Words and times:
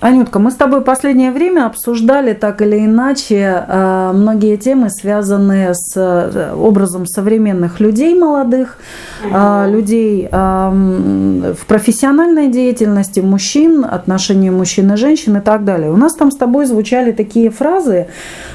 Анютка, 0.00 0.38
мы 0.38 0.52
с 0.52 0.54
тобой 0.54 0.82
последнее 0.82 1.32
время 1.32 1.66
обсуждали 1.66 2.32
так 2.32 2.62
или 2.62 2.84
иначе 2.84 3.64
э, 3.66 4.12
многие 4.14 4.56
темы, 4.56 4.90
связанные 4.90 5.74
с 5.74 5.92
э, 5.96 6.54
образом 6.54 7.04
современных 7.04 7.80
людей 7.80 8.14
молодых, 8.14 8.78
э, 9.24 9.70
людей 9.70 10.28
в 10.30 11.66
профессиональной 11.66 12.48
деятельности, 12.48 13.18
мужчин, 13.18 13.84
отношения 13.84 14.52
мужчин 14.52 14.92
и 14.92 14.96
женщин 14.96 15.36
и 15.36 15.40
так 15.40 15.64
далее. 15.64 15.90
У 15.90 15.96
нас 15.96 16.14
там 16.14 16.30
с 16.30 16.36
тобой 16.36 16.66
звучали 16.66 17.10
такие 17.10 17.50
фразы 17.50 18.06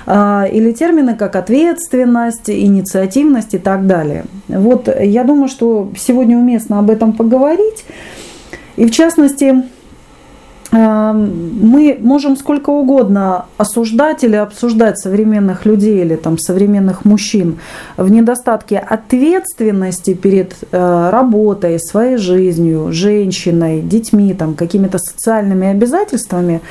или 0.08 0.72
термины, 0.72 1.16
как 1.16 1.36
ответственность, 1.36 2.50
инициативность 2.50 3.54
и 3.54 3.58
так 3.58 3.88
далее. 3.88 4.26
Вот 4.48 4.88
я 4.88 5.24
думаю, 5.24 5.50
что 5.50 5.90
сегодня 5.98 6.38
уместно 6.38 6.80
об 6.80 6.90
этом 6.90 7.14
поговорить. 7.14 7.86
И 8.78 8.86
в 8.86 8.92
частности, 8.92 9.64
мы 10.74 11.98
можем 12.02 12.36
сколько 12.36 12.72
угодно 12.72 13.46
осуждать 13.58 14.24
или 14.24 14.36
обсуждать 14.36 14.98
современных 14.98 15.66
людей 15.66 16.02
или 16.02 16.16
там 16.16 16.40
современных 16.40 17.06
мужчин 17.06 17.60
в 17.96 18.10
недостатке 18.10 18.80
ответственности 18.80 20.16
перед 20.16 20.56
э, 20.72 21.10
работой, 21.12 21.80
своей 21.80 22.18
жизнью, 22.18 22.92
женщиной, 22.92 23.82
детьми, 23.82 24.34
там, 24.34 24.56
какими-то 24.56 24.98
социальными 24.98 25.68
обязательствами. 25.68 26.62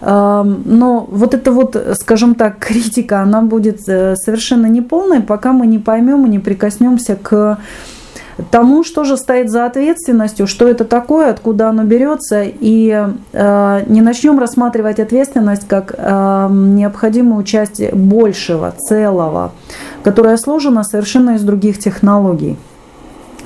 Эм, 0.00 0.62
но 0.64 1.06
вот 1.10 1.34
эта 1.34 1.50
вот, 1.50 1.76
скажем 2.00 2.36
так, 2.36 2.58
критика, 2.58 3.22
она 3.22 3.42
будет 3.42 3.88
э, 3.88 4.14
совершенно 4.16 4.66
неполной, 4.66 5.20
пока 5.20 5.52
мы 5.52 5.66
не 5.66 5.78
поймем 5.80 6.26
и 6.26 6.30
не 6.30 6.38
прикоснемся 6.38 7.16
к 7.16 7.58
тому, 8.50 8.84
что 8.84 9.04
же 9.04 9.16
стоит 9.16 9.50
за 9.50 9.64
ответственностью, 9.64 10.46
что 10.46 10.68
это 10.68 10.84
такое, 10.84 11.30
откуда 11.30 11.68
оно 11.68 11.84
берется, 11.84 12.42
и 12.44 13.06
э, 13.32 13.82
не 13.86 14.00
начнем 14.02 14.38
рассматривать 14.38 15.00
ответственность 15.00 15.66
как 15.66 15.94
э, 15.96 16.48
необходимую 16.50 17.44
часть 17.44 17.92
большего, 17.92 18.72
целого, 18.72 19.52
которая 20.02 20.36
сложена 20.36 20.84
совершенно 20.84 21.36
из 21.36 21.42
других 21.42 21.78
технологий. 21.78 22.56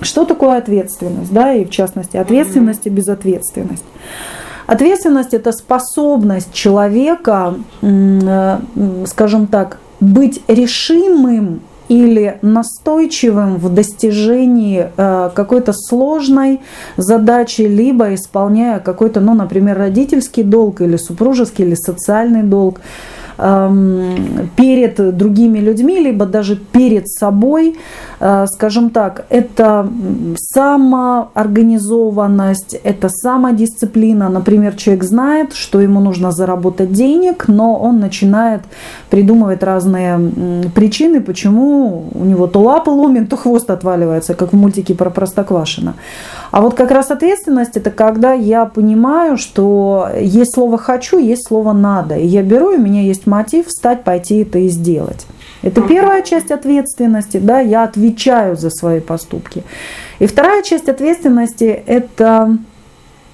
Что 0.02 0.24
такое 0.24 0.58
ответственность, 0.58 1.32
да, 1.32 1.52
и 1.52 1.64
в 1.64 1.70
частности 1.70 2.16
ответственность 2.16 2.86
и 2.86 2.90
безответственность? 2.90 3.84
Ответственность– 4.66 5.34
это 5.34 5.52
способность 5.52 6.52
человека, 6.52 7.54
э, 7.82 8.58
скажем 9.06 9.46
так, 9.46 9.78
быть 10.00 10.42
решимым 10.48 11.60
или 11.90 12.38
настойчивым 12.40 13.56
в 13.56 13.74
достижении 13.74 14.90
э, 14.96 15.30
какой-то 15.34 15.72
сложной 15.74 16.60
задачи, 16.96 17.62
либо 17.62 18.14
исполняя 18.14 18.78
какой-то, 18.78 19.20
ну, 19.20 19.34
например, 19.34 19.76
родительский 19.76 20.44
долг 20.44 20.80
или 20.80 20.96
супружеский 20.96 21.64
или 21.64 21.74
социальный 21.74 22.44
долг. 22.44 22.80
Эм, 23.42 24.50
перед 24.56 25.16
другими 25.16 25.60
людьми, 25.60 25.98
либо 25.98 26.26
даже 26.26 26.56
перед 26.56 27.08
собой, 27.08 27.78
э, 28.20 28.46
скажем 28.48 28.90
так, 28.90 29.24
это 29.30 29.88
самоорганизованность, 30.36 32.74
это 32.84 33.08
самодисциплина. 33.08 34.28
Например, 34.28 34.74
человек 34.74 35.04
знает, 35.04 35.54
что 35.54 35.80
ему 35.80 36.00
нужно 36.00 36.32
заработать 36.32 36.92
денег, 36.92 37.48
но 37.48 37.76
он 37.76 38.00
начинает 38.00 38.60
придумывать 39.08 39.62
разные 39.62 40.18
причины, 40.74 41.22
почему 41.22 42.10
у 42.12 42.24
него 42.24 42.46
то 42.46 42.60
лапы 42.60 42.90
ломит, 42.90 43.30
то 43.30 43.36
хвост 43.36 43.70
отваливается, 43.70 44.34
как 44.34 44.52
в 44.52 44.56
мультике 44.56 44.94
про 44.94 45.08
Простоквашино. 45.08 45.94
А 46.50 46.60
вот 46.60 46.74
как 46.74 46.90
раз 46.90 47.10
ответственность 47.10 47.76
это 47.76 47.90
когда 47.90 48.34
я 48.34 48.66
понимаю, 48.66 49.38
что 49.38 50.10
есть 50.20 50.54
слово 50.54 50.76
хочу, 50.76 51.18
есть 51.18 51.48
слово 51.48 51.72
надо. 51.72 52.16
И 52.16 52.26
я 52.26 52.42
беру, 52.42 52.74
у 52.74 52.78
меня 52.78 53.00
есть 53.02 53.26
мотив 53.30 53.68
встать, 53.68 54.04
пойти 54.04 54.42
это 54.42 54.58
и 54.58 54.68
сделать. 54.68 55.26
Это 55.62 55.82
первая 55.82 56.22
часть 56.22 56.50
ответственности, 56.50 57.36
да, 57.36 57.60
я 57.60 57.84
отвечаю 57.84 58.56
за 58.56 58.70
свои 58.70 59.00
поступки. 59.00 59.62
И 60.18 60.26
вторая 60.26 60.62
часть 60.62 60.88
ответственности 60.88 61.82
это 61.86 62.56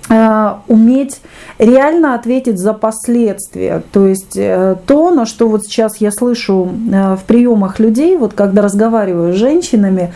э, 0.09 0.53
уметь 0.66 1.21
реально 1.59 2.15
ответить 2.15 2.59
за 2.59 2.72
последствия. 2.72 3.82
То 3.93 4.06
есть 4.06 4.37
э, 4.37 4.76
то, 4.87 5.10
на 5.12 5.25
что 5.25 5.48
вот 5.48 5.65
сейчас 5.65 5.98
я 5.98 6.10
слышу 6.10 6.69
э, 6.69 7.15
в 7.15 7.25
приемах 7.25 7.78
людей, 7.78 8.16
вот 8.16 8.34
когда 8.34 8.62
разговариваю 8.62 9.32
с 9.32 9.37
женщинами, 9.37 10.12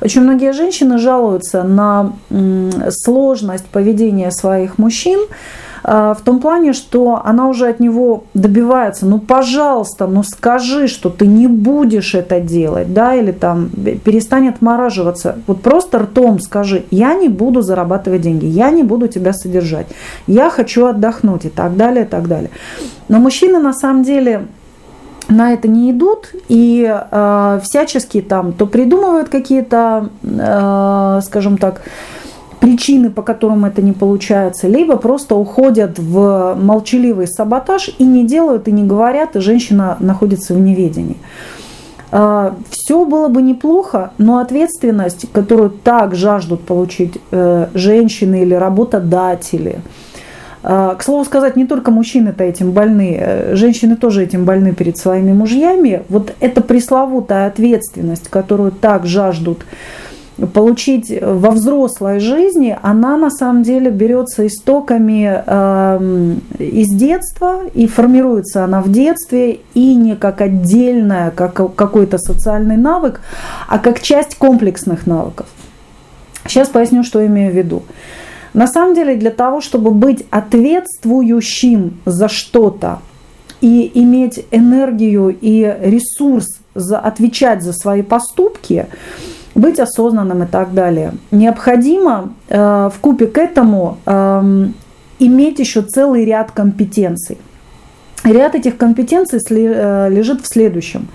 очень 0.00 0.22
многие 0.22 0.52
женщины 0.52 0.98
жалуются 0.98 1.62
на 1.62 2.12
сложность 2.90 3.66
поведения 3.66 4.32
своих 4.32 4.78
мужчин, 4.78 5.20
в 5.82 6.18
том 6.24 6.38
плане, 6.38 6.72
что 6.72 7.20
она 7.24 7.48
уже 7.48 7.68
от 7.68 7.80
него 7.80 8.24
добивается, 8.34 9.06
ну, 9.06 9.18
пожалуйста, 9.18 10.06
ну, 10.06 10.22
скажи, 10.22 10.86
что 10.86 11.10
ты 11.10 11.26
не 11.26 11.46
будешь 11.46 12.14
это 12.14 12.40
делать, 12.40 12.94
да, 12.94 13.14
или 13.14 13.32
там 13.32 13.68
перестань 14.04 14.48
отмораживаться. 14.48 15.38
Вот 15.46 15.60
просто 15.62 15.98
ртом 15.98 16.40
скажи, 16.40 16.84
я 16.90 17.14
не 17.14 17.28
буду 17.28 17.62
зарабатывать 17.62 18.22
деньги, 18.22 18.46
я 18.46 18.70
не 18.70 18.82
буду 18.82 19.08
тебя 19.08 19.32
содержать, 19.32 19.86
я 20.26 20.50
хочу 20.50 20.86
отдохнуть 20.86 21.46
и 21.46 21.48
так 21.48 21.76
далее, 21.76 22.04
и 22.04 22.08
так 22.08 22.28
далее. 22.28 22.50
Но 23.08 23.18
мужчины 23.18 23.58
на 23.58 23.72
самом 23.72 24.04
деле 24.04 24.46
на 25.28 25.52
это 25.52 25.68
не 25.68 25.90
идут 25.90 26.30
и 26.48 26.88
э, 26.88 27.60
всячески 27.62 28.20
там 28.20 28.52
то 28.52 28.66
придумывают 28.66 29.28
какие-то, 29.28 30.08
э, 30.22 31.20
скажем 31.24 31.58
так, 31.58 31.82
причины, 32.62 33.10
по 33.10 33.22
которым 33.22 33.64
это 33.64 33.82
не 33.82 33.92
получается, 33.92 34.68
либо 34.68 34.96
просто 34.96 35.34
уходят 35.34 35.98
в 35.98 36.54
молчаливый 36.54 37.26
саботаж 37.26 37.90
и 37.98 38.04
не 38.04 38.24
делают, 38.24 38.68
и 38.68 38.72
не 38.72 38.84
говорят, 38.84 39.34
и 39.34 39.40
женщина 39.40 39.96
находится 39.98 40.54
в 40.54 40.60
неведении. 40.60 41.16
А, 42.12 42.54
Все 42.70 43.04
было 43.04 43.26
бы 43.26 43.42
неплохо, 43.42 44.12
но 44.16 44.38
ответственность, 44.38 45.26
которую 45.32 45.70
так 45.70 46.14
жаждут 46.14 46.64
получить 46.64 47.18
э, 47.32 47.66
женщины 47.74 48.42
или 48.42 48.54
работодатели, 48.54 49.80
а, 50.62 50.94
к 50.94 51.02
слову 51.02 51.24
сказать, 51.24 51.56
не 51.56 51.66
только 51.66 51.90
мужчины-то 51.90 52.44
этим 52.44 52.70
больны, 52.70 53.16
э, 53.18 53.56
женщины 53.56 53.96
тоже 53.96 54.22
этим 54.22 54.44
больны 54.44 54.72
перед 54.72 54.96
своими 54.96 55.32
мужьями. 55.32 56.02
Вот 56.08 56.32
эта 56.38 56.60
пресловутая 56.60 57.48
ответственность, 57.48 58.28
которую 58.28 58.70
так 58.70 59.04
жаждут 59.04 59.64
получить 60.46 61.12
во 61.22 61.50
взрослой 61.50 62.20
жизни, 62.20 62.76
она 62.82 63.16
на 63.16 63.30
самом 63.30 63.62
деле 63.62 63.90
берется 63.90 64.46
истоками 64.46 65.42
э, 65.44 66.34
из 66.58 66.88
детства 66.94 67.62
и 67.74 67.86
формируется 67.86 68.64
она 68.64 68.80
в 68.80 68.90
детстве 68.90 69.60
и 69.74 69.94
не 69.94 70.16
как 70.16 70.40
отдельная, 70.40 71.30
как 71.30 71.74
какой-то 71.74 72.18
социальный 72.18 72.76
навык, 72.76 73.20
а 73.68 73.78
как 73.78 74.00
часть 74.00 74.36
комплексных 74.36 75.06
навыков. 75.06 75.46
Сейчас 76.46 76.68
поясню, 76.68 77.04
что 77.04 77.24
имею 77.24 77.52
в 77.52 77.56
виду. 77.56 77.82
На 78.54 78.66
самом 78.66 78.94
деле 78.94 79.16
для 79.16 79.30
того, 79.30 79.60
чтобы 79.60 79.92
быть 79.92 80.26
ответствующим 80.30 82.00
за 82.04 82.28
что-то 82.28 82.98
и 83.60 83.90
иметь 83.94 84.44
энергию 84.50 85.36
и 85.40 85.62
ресурс 85.80 86.46
за, 86.74 86.98
отвечать 86.98 87.62
за 87.62 87.72
свои 87.72 88.02
поступки, 88.02 88.86
быть 89.54 89.78
осознанным 89.80 90.42
и 90.42 90.46
так 90.46 90.74
далее. 90.74 91.12
Необходимо 91.30 92.32
э, 92.48 92.90
в 92.92 92.98
купе 93.00 93.26
к 93.26 93.38
этому 93.38 93.98
э, 94.06 94.66
иметь 95.18 95.58
еще 95.58 95.82
целый 95.82 96.24
ряд 96.24 96.52
компетенций. 96.52 97.38
Ряд 98.24 98.54
этих 98.54 98.76
компетенций 98.76 99.40
э, 99.48 100.08
лежит 100.10 100.42
в 100.42 100.46
следующем. 100.46 101.08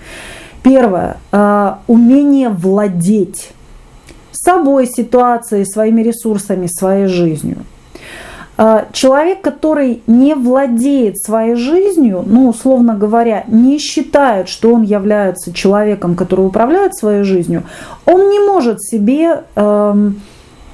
Первое. 0.62 1.16
Э, 1.32 1.74
умение 1.86 2.50
владеть 2.50 3.50
собой, 4.32 4.86
ситуацией, 4.86 5.64
своими 5.64 6.02
ресурсами, 6.02 6.66
своей 6.66 7.06
жизнью. 7.06 7.58
А, 8.60 8.88
человек, 8.90 9.40
который 9.40 10.02
не 10.08 10.34
владеет 10.34 11.22
своей 11.22 11.54
жизнью, 11.54 12.24
ну, 12.26 12.48
условно 12.48 12.96
говоря, 12.96 13.44
не 13.46 13.78
считает, 13.78 14.48
что 14.48 14.74
он 14.74 14.82
является 14.82 15.52
человеком, 15.52 16.16
который 16.16 16.44
управляет 16.44 16.96
своей 16.96 17.22
жизнью, 17.22 17.62
он 18.04 18.28
не 18.30 18.40
может 18.40 18.82
себе 18.82 19.44
эм, 19.54 20.20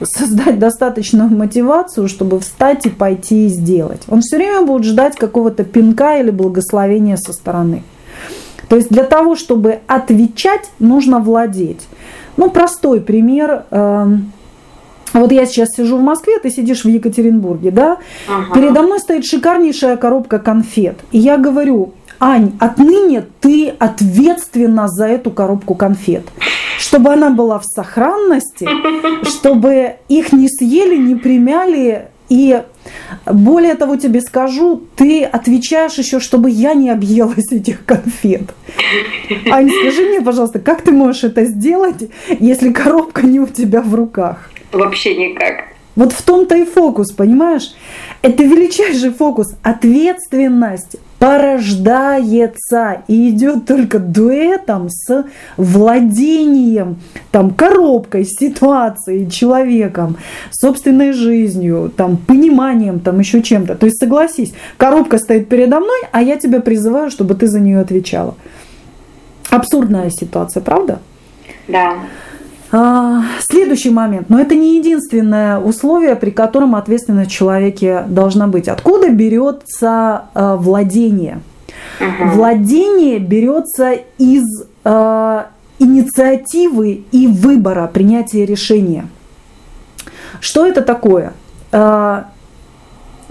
создать 0.02 0.58
достаточную 0.58 1.28
мотивацию, 1.28 2.08
чтобы 2.08 2.40
встать 2.40 2.86
и 2.86 2.88
пойти 2.88 3.46
и 3.46 3.48
сделать. 3.50 4.00
Он 4.08 4.22
все 4.22 4.38
время 4.38 4.62
будет 4.62 4.84
ждать 4.84 5.16
какого-то 5.16 5.62
пинка 5.64 6.18
или 6.18 6.30
благословения 6.30 7.16
со 7.16 7.34
стороны. 7.34 7.82
То 8.70 8.76
есть 8.76 8.88
для 8.88 9.04
того, 9.04 9.36
чтобы 9.36 9.80
отвечать, 9.88 10.70
нужно 10.78 11.18
владеть. 11.18 11.86
Ну, 12.38 12.48
простой 12.48 13.02
пример. 13.02 13.64
Эм, 13.70 14.32
вот 15.14 15.32
я 15.32 15.46
сейчас 15.46 15.70
сижу 15.76 15.96
в 15.96 16.02
Москве, 16.02 16.38
ты 16.40 16.50
сидишь 16.50 16.84
в 16.84 16.88
Екатеринбурге, 16.88 17.70
да? 17.70 17.98
Ага. 18.28 18.54
Передо 18.54 18.82
мной 18.82 18.98
стоит 18.98 19.24
шикарнейшая 19.24 19.96
коробка 19.96 20.38
конфет. 20.38 20.96
И 21.12 21.18
я 21.18 21.38
говорю, 21.38 21.94
Ань, 22.20 22.52
отныне 22.58 23.24
ты 23.40 23.68
ответственна 23.78 24.88
за 24.88 25.06
эту 25.06 25.30
коробку 25.30 25.74
конфет. 25.74 26.24
Чтобы 26.78 27.12
она 27.12 27.30
была 27.30 27.58
в 27.58 27.64
сохранности, 27.64 28.68
чтобы 29.24 29.96
их 30.08 30.32
не 30.32 30.48
съели, 30.48 30.96
не 30.96 31.14
примяли 31.14 32.08
И 32.28 32.62
более 33.26 33.74
того, 33.74 33.96
тебе 33.96 34.20
скажу, 34.20 34.82
ты 34.96 35.24
отвечаешь 35.24 35.94
еще, 35.94 36.20
чтобы 36.20 36.50
я 36.50 36.74
не 36.74 36.90
объелась 36.90 37.52
этих 37.52 37.84
конфет. 37.84 38.54
Ань, 39.50 39.70
скажи 39.70 40.02
мне, 40.08 40.20
пожалуйста, 40.20 40.58
как 40.58 40.82
ты 40.82 40.92
можешь 40.92 41.24
это 41.24 41.44
сделать, 41.44 42.10
если 42.40 42.72
коробка 42.72 43.26
не 43.26 43.40
у 43.40 43.46
тебя 43.46 43.82
в 43.82 43.94
руках? 43.94 44.50
Вообще 44.74 45.14
никак. 45.14 45.64
Вот 45.96 46.12
в 46.12 46.22
том-то 46.22 46.56
и 46.56 46.64
фокус, 46.64 47.12
понимаешь? 47.12 47.72
Это 48.22 48.42
величайший 48.42 49.10
фокус. 49.10 49.54
Ответственность 49.62 50.96
порождается 51.20 53.02
и 53.06 53.30
идет 53.30 53.66
только 53.66 54.00
дуэтом 54.00 54.88
с 54.90 55.24
владением 55.56 56.96
там, 57.30 57.50
коробкой, 57.50 58.24
ситуацией, 58.24 59.30
человеком, 59.30 60.16
собственной 60.50 61.12
жизнью, 61.12 61.92
там, 61.96 62.16
пониманием, 62.16 62.98
там, 62.98 63.20
еще 63.20 63.40
чем-то. 63.40 63.76
То 63.76 63.86
есть 63.86 64.00
согласись, 64.00 64.52
коробка 64.76 65.18
стоит 65.18 65.48
передо 65.48 65.78
мной, 65.78 66.00
а 66.10 66.22
я 66.22 66.36
тебя 66.36 66.60
призываю, 66.60 67.10
чтобы 67.10 67.34
ты 67.34 67.46
за 67.46 67.60
нее 67.60 67.78
отвечала. 67.78 68.34
Абсурдная 69.50 70.10
ситуация, 70.10 70.60
правда? 70.60 70.98
Да. 71.68 71.94
А, 72.76 73.22
следующий 73.38 73.90
момент, 73.90 74.30
но 74.30 74.40
это 74.40 74.56
не 74.56 74.78
единственное 74.78 75.60
условие, 75.60 76.16
при 76.16 76.30
котором 76.30 76.74
ответственность 76.74 77.30
в 77.30 77.32
человеке 77.32 78.02
должна 78.08 78.48
быть. 78.48 78.66
Откуда 78.66 79.10
берется 79.10 80.24
а, 80.34 80.56
владение? 80.56 81.40
Угу. 82.00 82.30
Владение 82.30 83.20
берется 83.20 83.92
из 84.18 84.42
а, 84.82 85.50
инициативы 85.78 87.04
и 87.12 87.28
выбора, 87.28 87.86
принятия 87.86 88.44
решения. 88.44 89.06
Что 90.40 90.66
это 90.66 90.82
такое? 90.82 91.32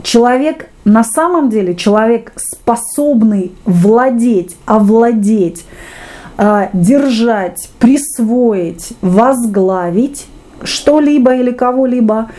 Человек 0.01 0.69
на 0.85 1.03
самом 1.03 1.49
деле, 1.49 1.75
человек 1.75 2.31
способный 2.35 3.51
владеть, 3.65 4.55
овладеть 4.65 5.65
держать, 6.73 7.69
присвоить, 7.79 8.93
возглавить 9.01 10.27
что-либо 10.63 11.35
или 11.35 11.51
кого-либо, 11.51 12.29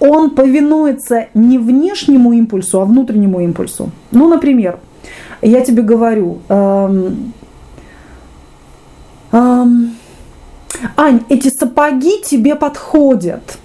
он 0.00 0.30
повинуется 0.30 1.26
не 1.34 1.58
внешнему 1.58 2.32
импульсу, 2.32 2.80
а 2.80 2.84
внутреннему 2.84 3.40
импульсу. 3.40 3.90
Ну, 4.12 4.28
например, 4.28 4.78
я 5.42 5.60
тебе 5.60 5.82
говорю, 5.82 6.38
эм, 6.48 7.32
эм, 9.32 9.90
Ань, 10.96 11.24
эти 11.28 11.48
сапоги 11.48 12.22
тебе 12.22 12.54
подходят. 12.54 13.58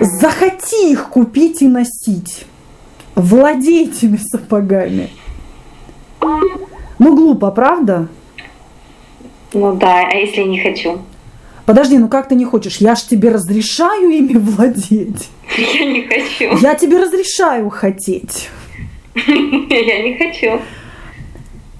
Захоти 0.00 0.92
их 0.92 1.08
купить 1.08 1.62
и 1.62 1.68
носить. 1.68 2.46
Владей 3.14 3.88
этими 3.88 4.18
сапогами. 4.18 5.10
Ну, 6.98 7.16
глупо, 7.16 7.50
правда? 7.50 8.08
Ну 9.52 9.74
да, 9.76 10.06
а 10.06 10.14
если 10.14 10.42
не 10.42 10.60
хочу? 10.60 10.98
Подожди, 11.66 11.98
ну 11.98 12.08
как 12.08 12.28
ты 12.28 12.34
не 12.36 12.44
хочешь? 12.44 12.76
Я 12.78 12.94
ж 12.94 13.02
тебе 13.02 13.30
разрешаю 13.30 14.10
ими 14.10 14.34
владеть. 14.38 15.28
Я 15.56 15.84
не 15.84 16.02
хочу. 16.02 16.56
Я 16.62 16.74
тебе 16.74 16.98
разрешаю 16.98 17.70
хотеть. 17.70 18.48
Я 19.14 20.02
не 20.02 20.16
хочу. 20.18 20.60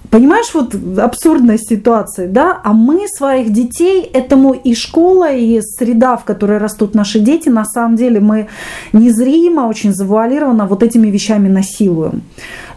Понимаешь, 0.09 0.53
вот 0.53 0.73
абсурдная 0.97 1.57
ситуация, 1.57 2.27
да? 2.27 2.61
А 2.63 2.71
мы 2.73 3.07
своих 3.07 3.51
детей, 3.51 4.01
этому 4.01 4.53
и 4.53 4.73
школа, 4.73 5.33
и 5.33 5.59
среда, 5.61 6.15
в 6.15 6.23
которой 6.23 6.59
растут 6.59 6.95
наши 6.95 7.19
дети, 7.19 7.49
на 7.49 7.65
самом 7.65 7.97
деле 7.97 8.21
мы 8.21 8.47
незримо, 8.93 9.67
очень 9.67 9.93
завуалированно 9.93 10.65
вот 10.65 10.81
этими 10.81 11.09
вещами 11.09 11.49
насилуем 11.49 12.23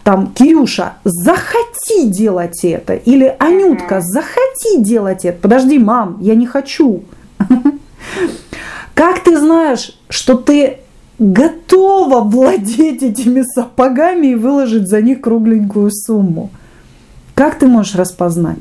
там, 0.03 0.33
Кирюша, 0.33 0.93
захоти 1.03 2.07
делать 2.07 2.63
это, 2.63 2.93
или 2.93 3.35
Анютка, 3.39 4.01
захоти 4.01 4.79
делать 4.79 5.25
это. 5.25 5.37
Подожди, 5.39 5.79
мам, 5.79 6.17
я 6.21 6.35
не 6.35 6.45
хочу. 6.45 7.03
Как 8.93 9.19
ты 9.19 9.37
знаешь, 9.37 9.97
что 10.09 10.35
ты 10.35 10.77
готова 11.19 12.21
владеть 12.21 13.03
этими 13.03 13.43
сапогами 13.43 14.27
и 14.27 14.35
выложить 14.35 14.87
за 14.87 15.01
них 15.01 15.21
кругленькую 15.21 15.91
сумму? 15.91 16.49
Как 17.35 17.59
ты 17.59 17.67
можешь 17.67 17.95
распознать? 17.95 18.59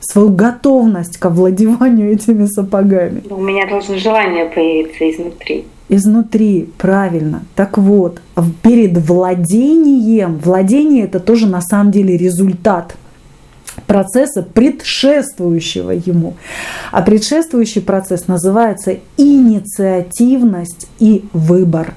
свою 0.00 0.28
готовность 0.30 1.18
к 1.18 1.26
овладеванию 1.26 2.12
этими 2.12 2.46
сапогами. 2.46 3.22
У 3.28 3.40
меня 3.40 3.68
должно 3.68 3.98
желание 3.98 4.46
появиться 4.46 5.10
изнутри 5.10 5.66
изнутри, 5.88 6.68
правильно. 6.78 7.42
Так 7.54 7.78
вот, 7.78 8.20
перед 8.62 8.98
владением, 8.98 10.38
владение 10.38 11.04
это 11.04 11.20
тоже 11.20 11.46
на 11.46 11.60
самом 11.60 11.90
деле 11.90 12.16
результат 12.16 12.96
процесса, 13.86 14.42
предшествующего 14.42 15.92
ему. 15.92 16.34
А 16.90 17.02
предшествующий 17.02 17.80
процесс 17.80 18.28
называется 18.28 18.96
инициативность 19.16 20.88
и 20.98 21.24
выбор. 21.32 21.94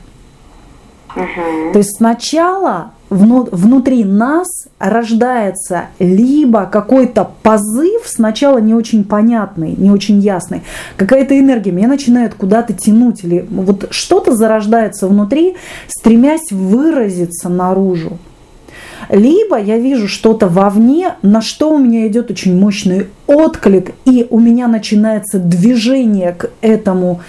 Угу. 1.16 1.74
То 1.74 1.80
есть 1.80 1.98
сначала 1.98 2.92
внутри 3.12 4.06
нас 4.06 4.48
рождается 4.80 5.88
либо 6.00 6.66
какой-то 6.66 7.30
позыв, 7.44 8.04
сначала 8.06 8.58
не 8.60 8.74
очень 8.74 9.04
понятный, 9.04 9.76
не 9.78 9.92
очень 9.92 10.20
ясный, 10.20 10.62
какая-то 10.96 11.38
энергия 11.38 11.72
меня 11.72 11.90
начинает 11.90 12.34
куда-то 12.34 12.74
тянуть, 12.74 13.26
или 13.26 13.46
вот 13.50 13.88
что-то 13.92 14.34
зарождается 14.34 15.08
внутри, 15.08 15.58
стремясь 15.88 16.52
выразиться 16.52 17.50
наружу. 17.50 18.18
Либо 19.10 19.60
я 19.60 19.78
вижу 19.78 20.08
что-то 20.08 20.48
вовне, 20.48 21.16
на 21.22 21.42
что 21.42 21.74
у 21.74 21.78
меня 21.78 22.08
идет 22.08 22.32
очень 22.32 22.58
мощный 22.58 23.08
отклик, 23.28 23.92
и 24.06 24.26
у 24.30 24.40
меня 24.40 24.68
начинается 24.68 25.38
движение 25.38 26.32
к 26.32 26.50
этому 26.62 27.20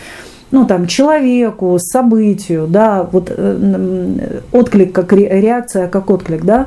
ну, 0.52 0.66
там, 0.66 0.86
человеку, 0.86 1.78
событию, 1.80 2.66
да, 2.68 3.08
вот 3.10 3.32
э, 3.34 4.40
отклик 4.52 4.92
как 4.92 5.12
реакция, 5.12 5.88
как 5.88 6.10
отклик, 6.10 6.44
да. 6.44 6.66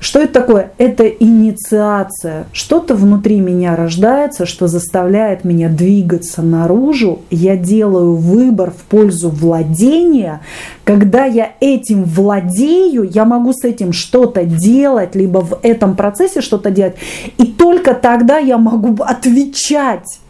Что 0.00 0.20
это 0.20 0.34
такое? 0.34 0.70
Это 0.78 1.08
инициация. 1.08 2.46
Что-то 2.52 2.94
внутри 2.94 3.40
меня 3.40 3.74
рождается, 3.74 4.46
что 4.46 4.68
заставляет 4.68 5.42
меня 5.42 5.68
двигаться 5.68 6.40
наружу. 6.40 7.22
Я 7.30 7.56
делаю 7.56 8.14
выбор 8.14 8.70
в 8.70 8.82
пользу 8.82 9.28
владения. 9.28 10.40
Когда 10.84 11.24
я 11.24 11.50
этим 11.58 12.04
владею, 12.04 13.02
я 13.02 13.24
могу 13.24 13.52
с 13.52 13.64
этим 13.64 13.92
что-то 13.92 14.44
делать, 14.44 15.16
либо 15.16 15.38
в 15.38 15.58
этом 15.62 15.96
процессе 15.96 16.42
что-то 16.42 16.70
делать. 16.70 16.94
И 17.36 17.46
только 17.46 17.94
тогда 17.94 18.38
я 18.38 18.56
могу 18.56 19.02
отвечать 19.02 20.20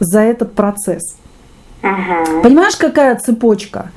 за 0.00 0.20
этот 0.20 0.52
процесс. 0.52 1.16
Ага. 1.82 2.42
Понимаешь, 2.42 2.76
какая 2.76 3.16
цепочка? 3.16 3.90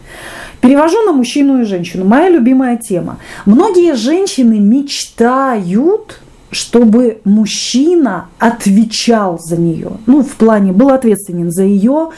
Перевожу 0.62 1.02
на 1.06 1.14
мужчину 1.14 1.62
и 1.62 1.64
женщину. 1.64 2.06
Моя 2.06 2.30
любимая 2.30 2.78
тема. 2.78 3.18
Многие 3.46 3.96
женщины 3.96 4.60
мечтают, 4.60 6.20
чтобы 6.52 7.22
мужчина 7.24 8.28
отвечал 8.40 9.40
за 9.40 9.58
нее. 9.58 9.92
Ну, 10.06 10.24
в 10.24 10.36
плане 10.36 10.74
был 10.74 10.90
ответственен 10.90 11.52
за 11.52 11.64
ее 11.64 12.10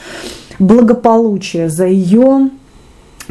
благополучие, 0.58 1.68
за 1.68 1.86
ее 1.86 2.50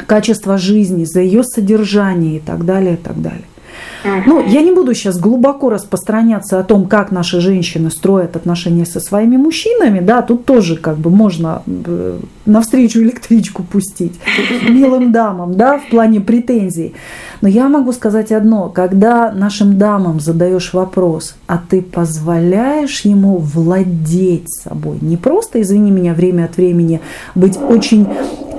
качество 0.07 0.57
жизни, 0.57 1.03
за 1.03 1.21
ее 1.21 1.43
содержание 1.43 2.37
и 2.37 2.39
так 2.39 2.65
далее, 2.65 2.93
и 2.93 2.97
так 2.97 3.21
далее. 3.21 3.43
Ну, 4.25 4.43
я 4.45 4.61
не 4.61 4.71
буду 4.71 4.93
сейчас 4.93 5.19
глубоко 5.19 5.69
распространяться 5.69 6.59
о 6.59 6.63
том, 6.63 6.87
как 6.87 7.11
наши 7.11 7.39
женщины 7.39 7.91
строят 7.91 8.35
отношения 8.35 8.85
со 8.85 8.99
своими 8.99 9.37
мужчинами, 9.37 9.99
да, 9.99 10.21
тут 10.21 10.45
тоже 10.45 10.75
как 10.75 10.97
бы 10.97 11.09
можно 11.11 11.61
э, 11.67 12.19
навстречу 12.45 12.99
электричку 12.99 13.63
пустить 13.63 14.19
милым 14.67 15.11
дамам, 15.11 15.55
да, 15.55 15.77
в 15.77 15.89
плане 15.89 16.19
претензий. 16.19 16.93
Но 17.41 17.47
я 17.47 17.69
могу 17.69 17.91
сказать 17.91 18.31
одно, 18.31 18.69
когда 18.69 19.31
нашим 19.31 19.77
дамам 19.77 20.19
задаешь 20.19 20.73
вопрос, 20.73 21.35
а 21.47 21.59
ты 21.59 21.81
позволяешь 21.81 23.01
ему 23.01 23.37
владеть 23.37 24.51
собой, 24.51 24.97
не 25.01 25.17
просто, 25.17 25.61
извини 25.61 25.91
меня, 25.91 26.13
время 26.13 26.45
от 26.45 26.57
времени 26.57 27.01
быть 27.35 27.57
очень 27.57 28.07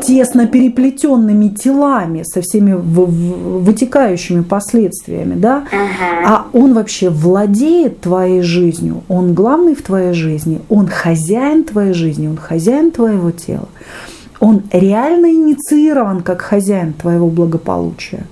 тесно 0.03 0.47
переплетенными 0.47 1.49
телами 1.49 2.23
со 2.25 2.41
всеми 2.43 2.73
вытекающими 2.75 4.43
последствиями, 4.43 5.35
да, 5.35 5.65
uh-huh. 5.71 6.25
а 6.27 6.47
он 6.53 6.75
вообще 6.75 7.09
владеет 7.09 8.01
твоей 8.01 8.43
жизнью, 8.43 9.03
он 9.09 9.35
главный 9.35 9.75
в 9.75 9.83
твоей 9.83 10.13
жизни, 10.13 10.61
он 10.69 10.89
хозяин 10.89 11.65
твоей 11.65 11.95
жизни, 11.95 12.29
он 12.29 12.37
хозяин 12.37 12.91
твоего 12.91 13.31
тела, 13.31 13.69
он 14.41 14.63
реально 14.73 15.27
инициирован 15.27 16.23
как 16.23 16.43
хозяин 16.43 16.93
твоего 16.93 17.29
благополучия. 17.29 18.27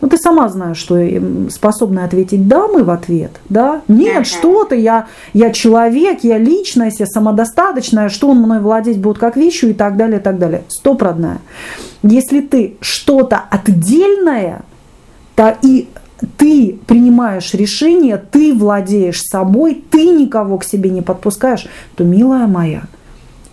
Ну, 0.00 0.08
ты 0.08 0.16
сама 0.16 0.48
знаешь, 0.48 0.78
что 0.78 0.98
способны 1.50 2.00
ответить 2.00 2.48
да, 2.48 2.66
мы 2.68 2.84
в 2.84 2.90
ответ, 2.90 3.32
да? 3.48 3.82
Нет, 3.86 4.26
что 4.26 4.64
ты, 4.64 4.76
я, 4.76 5.06
я 5.34 5.50
человек, 5.50 6.20
я 6.24 6.38
личность, 6.38 7.00
я 7.00 7.06
самодостаточная, 7.06 8.08
что 8.08 8.28
он 8.28 8.38
мной 8.38 8.60
владеть 8.60 8.98
будет 8.98 9.18
как 9.18 9.36
вещью 9.36 9.70
и 9.70 9.74
так 9.74 9.96
далее, 9.96 10.18
и 10.18 10.22
так 10.22 10.38
далее. 10.38 10.62
Стоп, 10.68 11.02
родная. 11.02 11.40
Если 12.02 12.40
ты 12.40 12.76
что-то 12.80 13.42
отдельное, 13.50 14.62
то 15.36 15.56
и 15.62 15.88
ты 16.38 16.78
принимаешь 16.86 17.52
решение, 17.54 18.16
ты 18.16 18.54
владеешь 18.54 19.22
собой, 19.22 19.82
ты 19.90 20.04
никого 20.06 20.58
к 20.58 20.64
себе 20.64 20.90
не 20.90 21.02
подпускаешь, 21.02 21.66
то, 21.96 22.04
милая 22.04 22.46
моя, 22.46 22.82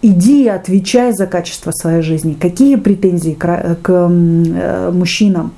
иди 0.01 0.43
и 0.43 0.47
отвечай 0.47 1.11
за 1.11 1.27
качество 1.27 1.71
своей 1.71 2.01
жизни. 2.01 2.37
Какие 2.39 2.75
претензии 2.75 3.33
к, 3.33 3.77
к 3.81 3.91
э, 3.91 4.91
мужчинам? 4.91 5.53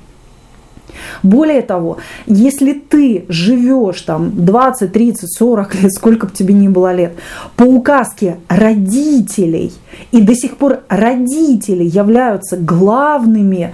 Более 1.22 1.62
того, 1.62 1.98
если 2.26 2.72
ты 2.72 3.24
живешь 3.28 4.02
там 4.02 4.44
20, 4.44 4.92
30, 4.92 5.36
40 5.36 5.82
лет, 5.82 5.92
сколько 5.92 6.26
бы 6.26 6.32
тебе 6.32 6.54
ни 6.54 6.68
было 6.68 6.94
лет, 6.94 7.14
по 7.56 7.64
указке 7.64 8.36
родителей, 8.48 9.72
и 10.12 10.20
до 10.20 10.34
сих 10.34 10.56
пор 10.56 10.80
родители 10.88 11.84
являются 11.84 12.56
главными 12.56 13.72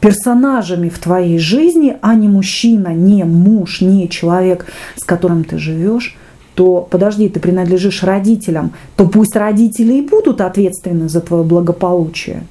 персонажами 0.00 0.88
в 0.88 0.98
твоей 0.98 1.38
жизни, 1.38 1.96
а 2.02 2.14
не 2.14 2.28
мужчина, 2.28 2.88
не 2.88 3.24
муж, 3.24 3.80
не 3.80 4.08
человек, 4.08 4.66
с 4.96 5.04
которым 5.04 5.44
ты 5.44 5.58
живешь, 5.58 6.16
то 6.54 6.86
подожди, 6.90 7.28
ты 7.28 7.40
принадлежишь 7.40 8.02
родителям, 8.02 8.72
то 8.96 9.06
пусть 9.06 9.36
родители 9.36 9.94
и 9.94 10.02
будут 10.02 10.40
ответственны 10.40 11.08
за 11.08 11.20
твое 11.20 11.44
благополучие. 11.44 12.42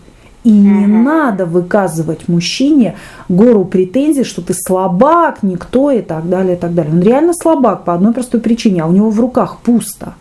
И 0.43 0.51
не 0.51 0.85
угу. 0.85 1.03
надо 1.03 1.45
выказывать 1.45 2.27
мужчине 2.27 2.95
гору 3.29 3.63
претензий, 3.63 4.23
что 4.23 4.41
ты 4.41 4.53
слабак, 4.55 5.43
никто 5.43 5.91
и 5.91 6.01
так 6.01 6.27
далее, 6.27 6.55
и 6.55 6.59
так 6.59 6.73
далее. 6.73 6.93
Он 6.93 7.01
реально 7.01 7.33
слабак 7.33 7.83
по 7.83 7.93
одной 7.93 8.11
простой 8.13 8.41
причине, 8.41 8.81
а 8.81 8.87
у 8.87 8.91
него 8.91 9.11
в 9.11 9.19
руках 9.19 9.59
пусто. 9.59 10.15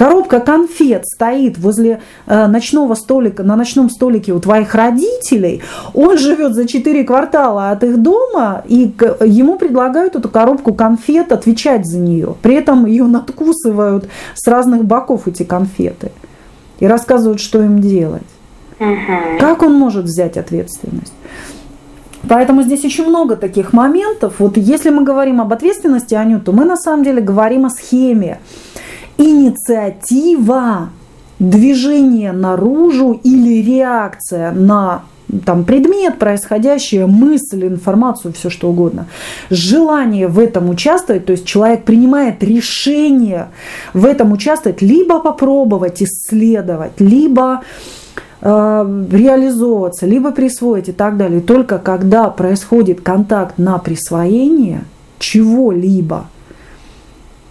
Коробка 0.00 0.40
конфет 0.40 1.04
стоит 1.04 1.58
возле 1.58 2.00
э, 2.26 2.46
ночного 2.46 2.94
столика, 2.94 3.42
на 3.42 3.54
ночном 3.54 3.90
столике 3.90 4.32
у 4.32 4.40
твоих 4.40 4.74
родителей. 4.74 5.60
Он 5.92 6.16
живет 6.16 6.54
за 6.54 6.66
4 6.66 7.04
квартала 7.04 7.70
от 7.70 7.84
их 7.84 8.00
дома, 8.00 8.62
и 8.66 8.94
ему 9.26 9.58
предлагают 9.58 10.16
эту 10.16 10.30
коробку 10.30 10.72
конфет 10.72 11.32
отвечать 11.32 11.84
за 11.84 11.98
нее. 11.98 12.34
При 12.40 12.54
этом 12.54 12.86
ее 12.86 13.04
надкусывают 13.04 14.08
с 14.34 14.48
разных 14.48 14.86
боков 14.86 15.28
эти 15.28 15.42
конфеты 15.42 16.12
и 16.78 16.86
рассказывают, 16.86 17.38
что 17.38 17.62
им 17.62 17.80
делать. 17.80 18.22
Угу. 18.80 19.38
Как 19.38 19.62
он 19.62 19.74
может 19.74 20.06
взять 20.06 20.36
ответственность? 20.36 21.12
Поэтому 22.28 22.62
здесь 22.62 22.84
очень 22.84 23.06
много 23.06 23.36
таких 23.36 23.72
моментов. 23.72 24.34
Вот 24.38 24.56
если 24.56 24.90
мы 24.90 25.04
говорим 25.04 25.40
об 25.40 25.52
ответственности, 25.52 26.14
Аню, 26.14 26.40
то 26.40 26.52
мы 26.52 26.64
на 26.64 26.76
самом 26.76 27.04
деле 27.04 27.20
говорим 27.20 27.66
о 27.66 27.70
схеме 27.70 28.40
инициатива, 29.18 30.90
движение 31.38 32.32
наружу 32.32 33.20
или 33.24 33.62
реакция 33.62 34.52
на 34.52 35.02
там, 35.46 35.64
предмет, 35.64 36.18
происходящее, 36.18 37.06
мысль, 37.06 37.66
информацию, 37.66 38.32
все 38.32 38.50
что 38.50 38.68
угодно. 38.68 39.06
Желание 39.48 40.26
в 40.28 40.38
этом 40.38 40.68
участвовать, 40.70 41.26
то 41.26 41.32
есть 41.32 41.46
человек 41.46 41.84
принимает 41.84 42.42
решение 42.42 43.48
в 43.94 44.04
этом 44.06 44.32
участвовать, 44.32 44.82
либо 44.82 45.20
попробовать 45.20 46.02
исследовать, 46.02 47.00
либо 47.00 47.62
реализовываться, 48.42 50.06
либо 50.06 50.30
присвоить 50.32 50.88
и 50.88 50.92
так 50.92 51.16
далее. 51.16 51.40
Только 51.40 51.78
когда 51.78 52.30
происходит 52.30 53.00
контакт 53.00 53.58
на 53.58 53.78
присвоение 53.78 54.84
чего-либо– 55.18 56.26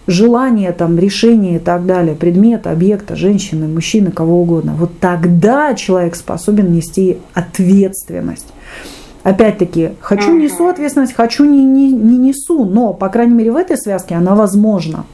желание, 0.10 0.72
там, 0.72 0.98
решение 0.98 1.58
и 1.58 1.60
так 1.60 1.86
далее, 1.86 2.15
предмета, 2.15 2.72
объекта, 2.72 3.15
женщины, 3.15 3.67
мужчины, 3.67 4.12
кого 4.12 4.41
угодно, 4.41 4.74
вот 4.77 5.00
тогда 5.00 5.74
человек 5.75 6.15
способен 6.15 6.74
нести 6.74 7.19
ответственность. 7.34 8.48
Опять-таки, 9.24 9.91
хочу 10.00 10.36
несу 10.36 10.67
ответственность, 10.67 11.13
хочу 11.13 11.46
не, 11.46 11.63
не, 11.63 11.91
не 11.91 12.17
несу, 12.17 12.65
но, 12.65 12.93
по 12.93 13.10
крайней 13.10 13.36
мере, 13.36 13.51
в 13.51 13.58
этой 13.58 13.77
связке 13.77 14.15
она 14.15 14.34
возможна. 14.34 15.05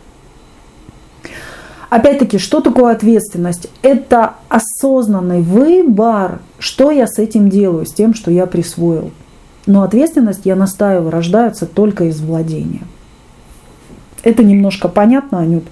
Опять-таки, 1.90 2.38
что 2.38 2.62
такое 2.62 2.94
ответственность? 2.94 3.68
Это 3.82 4.36
осознанный 4.50 5.42
выбор, 5.42 6.40
что 6.60 6.92
я 6.92 7.08
с 7.08 7.20
этим 7.20 7.50
делаю, 7.50 7.86
с 7.86 7.94
тем, 7.94 8.14
что 8.14 8.32
я 8.32 8.46
присвоил. 8.46 9.12
Но 9.66 9.84
ответственность, 9.84 10.42
я 10.46 10.56
настаиваю, 10.56 11.10
рождается 11.10 11.66
только 11.66 12.06
из 12.06 12.20
владения. 12.22 12.84
Это 14.24 14.44
немножко 14.44 14.88
понятно, 14.88 15.40
Анют? 15.40 15.66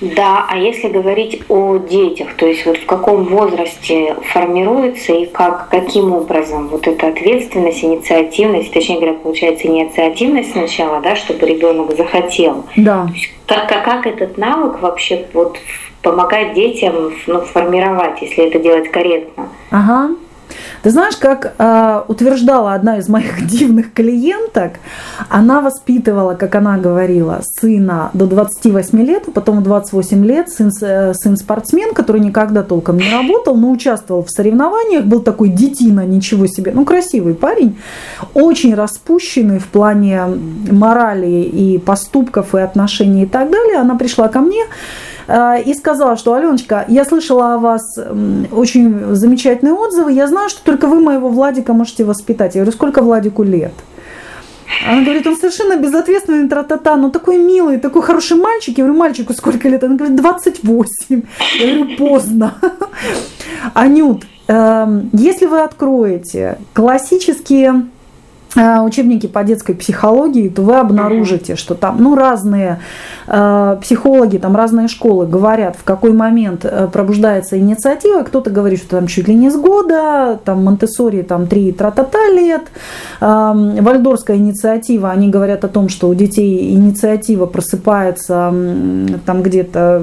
Да, 0.00 0.46
а 0.48 0.56
если 0.56 0.88
говорить 0.88 1.42
о 1.48 1.78
детях, 1.78 2.34
то 2.36 2.46
есть 2.46 2.66
вот 2.66 2.76
в 2.76 2.86
каком 2.86 3.24
возрасте 3.24 4.16
формируется 4.32 5.12
и 5.12 5.26
как, 5.26 5.68
каким 5.68 6.12
образом 6.12 6.68
вот 6.68 6.86
эта 6.86 7.08
ответственность, 7.08 7.82
инициативность, 7.82 8.72
точнее 8.72 8.96
говоря, 8.96 9.14
получается 9.14 9.66
инициативность 9.66 10.52
сначала, 10.52 11.00
да, 11.00 11.16
чтобы 11.16 11.46
ребенок 11.46 11.96
захотел. 11.96 12.64
Да. 12.76 13.08
как, 13.46 13.68
как 13.68 14.06
этот 14.06 14.36
навык 14.36 14.80
вообще 14.82 15.26
вот 15.32 15.58
помогает 16.02 16.54
детям 16.54 17.12
ну, 17.26 17.40
формировать, 17.40 18.20
если 18.20 18.46
это 18.46 18.58
делать 18.58 18.90
корректно? 18.90 19.48
Ага. 19.70 20.14
Ты 20.82 20.90
знаешь, 20.90 21.16
как 21.16 21.54
э, 21.58 22.02
утверждала 22.08 22.74
одна 22.74 22.98
из 22.98 23.08
моих 23.08 23.46
дивных 23.50 23.92
клиенток, 23.92 24.74
она 25.28 25.60
воспитывала, 25.60 26.34
как 26.34 26.54
она 26.54 26.78
говорила, 26.78 27.40
сына 27.42 28.10
до 28.12 28.26
28 28.26 29.02
лет, 29.02 29.24
а 29.26 29.30
потом 29.30 29.60
в 29.60 29.62
28 29.62 30.24
лет 30.24 30.50
сын, 30.50 30.70
э, 30.80 31.14
сын 31.14 31.36
спортсмен, 31.36 31.94
который 31.94 32.20
никогда 32.20 32.62
толком 32.62 32.98
не 32.98 33.10
работал, 33.10 33.56
но 33.56 33.70
участвовал 33.70 34.24
в 34.24 34.30
соревнованиях, 34.30 35.04
был 35.04 35.20
такой 35.20 35.48
детина, 35.48 36.04
ничего 36.06 36.46
себе, 36.46 36.72
ну 36.74 36.84
красивый 36.84 37.34
парень, 37.34 37.78
очень 38.34 38.74
распущенный 38.74 39.58
в 39.58 39.66
плане 39.66 40.22
морали 40.70 41.42
и 41.42 41.78
поступков 41.78 42.54
и 42.54 42.60
отношений 42.60 43.24
и 43.24 43.26
так 43.26 43.50
далее. 43.50 43.78
Она 43.78 43.96
пришла 43.96 44.28
ко 44.28 44.40
мне 44.40 44.64
и 45.28 45.74
сказала, 45.74 46.16
что 46.16 46.34
Аленочка, 46.34 46.84
я 46.88 47.04
слышала 47.04 47.54
о 47.54 47.58
вас 47.58 47.82
очень 48.52 49.14
замечательные 49.14 49.74
отзывы, 49.74 50.12
я 50.12 50.28
знаю, 50.28 50.48
что 50.48 50.62
только 50.64 50.86
вы 50.86 51.00
моего 51.00 51.28
Владика 51.28 51.72
можете 51.72 52.04
воспитать. 52.04 52.54
Я 52.54 52.60
говорю, 52.60 52.72
сколько 52.72 53.02
Владику 53.02 53.42
лет? 53.42 53.72
Она 54.86 55.02
говорит, 55.02 55.26
он 55.26 55.36
совершенно 55.36 55.76
безответственный, 55.76 56.48
тра-та-та, 56.48 56.96
но 56.96 57.10
такой 57.10 57.38
милый, 57.38 57.78
такой 57.78 58.02
хороший 58.02 58.36
мальчик. 58.36 58.76
Я 58.78 58.84
говорю, 58.84 58.98
мальчику 58.98 59.32
сколько 59.32 59.68
лет? 59.68 59.82
Она 59.84 59.96
говорит, 59.96 60.16
28. 60.16 61.22
Я 61.58 61.74
говорю, 61.74 61.96
поздно. 61.96 62.54
Анют, 63.74 64.24
эм, 64.48 65.10
если 65.12 65.46
вы 65.46 65.62
откроете 65.62 66.58
классические 66.72 67.86
учебники 68.56 69.26
по 69.26 69.44
детской 69.44 69.74
психологии, 69.74 70.48
то 70.48 70.62
вы 70.62 70.76
обнаружите, 70.76 71.56
что 71.56 71.74
там 71.74 71.96
ну, 72.00 72.14
разные 72.14 72.80
э, 73.26 73.76
психологи, 73.82 74.38
там 74.38 74.56
разные 74.56 74.88
школы 74.88 75.26
говорят, 75.26 75.76
в 75.76 75.84
какой 75.84 76.12
момент 76.12 76.64
э, 76.64 76.88
пробуждается 76.92 77.58
инициатива. 77.58 78.22
Кто-то 78.22 78.50
говорит, 78.50 78.80
что 78.80 78.96
там 78.96 79.06
чуть 79.06 79.28
ли 79.28 79.34
не 79.34 79.50
с 79.50 79.56
года, 79.56 80.38
там 80.44 80.64
Монтессори 80.64 81.22
там 81.22 81.46
3 81.46 81.72
тра-та-та 81.72 82.28
лет. 82.28 82.62
Э, 83.20 83.52
Вальдорская 83.80 84.36
инициатива, 84.36 85.10
они 85.10 85.28
говорят 85.28 85.64
о 85.64 85.68
том, 85.68 85.88
что 85.88 86.08
у 86.08 86.14
детей 86.14 86.72
инициатива 86.72 87.46
просыпается 87.46 88.54
там 89.26 89.42
где-то 89.42 90.02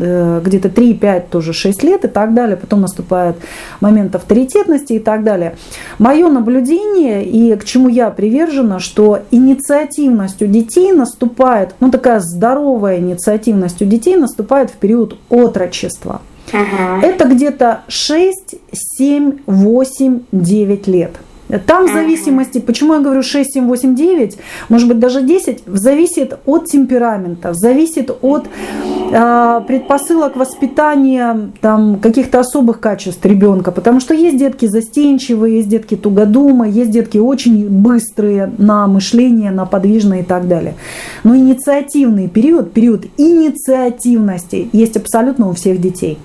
э, 0.00 0.40
где-то 0.44 0.68
3-5, 0.68 1.24
тоже 1.30 1.52
6 1.52 1.82
лет 1.82 2.04
и 2.04 2.08
так 2.08 2.34
далее. 2.34 2.56
Потом 2.56 2.82
наступает 2.82 3.36
момент 3.80 4.14
авторитетности 4.14 4.94
и 4.94 4.98
так 4.98 5.24
далее. 5.24 5.56
Мое 5.98 6.28
наблюдение 6.28 7.24
и 7.24 7.54
к 7.56 7.63
чему 7.64 7.88
я 7.88 8.10
привержена, 8.10 8.78
что 8.78 9.20
инициативность 9.30 10.42
у 10.42 10.46
детей 10.46 10.92
наступает, 10.92 11.74
ну 11.80 11.90
такая 11.90 12.20
здоровая 12.20 12.98
инициативность 12.98 13.82
у 13.82 13.84
детей 13.84 14.16
наступает 14.16 14.70
в 14.70 14.74
период 14.74 15.18
отрочества. 15.28 16.22
Ага. 16.52 17.04
Это 17.06 17.26
где-то 17.26 17.82
6, 17.88 18.54
7, 18.72 19.38
8, 19.46 20.20
9 20.32 20.86
лет. 20.86 21.12
Там 21.58 21.86
в 21.86 21.92
зависимости, 21.92 22.58
почему 22.58 22.94
я 22.94 23.00
говорю 23.00 23.22
6, 23.22 23.54
7, 23.54 23.66
8, 23.66 23.94
9, 23.94 24.38
может 24.68 24.88
быть 24.88 24.98
даже 24.98 25.22
10, 25.22 25.62
зависит 25.66 26.38
от 26.46 26.66
темперамента, 26.66 27.54
зависит 27.54 28.10
от 28.22 28.46
э, 28.46 29.60
предпосылок 29.66 30.36
воспитания 30.36 31.50
там, 31.60 31.98
каких-то 32.00 32.40
особых 32.40 32.80
качеств 32.80 33.24
ребенка. 33.24 33.70
Потому 33.70 34.00
что 34.00 34.14
есть 34.14 34.36
детки 34.36 34.66
застенчивые, 34.66 35.56
есть 35.56 35.68
детки 35.68 35.96
тугодумы, 35.96 36.68
есть 36.68 36.90
детки 36.90 37.18
очень 37.18 37.68
быстрые 37.68 38.52
на 38.58 38.86
мышление, 38.86 39.50
на 39.50 39.66
подвижные 39.66 40.22
и 40.22 40.24
так 40.24 40.48
далее. 40.48 40.74
Но 41.22 41.36
инициативный 41.36 42.28
период, 42.28 42.72
период 42.72 43.04
инициативности 43.16 44.68
есть 44.72 44.96
абсолютно 44.96 45.48
у 45.48 45.52
всех 45.52 45.80
детей. 45.80 46.18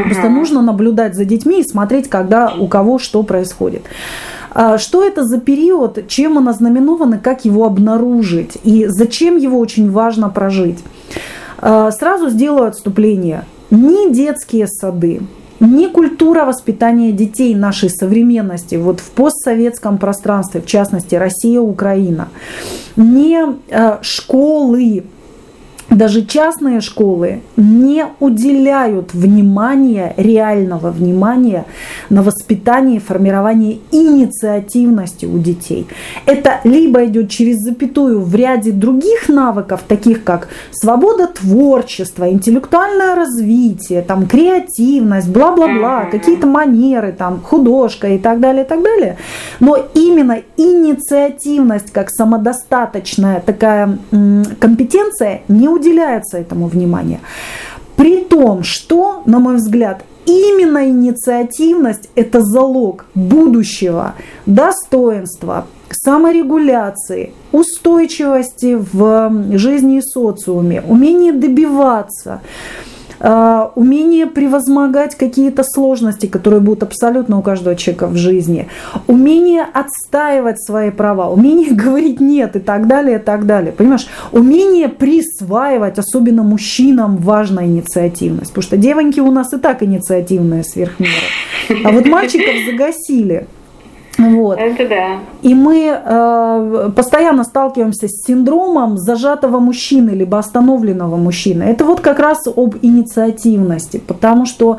Просто 0.00 0.30
нужно 0.30 0.62
наблюдать 0.62 1.14
за 1.14 1.24
детьми 1.24 1.60
и 1.60 1.68
смотреть, 1.68 2.08
когда 2.08 2.52
у 2.58 2.66
кого 2.66 2.98
что 2.98 3.22
происходит. 3.22 3.82
А, 4.54 4.78
что 4.78 5.02
это 5.02 5.24
за 5.24 5.38
период, 5.38 6.08
чем 6.08 6.36
он 6.36 6.48
ознаменован 6.48 7.14
и 7.14 7.18
как 7.18 7.44
его 7.44 7.64
обнаружить, 7.64 8.58
и 8.64 8.86
зачем 8.88 9.36
его 9.36 9.58
очень 9.58 9.90
важно 9.90 10.28
прожить. 10.28 10.78
А, 11.58 11.90
сразу 11.90 12.28
сделаю 12.28 12.68
отступление. 12.68 13.44
Ни 13.70 14.12
детские 14.12 14.66
сады, 14.66 15.22
ни 15.60 15.86
культура 15.86 16.44
воспитания 16.44 17.12
детей 17.12 17.54
нашей 17.54 17.88
современности, 17.88 18.74
вот 18.74 19.00
в 19.00 19.10
постсоветском 19.10 19.96
пространстве, 19.96 20.60
в 20.60 20.66
частности 20.66 21.14
Россия, 21.14 21.60
Украина, 21.60 22.28
не 22.96 23.38
а, 23.70 24.00
школы, 24.02 25.04
даже 25.92 26.24
частные 26.24 26.80
школы 26.80 27.42
не 27.56 28.06
уделяют 28.18 29.12
внимания, 29.12 30.14
реального 30.16 30.90
внимания 30.90 31.66
на 32.08 32.22
воспитание 32.22 32.96
и 32.96 33.00
формирование 33.00 33.78
инициативности 33.90 35.26
у 35.26 35.38
детей. 35.38 35.86
Это 36.26 36.60
либо 36.64 37.04
идет 37.04 37.30
через 37.30 37.58
запятую 37.58 38.22
в 38.22 38.34
ряде 38.34 38.72
других 38.72 39.28
навыков, 39.28 39.82
таких 39.86 40.24
как 40.24 40.48
свобода 40.70 41.26
творчества, 41.26 42.30
интеллектуальное 42.30 43.14
развитие, 43.14 44.02
там, 44.02 44.26
креативность, 44.26 45.28
бла-бла-бла, 45.28 46.06
какие-то 46.10 46.46
манеры, 46.46 47.12
там, 47.12 47.40
художка 47.42 48.08
и 48.08 48.18
так 48.18 48.40
далее, 48.40 48.64
и 48.64 48.68
так 48.68 48.82
далее. 48.82 49.18
Но 49.60 49.76
именно 49.94 50.38
инициативность 50.56 51.92
как 51.92 52.10
самодостаточная 52.10 53.40
такая 53.40 53.98
компетенция 54.58 55.42
не 55.48 55.68
уделяется 55.68 55.81
уделяется 55.82 56.38
этому 56.38 56.66
внимание. 56.66 57.20
При 57.96 58.24
том, 58.24 58.62
что, 58.62 59.22
на 59.26 59.38
мой 59.38 59.56
взгляд, 59.56 60.04
именно 60.26 60.88
инициативность– 60.88 62.08
это 62.14 62.40
залог 62.40 63.06
будущего 63.14 64.14
достоинства, 64.46 65.66
саморегуляции, 65.90 67.32
устойчивости 67.52 68.78
в 68.92 69.58
жизни 69.58 69.98
и 69.98 70.02
социуме, 70.02 70.82
умение 70.88 71.32
добиваться– 71.32 72.40
умение 73.22 74.26
превозмогать 74.26 75.14
какие-то 75.14 75.62
сложности, 75.62 76.26
которые 76.26 76.60
будут 76.60 76.82
абсолютно 76.82 77.38
у 77.38 77.42
каждого 77.42 77.76
человека 77.76 78.08
в 78.08 78.16
жизни, 78.16 78.68
умение 79.06 79.64
отстаивать 79.72 80.60
свои 80.60 80.90
права, 80.90 81.30
умение 81.30 81.70
говорить 81.74 82.20
нет 82.20 82.56
и 82.56 82.60
так 82.60 82.86
далее, 82.86 83.18
и 83.18 83.22
так 83.22 83.46
далее. 83.46 83.72
Понимаешь, 83.72 84.06
умение 84.32 84.88
присваивать, 84.88 85.98
особенно 85.98 86.42
мужчинам, 86.42 87.16
важная 87.16 87.66
инициативность, 87.66 88.50
потому 88.50 88.62
что 88.62 88.76
девоньки 88.76 89.20
у 89.20 89.30
нас 89.30 89.52
и 89.52 89.58
так 89.58 89.82
инициативные 89.82 90.64
сверх. 90.64 90.92
А 91.84 91.92
вот 91.92 92.06
мальчиков 92.06 92.54
загасили. 92.66 93.46
Вот. 94.18 94.58
Это 94.58 94.88
да. 94.88 95.18
И 95.42 95.54
мы 95.54 95.88
э, 95.88 96.90
постоянно 96.94 97.44
сталкиваемся 97.44 98.08
с 98.08 98.24
синдромом 98.26 98.98
зажатого 98.98 99.58
мужчины, 99.58 100.10
либо 100.10 100.38
остановленного 100.38 101.16
мужчины. 101.16 101.62
Это 101.62 101.84
вот 101.84 102.00
как 102.00 102.18
раз 102.18 102.46
об 102.46 102.76
инициативности, 102.82 104.02
потому 104.06 104.44
что 104.44 104.78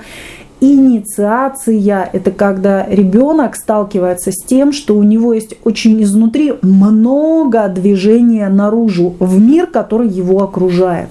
инициация– 0.62 2.10
это 2.14 2.32
когда 2.32 2.86
ребенок 2.88 3.56
сталкивается 3.56 4.32
с 4.32 4.44
тем, 4.46 4.72
что 4.72 4.96
у 4.96 5.04
него 5.04 5.34
есть 5.34 5.56
очень 5.64 6.02
изнутри 6.04 6.54
много 6.62 7.68
движения 7.68 8.48
наружу, 8.50 9.16
в 9.20 9.42
мир, 9.42 9.68
который 9.68 10.08
его 10.08 10.44
окружает. 10.44 11.10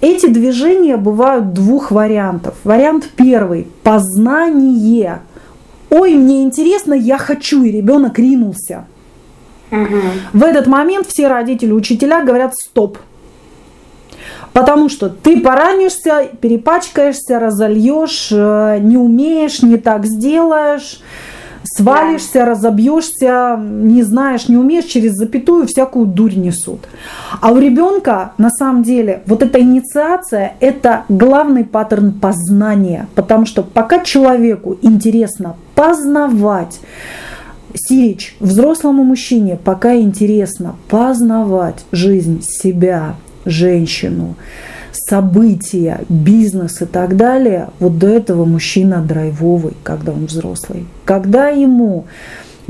Эти 0.00 0.28
движения 0.28 0.96
бывают 0.96 1.52
двух 1.52 1.90
вариантов. 1.90 2.54
Вариант 2.62 3.10
первый– 3.16 3.66
познание– 3.82 5.18
ой, 5.90 6.14
мне 6.14 6.42
интересно, 6.42 6.94
я 6.94 7.18
хочу, 7.18 7.62
и 7.62 7.70
ребенок 7.70 8.18
ринулся. 8.18 8.86
Угу. 9.70 10.00
В 10.32 10.42
этот 10.42 10.66
момент 10.66 11.06
все 11.08 11.28
родители, 11.28 11.72
учителя 11.72 12.22
говорят 12.24 12.54
стоп. 12.54 12.98
Потому 14.52 14.88
что 14.88 15.08
ты 15.08 15.40
поранишься, 15.40 16.30
перепачкаешься, 16.40 17.38
разольешь, 17.38 18.28
э, 18.32 18.78
не 18.80 18.96
умеешь, 18.96 19.62
не 19.62 19.76
так 19.76 20.04
сделаешь 20.06 21.00
свалишься, 21.76 22.44
разобьешься, 22.44 23.58
не 23.58 24.02
знаешь, 24.02 24.48
не 24.48 24.56
умеешь, 24.56 24.84
через 24.84 25.14
запятую 25.14 25.66
всякую 25.66 26.06
дурь 26.06 26.34
несут. 26.34 26.80
А 27.40 27.52
у 27.52 27.58
ребенка 27.58 28.32
на 28.38 28.50
самом 28.50 28.82
деле 28.82 29.22
вот 29.26 29.42
эта 29.42 29.60
инициация– 29.60 30.54
это 30.60 31.04
главный 31.08 31.64
паттерн 31.64 32.12
познания, 32.12 33.08
потому 33.14 33.46
что 33.46 33.62
пока 33.62 34.00
человеку 34.00 34.78
интересно 34.82 35.56
познавать, 35.74 36.80
Сирич, 37.74 38.36
взрослому 38.40 39.04
мужчине 39.04 39.58
пока 39.62 39.94
интересно 39.96 40.76
познавать 40.88 41.84
жизнь 41.92 42.42
себя, 42.42 43.14
женщину, 43.44 44.36
события, 45.08 46.00
бизнес 46.08 46.82
и 46.82 46.86
так 46.86 47.16
далее, 47.16 47.68
вот 47.80 47.98
до 47.98 48.08
этого 48.08 48.44
мужчина 48.44 49.02
драйвовый, 49.02 49.74
когда 49.82 50.12
он 50.12 50.26
взрослый. 50.26 50.86
Когда 51.04 51.48
ему 51.48 52.04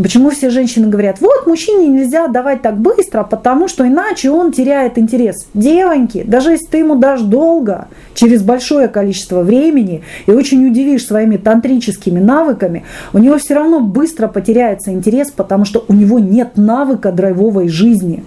Почему 0.01 0.31
все 0.31 0.51
женщины 0.51 0.87
говорят, 0.87 1.21
вот 1.21 1.49
мужчине 1.49 1.89
нельзя 1.89 2.29
давать 2.29 2.63
так 2.63 2.79
быстро, 2.79 3.25
потому 3.25 3.67
что 3.67 3.85
иначе 3.85 4.31
он 4.31 4.53
теряет 4.53 4.97
интерес. 4.97 5.49
Девоньки, 5.55 6.23
даже 6.23 6.53
если 6.53 6.67
ты 6.67 6.79
ему 6.79 6.95
дашь 6.95 7.23
долго, 7.23 7.89
через 8.15 8.43
большое 8.43 8.87
количество 8.87 9.43
времени, 9.43 10.03
и 10.27 10.31
очень 10.31 10.65
удивишь 10.69 11.05
своими 11.05 11.37
тантрическими 11.37 12.21
навыками, 12.21 12.85
у 13.13 13.19
него 13.19 13.39
все 13.39 13.55
равно 13.55 13.81
быстро 13.81 14.29
потеряется 14.29 14.93
интерес, 14.93 15.33
потому 15.33 15.65
что 15.65 15.85
у 15.89 15.93
него 15.93 16.21
нет 16.21 16.53
навыка 16.57 17.11
драйвовой 17.11 17.67
жизни. 17.67 18.23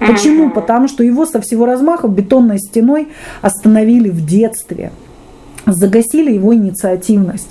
Почему? 0.00 0.50
Потому 0.50 0.88
что 0.88 1.04
его 1.04 1.26
со 1.26 1.40
всего 1.40 1.66
размаха 1.66 2.08
бетонной 2.08 2.58
стеной 2.58 3.08
остановили 3.42 4.08
в 4.08 4.24
детстве, 4.24 4.92
загасили 5.66 6.32
его 6.32 6.54
инициативность. 6.54 7.48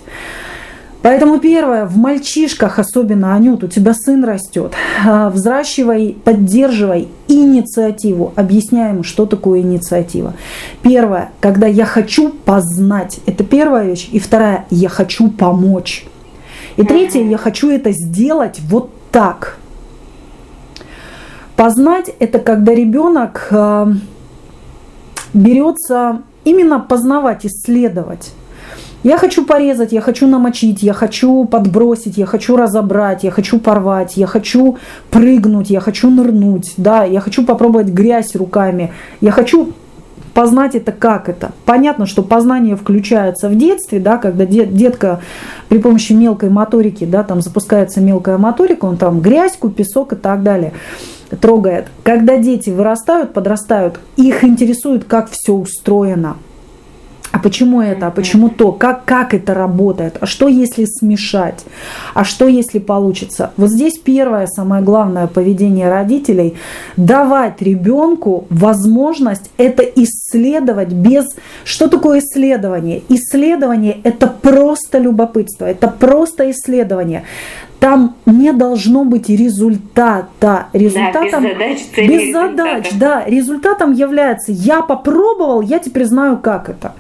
Поэтому 1.02 1.40
первое, 1.40 1.86
в 1.86 1.96
мальчишках, 1.96 2.78
особенно 2.78 3.34
Анют, 3.34 3.64
у 3.64 3.68
тебя 3.68 3.94
сын 3.94 4.24
растет, 4.26 4.74
а, 5.06 5.30
взращивай, 5.30 6.18
поддерживай 6.26 7.08
инициативу, 7.30 8.34
объясняй 8.36 8.92
ему, 8.92 9.04
что 9.04 9.26
такое 9.26 9.62
инициатива. 9.62 10.34
Первое, 10.82 11.32
когда 11.40 11.68
я 11.68 11.86
хочу 11.86 12.30
познать, 12.30 13.20
это 13.26 13.46
первая 13.46 13.86
вещь. 13.86 14.10
И 14.12 14.20
вторая, 14.20 14.66
я 14.72 14.90
хочу 14.90 15.30
помочь. 15.30 16.06
И 16.76 16.84
третье, 16.84 17.24
я 17.24 17.38
хочу 17.38 17.70
это 17.70 17.92
сделать 17.92 18.60
вот 18.70 18.92
так. 19.12 19.59
Познать– 21.60 22.10
это 22.20 22.40
когда 22.40 22.74
ребенок 22.74 23.50
э, 23.52 23.88
берется 25.34 26.22
именно 26.46 26.80
познавать, 26.80 27.46
исследовать. 27.46 28.32
Я 29.04 29.18
хочу 29.18 29.46
порезать, 29.46 29.92
я 29.92 30.00
хочу 30.00 30.26
намочить, 30.26 30.82
я 30.84 30.94
хочу 30.94 31.44
подбросить, 31.44 32.18
я 32.18 32.26
хочу 32.26 32.56
разобрать, 32.56 33.26
я 33.26 33.32
хочу 33.32 33.60
порвать, 33.60 34.16
я 34.16 34.26
хочу 34.26 34.78
прыгнуть, 35.12 35.70
я 35.70 35.82
хочу 35.82 36.10
нырнуть, 36.10 36.76
да, 36.78 37.04
я 37.04 37.20
хочу 37.20 37.46
попробовать 37.46 37.88
грязь 37.88 38.38
руками, 38.38 38.94
я 39.20 39.32
хочу 39.32 39.74
познать 40.34 40.76
это 40.76 40.94
как 40.94 41.28
это. 41.28 41.52
Понятно, 41.66 42.06
что 42.06 42.24
познание 42.24 42.78
включается 42.78 43.50
в 43.50 43.56
детстве, 43.58 44.00
да, 44.00 44.16
когда 44.16 44.46
дет, 44.46 44.74
детка 44.74 45.20
при 45.68 45.80
помощи 45.80 46.14
мелкой 46.14 46.52
моторики, 46.52 47.04
да, 47.04 47.24
там 47.24 47.42
запускается 47.42 48.00
мелкая 48.00 48.38
моторика, 48.38 48.86
он 48.86 48.96
там 48.96 49.20
грязьку, 49.20 49.68
песок 49.68 50.14
и 50.14 50.16
так 50.16 50.42
далее 50.42 50.72
трогает. 51.42 51.88
Когда 52.04 52.38
дети 52.38 52.70
вырастают, 52.70 53.34
подрастают, 53.34 54.00
их 54.18 54.44
интересует, 54.44 55.04
как 55.06 55.30
все 55.32 55.54
устроено. 55.54 56.38
А 57.32 57.38
почему 57.38 57.82
это? 57.82 58.08
А 58.08 58.12
почему 58.12 58.50
то? 58.50 58.72
Как, 58.72 59.06
как 59.06 59.34
это 59.34 59.54
работает? 59.54 60.18
А 60.20 60.26
что 60.26 60.48
если 60.48 60.86
смешать? 60.86 61.64
А 62.16 62.24
что 62.24 62.48
если 62.48 62.80
получится? 62.80 63.52
Вот 63.56 63.70
здесь 63.70 64.00
первое, 64.00 64.48
самое 64.48 64.84
главное 64.84 65.28
поведение 65.28 65.90
родителей– 65.90 66.56
давать 66.98 67.62
ребенку 67.62 68.46
возможность 68.50 69.52
это 69.58 69.84
исследовать 69.84 70.90
без… 70.90 71.26
Что 71.66 71.88
такое 71.88 72.20
исследование? 72.20 73.04
Исследование– 73.10 74.00
это 74.04 74.26
просто 74.28 74.98
любопытство, 74.98 75.66
это 75.66 75.88
просто 75.88 76.50
исследование. 76.50 77.26
Там 77.80 78.16
не 78.26 78.52
должно 78.52 79.06
быть 79.06 79.30
результата. 79.30 80.68
Результатом, 80.74 81.44
да, 81.44 81.50
без 81.50 81.86
задач, 81.86 82.10
без 82.10 82.34
задач, 82.34 82.90
да. 83.00 83.24
Результатом 83.26 83.94
является 83.94 84.52
«я 84.52 84.82
попробовал, 84.82 85.62
я 85.62 85.80
теперь 85.80 86.06
знаю, 86.06 86.38
как 86.38 86.70
это». 86.70 86.94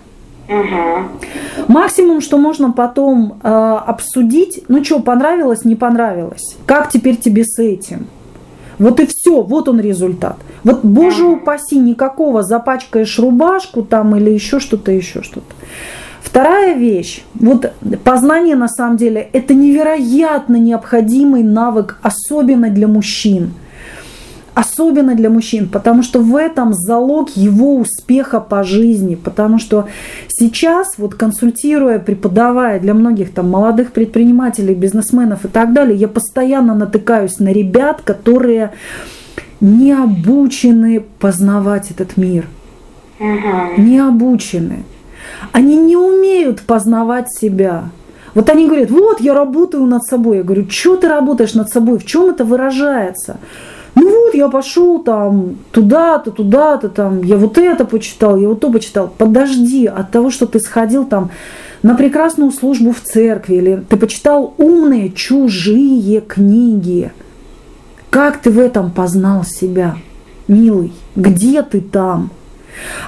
Угу. 0.47 1.67
Максимум, 1.67 2.21
что 2.21 2.37
можно 2.37 2.71
потом 2.71 3.39
э, 3.43 3.47
обсудить, 3.47 4.63
ну 4.67 4.83
что, 4.83 4.99
понравилось, 4.99 5.63
не 5.63 5.75
понравилось. 5.75 6.57
Как 6.65 6.89
теперь 6.89 7.17
тебе 7.17 7.43
с 7.43 7.59
этим? 7.59 8.07
Вот 8.79 8.99
и 8.99 9.05
все, 9.05 9.43
вот 9.43 9.67
он 9.67 9.79
результат. 9.79 10.37
Вот, 10.63 10.83
боже 10.83 11.25
упаси, 11.25 11.77
никакого 11.77 12.41
запачкаешь 12.41 13.19
рубашку 13.19 13.83
там 13.83 14.15
или 14.15 14.31
еще 14.31 14.59
что-то, 14.59 14.91
еще 14.91 15.21
что-то. 15.21 15.53
Вторая 16.21 16.75
вещь, 16.75 17.23
вот 17.33 17.71
познание 18.03 18.55
на 18.55 18.67
самом 18.67 18.97
деле 18.97 19.29
это 19.33 19.53
невероятно 19.53 20.57
необходимый 20.57 21.43
навык, 21.43 21.97
особенно 22.01 22.69
для 22.69 22.87
мужчин. 22.87 23.53
Особенно 24.53 25.15
для 25.15 25.29
мужчин, 25.29 25.69
потому 25.69 26.03
что 26.03 26.19
в 26.19 26.35
этом 26.35 26.73
залог 26.73 27.29
его 27.37 27.77
успеха 27.77 28.41
по 28.41 28.63
жизни. 28.63 29.15
Потому 29.15 29.57
что 29.57 29.87
сейчас, 30.27 30.97
вот 30.97 31.15
консультируя, 31.15 31.97
преподавая 31.97 32.79
для 32.81 32.93
многих 32.93 33.31
там 33.33 33.49
молодых 33.49 33.93
предпринимателей, 33.93 34.75
бизнесменов 34.75 35.45
и 35.45 35.47
так 35.47 35.71
далее, 35.71 35.97
я 35.97 36.09
постоянно 36.09 36.75
натыкаюсь 36.75 37.39
на 37.39 37.53
ребят, 37.53 38.01
которые 38.01 38.71
не 39.61 39.93
обучены 39.93 41.05
познавать 41.19 41.91
этот 41.91 42.17
мир. 42.17 42.45
Не 43.77 43.99
обучены. 43.99 44.83
Они 45.51 45.77
не 45.77 45.95
умеют 45.95 46.61
познавать 46.61 47.31
себя. 47.31 47.89
Вот 48.35 48.49
они 48.49 48.67
говорят, 48.67 48.91
вот 48.91 49.21
я 49.21 49.33
работаю 49.33 49.85
над 49.85 50.03
собой. 50.03 50.37
Я 50.37 50.43
говорю, 50.43 50.69
что 50.69 50.95
ты 50.97 51.07
работаешь 51.07 51.53
над 51.53 51.69
собой? 51.69 51.97
В 51.97 52.05
чем 52.05 52.29
это 52.29 52.45
выражается? 52.45 53.37
Ну 53.95 54.25
вот 54.25 54.33
я 54.33 54.47
пошел 54.49 54.99
там 54.99 55.57
туда-то, 55.71 56.31
туда-то, 56.31 56.89
там, 56.89 57.21
я 57.23 57.37
вот 57.37 57.57
это 57.57 57.85
почитал, 57.85 58.37
я 58.37 58.47
вот 58.47 58.59
то 58.59 58.71
почитал. 58.71 59.11
Подожди 59.17 59.87
от 59.87 60.11
того, 60.11 60.29
что 60.29 60.45
ты 60.45 60.59
сходил 60.59 61.05
там 61.05 61.31
на 61.81 61.95
прекрасную 61.95 62.51
службу 62.51 62.91
в 62.91 63.01
церкви, 63.01 63.55
или 63.55 63.83
ты 63.89 63.97
почитал 63.97 64.53
умные 64.57 65.11
чужие 65.11 66.21
книги. 66.21 67.11
Как 68.09 68.37
ты 68.37 68.51
в 68.51 68.59
этом 68.59 68.91
познал 68.91 69.43
себя, 69.43 69.95
милый? 70.47 70.93
Где 71.15 71.61
ты 71.61 71.81
там? 71.81 72.31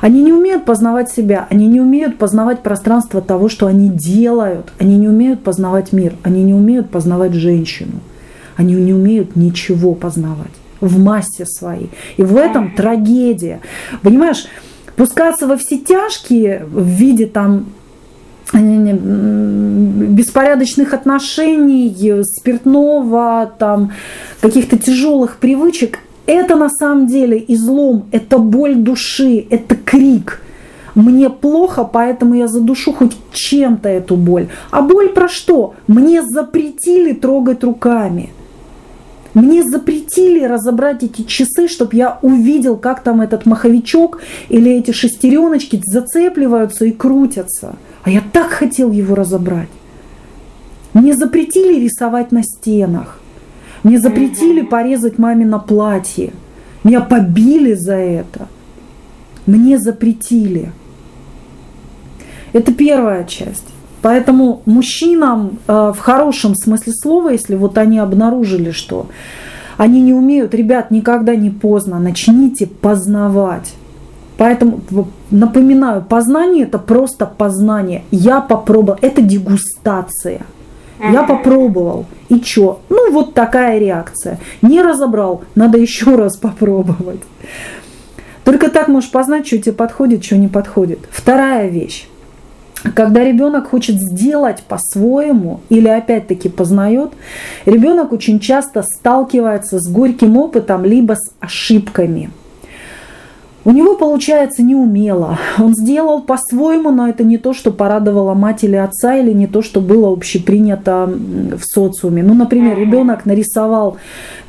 Они 0.02 0.22
не 0.24 0.34
умеют 0.34 0.66
познавать 0.66 1.12
себя, 1.12 1.48
они 1.50 1.68
не 1.68 1.80
умеют 1.82 2.18
познавать 2.18 2.62
пространство 2.62 3.22
того, 3.22 3.50
что 3.50 3.68
они 3.68 3.90
делают, 3.90 4.72
они 4.80 4.98
не 4.98 5.08
умеют 5.08 5.44
познавать 5.44 5.94
мир, 5.94 6.14
они 6.24 6.44
не 6.44 6.54
умеют 6.54 6.90
познавать 6.90 7.34
женщину, 7.34 8.00
они 8.56 8.76
не 8.76 8.94
умеют 8.94 9.36
ничего 9.36 9.94
познавать 9.94 10.52
в 10.82 11.00
массе 11.00 11.46
своей. 11.46 11.90
И 12.18 12.24
в 12.24 12.36
этом 12.36 12.76
трагедия. 12.76 13.62
Понимаешь, 14.02 14.48
пускаться 14.96 15.48
во 15.48 15.58
все 15.58 15.78
тяжкие 15.78 16.66
в 16.66 16.86
виде 16.86 17.28
там 17.28 17.68
беспорядочных 20.12 20.94
отношений, 20.94 22.24
спиртного, 22.24 23.50
там, 23.58 23.94
каких-то 24.42 24.78
тяжелых 24.78 25.38
привычек, 25.38 26.00
это 26.26 26.56
на 26.56 26.70
самом 26.70 27.08
деле 27.08 27.44
излом, 27.48 28.06
это 28.12 28.38
боль 28.38 28.76
души, 28.76 29.46
это 29.50 29.76
крик. 29.76 30.42
Мне 30.94 31.30
плохо, 31.30 31.84
поэтому 31.84 32.36
я 32.36 32.48
задушу 32.48 32.92
хоть 32.94 33.16
чем-то 33.32 33.88
эту 33.88 34.18
боль. 34.18 34.50
А 34.72 34.82
боль 34.82 35.10
про 35.10 35.30
что? 35.30 35.74
Мне 35.88 36.22
запретили 36.22 37.14
трогать 37.14 37.64
руками. 37.64 38.32
Мне 39.34 39.64
запретили 39.64 40.44
разобрать 40.44 41.04
эти 41.04 41.22
часы, 41.22 41.70
чтобы 41.70 41.96
я 41.96 42.20
увидел, 42.22 42.76
как 42.76 43.02
там 43.02 43.22
этот 43.22 43.46
маховичок 43.46 44.20
или 44.50 44.72
эти 44.72 44.92
шестереночки 44.92 45.82
зацепливаются 45.82 46.86
и 46.86 46.92
крутятся. 46.92 47.76
А 48.04 48.10
я 48.10 48.22
так 48.34 48.50
хотел 48.50 48.92
его 48.92 49.16
разобрать. 49.16 49.70
Мне 50.94 51.14
запретили 51.14 51.80
рисовать 51.80 52.34
на 52.34 52.44
стенах. 52.44 53.21
Мне 53.84 54.00
запретили 54.00 54.62
порезать 54.62 55.18
маме 55.18 55.46
на 55.46 55.60
платье. 55.60 56.34
Меня 56.84 57.02
побили 57.02 57.74
за 57.74 57.96
это. 57.96 58.48
Мне 59.46 59.80
запретили. 59.80 60.72
Это 62.54 62.74
первая 62.74 63.24
часть. 63.24 63.66
Поэтому 64.02 64.62
мужчинам 64.66 65.60
э, 65.68 65.94
в 65.96 66.00
хорошем 66.00 66.56
смысле 66.56 66.94
слова, 66.94 67.30
если 67.30 67.56
вот 67.56 67.78
они 67.78 68.00
обнаружили, 68.00 68.72
что 68.72 69.08
они 69.78 70.02
не 70.02 70.14
умеют, 70.14 70.54
ребят, 70.54 70.92
никогда 70.92 71.36
не 71.36 71.50
поздно, 71.50 72.00
начните 72.00 72.68
познавать. 72.68 73.74
Поэтому 74.38 74.82
напоминаю, 75.30 76.04
познание 76.04 76.64
это 76.64 76.80
просто 76.80 77.28
познание. 77.28 78.04
Я 78.10 78.42
попробовал, 78.42 78.98
это 79.02 79.22
дегустация. 79.22 80.42
Я 81.02 81.24
попробовал. 81.24 82.06
И 82.30 82.40
чё? 82.40 82.80
Ну, 82.90 83.12
вот 83.12 83.34
такая 83.34 83.80
реакция. 83.80 84.40
Не 84.62 84.82
разобрал, 84.82 85.44
надо 85.56 85.78
еще 85.78 86.16
раз 86.16 86.38
попробовать. 86.38 87.22
Только 88.44 88.70
так 88.70 88.88
можешь 88.88 89.12
познать, 89.12 89.48
что 89.48 89.58
тебе 89.58 89.74
подходит, 89.74 90.24
что 90.24 90.38
не 90.38 90.48
подходит. 90.48 91.00
Вторая 91.12 91.68
вещь. 91.68 92.08
Когда 92.96 93.24
ребенок 93.24 93.70
хочет 93.70 93.96
сделать 93.98 94.64
по-своему 94.64 95.60
или 95.70 95.88
опять-таки 95.88 96.50
познает, 96.50 97.12
ребенок 97.66 98.12
очень 98.12 98.40
часто 98.40 98.82
сталкивается 98.82 99.80
с 99.80 99.88
горьким 99.88 100.38
опытом 100.38 100.84
либо 100.84 101.14
с 101.14 101.32
ошибками– 101.40 102.32
у 103.64 103.72
него 103.72 103.96
получается 103.96 104.64
неумело. 104.64 105.38
Он 105.60 105.76
сделал 105.76 106.22
по-своему, 106.22 106.92
но 106.92 107.08
это 107.08 107.24
не 107.24 107.38
то, 107.38 107.54
что 107.54 107.72
порадовало 107.72 108.34
мать 108.34 108.64
или 108.64 108.76
отца, 108.76 109.16
или 109.18 109.32
не 109.32 109.48
то, 109.48 109.62
что 109.62 109.82
было 109.82 110.12
общепринято 110.12 111.06
в 111.08 111.64
социуме. 111.64 112.24
Ну, 112.24 112.34
например, 112.34 112.78
ребенок 112.78 113.26
нарисовал 113.26 113.98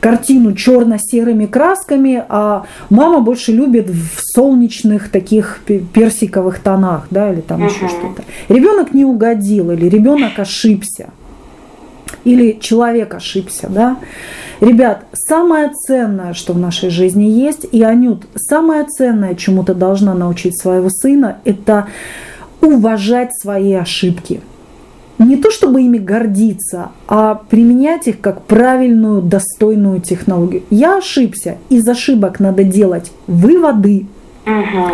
картину 0.01 0.55
черно-серыми 0.55 1.47
красками, 1.47 2.25
а 2.29 2.65
мама 2.91 3.21
больше 3.21 3.53
любит 3.53 3.89
в 3.89 4.21
солнечных 4.35 5.11
таких 5.11 5.61
персиковых 5.67 6.61
тонах, 6.61 7.07
да, 7.11 7.33
или 7.33 7.41
там 7.41 7.65
еще 7.65 7.89
что-то. 7.89 8.23
Ребенок 8.49 8.95
не 8.95 9.05
угодил, 9.05 9.71
или 9.73 9.89
ребенок 9.89 10.39
ошибся 10.39 11.11
или 12.25 12.59
человек 12.61 13.15
ошибся, 13.15 13.69
да. 13.69 13.99
Ребят, 14.61 15.07
самое 15.13 15.73
ценное, 15.75 16.35
что 16.35 16.53
в 16.53 16.59
нашей 16.59 16.91
жизни 16.91 17.25
есть, 17.25 17.67
и 17.73 17.83
Анют, 17.83 18.27
самое 18.37 18.85
ценное, 18.85 19.35
чему 19.35 19.65
ты 19.65 19.75
должна 19.75 20.15
научить 20.15 20.57
своего 20.57 20.89
сына, 20.89 21.39
это 21.45 21.89
уважать 22.61 23.37
свои 23.37 23.73
ошибки. 23.73 24.41
Не 25.19 25.37
то 25.37 25.51
чтобы 25.51 25.83
ими 25.83 25.99
гордиться, 25.99 26.91
а 27.09 27.35
применять 27.35 28.07
их 28.07 28.21
как 28.21 28.43
правильную, 28.43 29.21
достойную 29.21 30.01
технологию. 30.01 30.63
Я 30.71 30.99
ошибся, 30.99 31.59
из 31.69 31.87
ошибок 31.89 32.41
надо 32.41 32.65
делать 32.65 33.11
выводы 33.27 34.07
угу. 34.47 34.89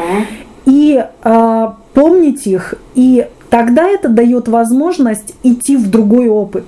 и 0.66 1.04
а, 1.22 1.76
помнить 1.94 2.46
их, 2.46 2.74
и 2.94 3.26
тогда 3.50 3.86
это 3.86 4.08
дает 4.08 4.48
возможность 4.48 5.34
идти 5.42 5.76
в 5.76 5.90
другой 5.90 6.28
опыт 6.28 6.64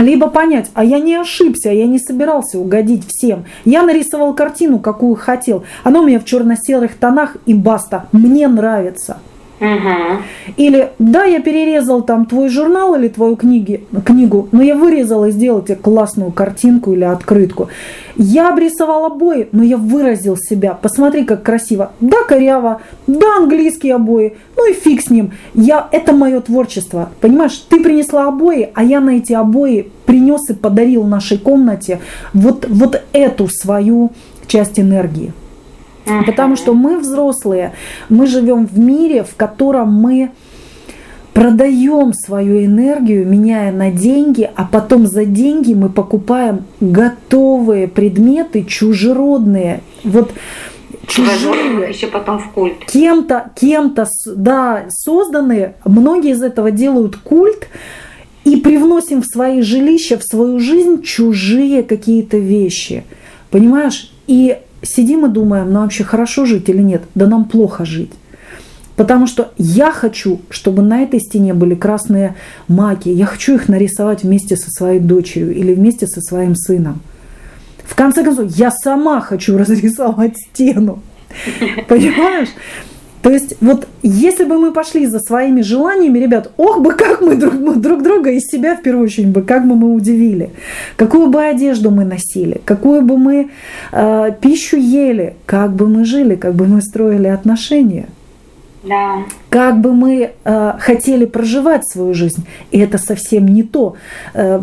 либо 0.00 0.28
понять, 0.28 0.70
а 0.74 0.84
я 0.84 0.98
не 0.98 1.14
ошибся, 1.14 1.70
я 1.70 1.86
не 1.86 1.98
собирался 1.98 2.58
угодить 2.58 3.04
всем. 3.08 3.44
Я 3.64 3.82
нарисовал 3.82 4.34
картину, 4.34 4.78
какую 4.78 5.14
хотел. 5.14 5.64
Она 5.84 6.00
у 6.00 6.06
меня 6.06 6.20
в 6.20 6.24
черно-серых 6.24 6.96
тонах 6.96 7.36
и 7.46 7.54
баста. 7.54 8.06
Мне 8.12 8.48
нравится. 8.48 9.18
Угу. 9.60 10.22
Или 10.56 10.90
да, 10.98 11.24
я 11.24 11.40
перерезал 11.40 12.02
там 12.02 12.24
твой 12.24 12.48
журнал 12.48 12.94
или 12.94 13.08
твою 13.08 13.36
книги, 13.36 13.84
книгу, 14.06 14.48
но 14.52 14.62
я 14.62 14.74
вырезала 14.74 15.26
и 15.26 15.32
сделала 15.32 15.62
тебе 15.62 15.76
классную 15.76 16.32
картинку 16.32 16.92
или 16.92 17.04
открытку. 17.04 17.68
Я 18.16 18.52
обрисовал 18.52 19.04
обои, 19.04 19.48
но 19.52 19.62
я 19.62 19.76
выразил 19.76 20.36
себя. 20.38 20.72
Посмотри, 20.80 21.24
как 21.24 21.42
красиво. 21.42 21.92
Да, 22.00 22.24
коряво, 22.26 22.80
да, 23.06 23.36
английские 23.36 23.96
обои, 23.96 24.34
ну 24.56 24.70
и 24.70 24.72
фиг 24.72 25.02
с 25.02 25.10
ним. 25.10 25.32
Я, 25.52 25.88
это 25.92 26.14
мое 26.14 26.40
творчество. 26.40 27.10
Понимаешь, 27.20 27.62
ты 27.68 27.80
принесла 27.80 28.28
обои, 28.28 28.70
а 28.74 28.82
я 28.82 29.00
на 29.00 29.10
эти 29.10 29.34
обои 29.34 29.90
принес 30.06 30.48
и 30.48 30.54
подарил 30.54 31.04
нашей 31.04 31.36
комнате 31.36 32.00
вот, 32.32 32.66
вот 32.68 33.02
эту 33.12 33.48
свою 33.48 34.12
часть 34.46 34.80
энергии. 34.80 35.32
Потому 36.26 36.56
что 36.56 36.74
мы 36.74 36.98
взрослые, 36.98 37.72
мы 38.08 38.26
живем 38.26 38.66
в 38.66 38.78
мире, 38.78 39.24
в 39.24 39.36
котором 39.36 39.92
мы 39.92 40.30
продаем 41.32 42.12
свою 42.12 42.64
энергию, 42.64 43.26
меняя 43.26 43.72
на 43.72 43.90
деньги, 43.90 44.50
а 44.54 44.64
потом 44.64 45.06
за 45.06 45.24
деньги 45.24 45.74
мы 45.74 45.88
покупаем 45.88 46.64
готовые 46.80 47.88
предметы, 47.88 48.64
чужеродные. 48.64 49.82
Вот 50.04 50.32
чужие, 51.06 51.88
еще 51.88 52.08
потом 52.08 52.38
в 52.38 52.50
культ. 52.50 52.84
Кем-то, 52.86 53.52
кем-то, 53.58 54.08
да, 54.26 54.84
созданные. 54.90 55.74
Многие 55.84 56.32
из 56.32 56.42
этого 56.42 56.70
делают 56.70 57.16
культ 57.16 57.68
и 58.44 58.56
привносим 58.56 59.22
в 59.22 59.26
свои 59.26 59.62
жилища, 59.62 60.18
в 60.18 60.24
свою 60.24 60.58
жизнь 60.58 61.02
чужие 61.02 61.82
какие-то 61.82 62.38
вещи. 62.38 63.04
Понимаешь? 63.50 64.12
И 64.26 64.58
сидим 64.82 65.26
и 65.26 65.28
думаем, 65.28 65.72
нам 65.72 65.84
вообще 65.84 66.04
хорошо 66.04 66.46
жить 66.46 66.68
или 66.68 66.82
нет? 66.82 67.02
Да 67.14 67.26
нам 67.26 67.44
плохо 67.44 67.84
жить. 67.84 68.12
Потому 68.96 69.26
что 69.26 69.52
я 69.56 69.92
хочу, 69.92 70.40
чтобы 70.50 70.82
на 70.82 71.02
этой 71.02 71.20
стене 71.20 71.54
были 71.54 71.74
красные 71.74 72.34
маки. 72.68 73.08
Я 73.08 73.24
хочу 73.24 73.54
их 73.54 73.68
нарисовать 73.68 74.24
вместе 74.24 74.56
со 74.56 74.70
своей 74.70 75.00
дочерью 75.00 75.54
или 75.54 75.72
вместе 75.72 76.06
со 76.06 76.20
своим 76.20 76.54
сыном. 76.54 77.00
В 77.84 77.94
конце 77.94 78.22
концов, 78.22 78.50
я 78.56 78.70
сама 78.70 79.20
хочу 79.20 79.56
разрисовать 79.58 80.36
стену. 80.38 81.02
Понимаешь? 81.88 82.48
То 83.22 83.30
есть 83.30 83.56
вот 83.60 83.86
если 84.02 84.44
бы 84.44 84.58
мы 84.58 84.72
пошли 84.72 85.06
за 85.06 85.20
своими 85.20 85.60
желаниями, 85.60 86.18
ребят, 86.18 86.52
ох 86.56 86.80
бы 86.80 86.92
как 86.92 87.20
мы 87.20 87.36
друг, 87.36 87.80
друг 87.80 88.02
друга 88.02 88.30
из 88.30 88.46
себя 88.46 88.76
в 88.76 88.82
первую 88.82 89.04
очередь 89.04 89.28
бы, 89.28 89.42
как 89.42 89.68
бы 89.68 89.74
мы 89.74 89.92
удивили, 89.92 90.50
какую 90.96 91.28
бы 91.28 91.42
одежду 91.42 91.90
мы 91.90 92.04
носили, 92.04 92.60
какую 92.64 93.02
бы 93.02 93.18
мы 93.18 93.50
э, 93.92 94.30
пищу 94.40 94.78
ели, 94.78 95.36
как 95.44 95.72
бы 95.72 95.86
мы 95.86 96.04
жили, 96.04 96.34
как 96.34 96.54
бы 96.54 96.66
мы 96.66 96.80
строили 96.80 97.26
отношения. 97.26 98.06
Да. 98.82 99.24
Как 99.50 99.78
бы 99.78 99.92
мы 99.92 100.30
э, 100.42 100.72
хотели 100.78 101.26
проживать 101.26 101.86
свою 101.86 102.14
жизнь, 102.14 102.46
и 102.70 102.78
это 102.78 102.96
совсем 102.96 103.46
не 103.46 103.62
то, 103.62 103.96
э, 104.32 104.58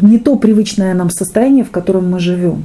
не 0.00 0.18
то 0.18 0.36
привычное 0.36 0.94
нам 0.94 1.10
состояние, 1.10 1.64
в 1.64 1.72
котором 1.72 2.08
мы 2.08 2.20
живем. 2.20 2.64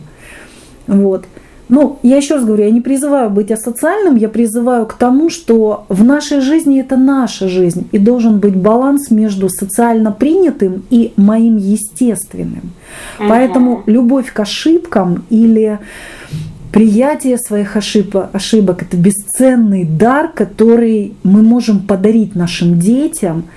Вот. 0.85 1.25
Ну, 1.71 1.99
я 2.03 2.17
еще 2.17 2.35
раз 2.35 2.43
говорю, 2.43 2.65
я 2.65 2.69
не 2.69 2.81
призываю 2.81 3.29
быть 3.29 3.49
асоциальным, 3.49 4.17
я 4.17 4.27
призываю 4.27 4.85
к 4.85 4.93
тому, 4.93 5.29
что 5.29 5.85
в 5.87 6.03
нашей 6.03 6.41
жизни 6.41 6.81
это 6.81 6.97
наша 6.97 7.47
жизнь, 7.47 7.87
и 7.93 7.97
должен 7.97 8.39
быть 8.39 8.57
баланс 8.57 9.09
между 9.09 9.47
социально 9.47 10.11
принятым 10.11 10.83
и 10.89 11.13
моим 11.15 11.55
естественным. 11.55 12.73
Угу. 13.19 13.29
Поэтому 13.29 13.83
любовь 13.85 14.33
к 14.33 14.39
ошибкам 14.41 15.23
или 15.29 15.79
приятие 16.73 17.37
своих 17.37 17.77
ошибок, 17.77 18.29
ошибок– 18.33 18.83
это 18.83 18.97
бесценный 18.97 19.85
дар, 19.85 20.27
который 20.27 21.13
мы 21.23 21.41
можем 21.41 21.79
подарить 21.79 22.35
нашим 22.35 22.79
детям– 22.79 23.45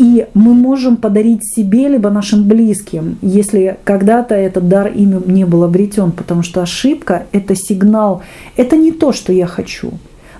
и 0.00 0.26
мы 0.32 0.54
можем 0.54 0.96
подарить 0.96 1.44
себе 1.44 1.88
либо 1.88 2.08
нашим 2.08 2.48
близким, 2.48 3.18
если 3.20 3.76
когда-то 3.84 4.34
этот 4.34 4.66
дар 4.66 4.86
ими 4.86 5.20
не 5.26 5.44
был 5.44 5.62
обретен, 5.62 6.12
потому 6.12 6.42
что 6.42 6.62
ошибка– 6.62 7.26
это 7.32 7.54
сигнал, 7.54 8.22
это 8.56 8.76
не 8.76 8.92
то, 8.92 9.12
что 9.12 9.30
я 9.30 9.46
хочу. 9.46 9.92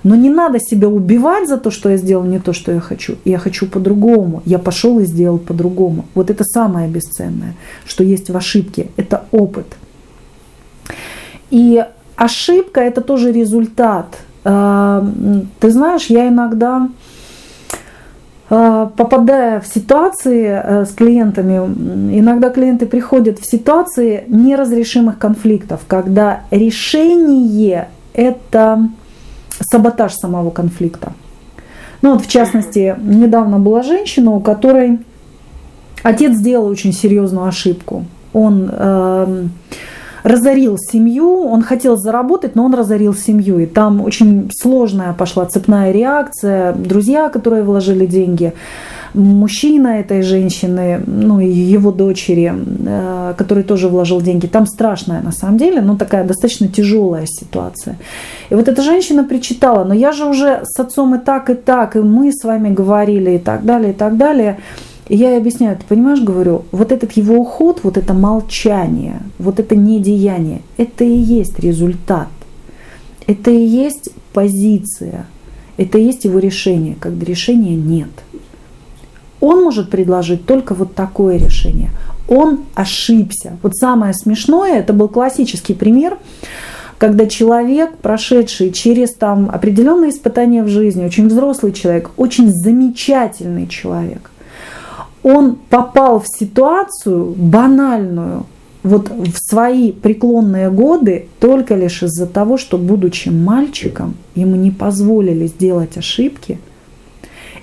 Но 0.02 0.14
не 0.14 0.30
надо 0.30 0.60
себя 0.60 0.88
убивать 0.88 1.46
за 1.46 1.58
то, 1.58 1.70
что 1.70 1.90
я 1.90 1.98
сделал 1.98 2.24
не 2.24 2.38
то, 2.38 2.54
что 2.54 2.72
я 2.72 2.80
хочу. 2.80 3.16
Я 3.26 3.36
хочу 3.36 3.66
по-другому. 3.66 4.42
Я 4.46 4.58
пошел 4.58 4.98
и 4.98 5.04
сделал 5.04 5.38
по-другому. 5.38 6.06
Вот 6.14 6.30
это 6.30 6.42
самое 6.44 6.88
бесценное, 6.88 7.54
что 7.84 8.02
есть 8.02 8.30
в 8.30 8.36
ошибке. 8.36 8.86
Это 8.96 9.24
опыт. 9.30 9.66
И 11.50 11.84
ошибка– 12.16 12.80
это 12.80 13.02
тоже 13.02 13.30
результат. 13.30 14.16
А, 14.42 15.06
ты 15.58 15.70
знаешь, 15.70 16.06
я 16.06 16.28
иногда 16.28 16.88
попадая 18.50 19.60
в 19.60 19.66
ситуации 19.66 20.48
э, 20.48 20.84
с 20.84 20.90
клиентами, 20.90 21.54
иногда 22.18 22.50
клиенты 22.50 22.86
приходят 22.86 23.38
в 23.38 23.48
ситуации 23.48 24.24
неразрешимых 24.26 25.18
конфликтов, 25.18 25.82
когда 25.86 26.40
решение– 26.50 27.88
это 28.12 28.88
саботаж 29.60 30.14
самого 30.14 30.50
конфликта. 30.50 31.12
Ну 32.02 32.14
вот 32.14 32.22
в 32.22 32.28
частности, 32.28 32.96
недавно 33.00 33.60
была 33.60 33.82
женщина, 33.82 34.32
у 34.32 34.40
которой 34.40 34.98
отец 36.02 36.32
сделал 36.32 36.66
очень 36.66 36.92
серьезную 36.92 37.46
ошибку. 37.46 38.04
Он 38.32 38.68
э, 38.72 39.44
разорил 40.22 40.76
семью, 40.78 41.44
он 41.44 41.62
хотел 41.62 41.96
заработать, 41.96 42.54
но 42.54 42.64
он 42.64 42.74
разорил 42.74 43.14
семью. 43.14 43.58
И 43.58 43.66
там 43.66 44.00
очень 44.00 44.50
сложная 44.54 45.12
пошла 45.12 45.46
цепная 45.46 45.92
реакция. 45.92 46.72
Друзья, 46.72 47.28
которые 47.28 47.62
вложили 47.62 48.06
деньги, 48.06 48.52
мужчина 49.14 50.00
этой 50.00 50.22
женщины, 50.22 51.00
ну 51.06 51.40
и 51.40 51.48
его 51.48 51.90
дочери, 51.90 52.52
э, 52.54 53.34
который 53.36 53.64
тоже 53.64 53.88
вложил 53.88 54.20
деньги. 54.20 54.46
Там 54.46 54.66
страшная 54.66 55.20
на 55.20 55.32
самом 55.32 55.58
деле, 55.58 55.80
но 55.80 55.96
такая 55.96 56.24
достаточно 56.24 56.68
тяжелая 56.68 57.26
ситуация. 57.26 57.96
И 58.50 58.54
вот 58.54 58.68
эта 58.68 58.82
женщина 58.82 59.24
причитала, 59.24 59.84
но 59.84 59.94
я 59.94 60.12
же 60.12 60.26
уже 60.26 60.60
с 60.64 60.78
отцом 60.78 61.14
и 61.14 61.18
так, 61.18 61.50
и 61.50 61.54
так, 61.54 61.96
и 61.96 62.00
мы 62.00 62.32
с 62.32 62.44
вами 62.44 62.72
говорили, 62.72 63.32
и 63.32 63.38
так 63.38 63.64
далее, 63.64 63.90
и 63.90 63.94
так 63.94 64.16
далее. 64.16 64.58
И 65.10 65.16
я 65.16 65.30
ей 65.30 65.38
объясняю, 65.38 65.76
ты 65.76 65.84
понимаешь, 65.88 66.20
говорю, 66.20 66.66
вот 66.70 66.92
этот 66.92 67.10
его 67.12 67.34
уход, 67.34 67.80
вот 67.82 67.96
это 67.96 68.14
молчание, 68.14 69.20
вот 69.40 69.58
это 69.58 69.74
недеяние, 69.74 70.62
это 70.76 71.02
и 71.02 71.16
есть 71.16 71.58
результат. 71.58 72.28
Это 73.26 73.50
и 73.50 73.60
есть 73.60 74.10
позиция, 74.32 75.26
это 75.76 75.98
и 75.98 76.04
есть 76.04 76.24
его 76.24 76.38
решение, 76.38 76.94
когда 77.00 77.26
решения 77.26 77.74
нет. 77.74 78.10
Он 79.40 79.64
может 79.64 79.90
предложить 79.90 80.46
только 80.46 80.74
вот 80.74 80.94
такое 80.94 81.38
решение. 81.38 81.90
Он 82.28 82.60
ошибся. 82.76 83.58
Вот 83.64 83.74
самое 83.74 84.14
смешное, 84.14 84.78
это 84.78 84.92
был 84.92 85.08
классический 85.08 85.74
пример, 85.74 86.18
когда 86.98 87.26
человек, 87.26 87.96
прошедший 87.96 88.70
через 88.70 89.12
там 89.14 89.50
определенные 89.52 90.10
испытания 90.10 90.62
в 90.62 90.68
жизни, 90.68 91.04
очень 91.04 91.26
взрослый 91.26 91.72
человек, 91.72 92.12
очень 92.16 92.52
замечательный 92.52 93.66
человек– 93.66 94.30
он 95.22 95.56
попал 95.68 96.20
в 96.20 96.26
ситуацию 96.26 97.34
банальную, 97.36 98.46
вот 98.82 99.10
в 99.10 99.36
свои 99.36 99.92
преклонные 99.92 100.70
годы 100.70 101.26
только 101.38 101.74
лишь 101.74 102.02
из-за 102.02 102.26
того, 102.26 102.56
что, 102.56 102.78
будучи 102.78 103.28
мальчиком, 103.28 104.14
ему 104.34 104.56
не 104.56 104.70
позволили 104.70 105.46
сделать 105.46 105.98
ошибки. 105.98 106.58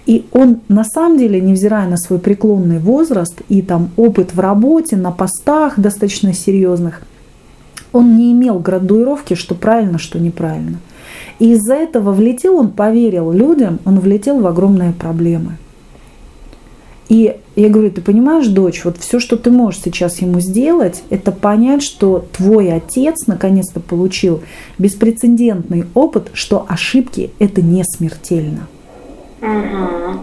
И 0.05 0.25
он 0.31 0.61
на 0.69 0.83
самом 0.83 1.17
деле, 1.17 1.41
невзирая 1.41 1.89
на 1.89 1.97
свой 1.97 2.19
преклонный 2.19 2.79
возраст 2.79 3.41
и 3.49 3.61
там 3.61 3.89
опыт 3.97 4.33
в 4.33 4.39
работе, 4.39 4.95
на 4.95 5.11
постах 5.11 5.79
достаточно 5.79 6.33
серьезных, 6.33 7.01
он 7.91 8.15
не 8.15 8.31
имел 8.31 8.59
градуировки, 8.59 9.33
что 9.33 9.55
правильно, 9.55 9.97
что 9.97 10.19
неправильно. 10.19 10.77
И 11.39 11.53
из-за 11.53 11.73
этого 11.73 12.11
влетел, 12.11 12.57
он 12.57 12.69
поверил 12.69 13.31
людям, 13.31 13.79
он 13.85 13.99
влетел 13.99 14.39
в 14.39 14.47
огромные 14.47 14.91
проблемы. 14.91 15.57
И 17.09 17.37
я 17.55 17.69
говорю, 17.69 17.89
ты 17.91 18.01
понимаешь, 18.01 18.47
дочь, 18.47 18.83
вот 18.83 18.97
все, 18.97 19.19
что 19.19 19.37
ты 19.37 19.49
можешь 19.49 19.81
сейчас 19.81 20.19
ему 20.19 20.41
сделать, 20.41 21.03
это 21.09 21.31
понять, 21.31 21.81
что 21.81 22.25
твой 22.35 22.71
отец 22.71 23.27
наконец-то 23.27 23.79
получил 23.79 24.41
беспрецедентный 24.77 25.85
опыт, 25.93 26.29
что 26.33 26.65
ошибки 26.67 27.31
это 27.39 27.61
не 27.61 27.83
смертельно. 27.85 28.67
Угу. 29.41 30.19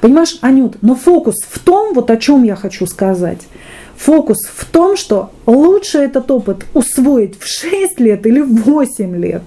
Понимаешь, 0.00 0.38
Анют, 0.40 0.78
но 0.82 0.94
фокус 0.94 1.36
в 1.48 1.58
том, 1.58 1.94
вот 1.94 2.10
о 2.10 2.16
чем 2.16 2.44
я 2.44 2.54
хочу 2.54 2.86
сказать. 2.86 3.40
Фокус 3.96 4.38
в 4.52 4.64
том, 4.64 4.96
что 4.96 5.30
лучше 5.46 5.98
этот 5.98 6.30
опыт 6.30 6.66
усвоить 6.74 7.38
в 7.38 7.46
6 7.46 8.00
лет 8.00 8.26
или 8.26 8.40
в 8.40 8.62
8 8.62 9.16
лет, 9.16 9.42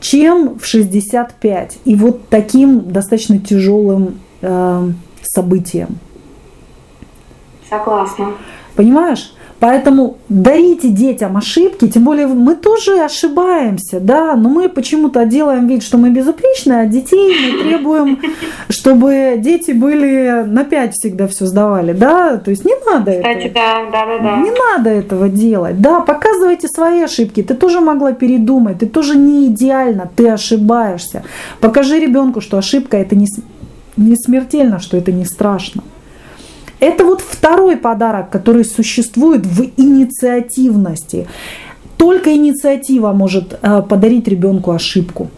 чем 0.00 0.58
в 0.58 0.66
65. 0.66 1.78
И 1.84 1.94
вот 1.94 2.28
таким 2.28 2.90
достаточно 2.92 3.38
тяжелым 3.38 4.20
э, 4.42 4.90
событием. 5.32 5.98
Согласна. 7.68 8.32
Понимаешь? 8.76 9.32
Поэтому 9.62 10.16
дарите 10.28 10.88
детям 10.88 11.36
ошибки, 11.36 11.86
тем 11.86 12.02
более 12.02 12.26
мы 12.26 12.56
тоже 12.56 12.98
ошибаемся, 12.98 14.00
да, 14.00 14.34
но 14.34 14.48
мы 14.48 14.68
почему-то 14.68 15.24
делаем 15.24 15.68
вид, 15.68 15.84
что 15.84 15.98
мы 15.98 16.10
безупречны, 16.10 16.72
а 16.72 16.86
детей 16.86 17.30
мы 17.30 17.62
требуем, 17.62 18.18
чтобы 18.68 19.34
дети 19.38 19.70
были 19.70 20.42
на 20.44 20.64
пять 20.64 20.94
всегда 20.94 21.28
все 21.28 21.46
сдавали, 21.46 21.92
да, 21.92 22.38
то 22.38 22.50
есть 22.50 22.64
не 22.64 22.74
надо 22.84 23.12
Кстати, 23.12 23.46
этого. 23.46 23.54
да, 23.54 23.84
да, 23.92 24.06
да, 24.06 24.18
да. 24.18 24.36
Не 24.38 24.50
надо 24.50 24.90
этого 24.90 25.28
делать, 25.28 25.80
да, 25.80 26.00
показывайте 26.00 26.66
свои 26.66 27.02
ошибки, 27.02 27.44
ты 27.44 27.54
тоже 27.54 27.80
могла 27.80 28.10
передумать, 28.14 28.80
ты 28.80 28.86
тоже 28.86 29.16
не 29.16 29.46
идеально, 29.46 30.10
ты 30.16 30.28
ошибаешься. 30.28 31.22
Покажи 31.60 32.00
ребенку, 32.00 32.40
что 32.40 32.58
ошибка 32.58 32.96
это 32.96 33.14
не, 33.14 33.28
не 33.96 34.16
смертельно, 34.16 34.78
что 34.78 34.96
это 34.96 35.12
не 35.12 35.24
страшно. 35.24 35.82
Это 36.80 37.04
вот 37.04 37.20
второй 37.20 37.76
подарок, 37.76 38.30
который 38.30 38.64
существует 38.64 39.46
в 39.46 39.62
инициативности. 39.76 41.28
Только 41.96 42.34
инициатива 42.34 43.12
может 43.12 43.56
э, 43.62 43.82
подарить 43.88 44.26
ребенку 44.26 44.72
ошибку. 44.72 45.30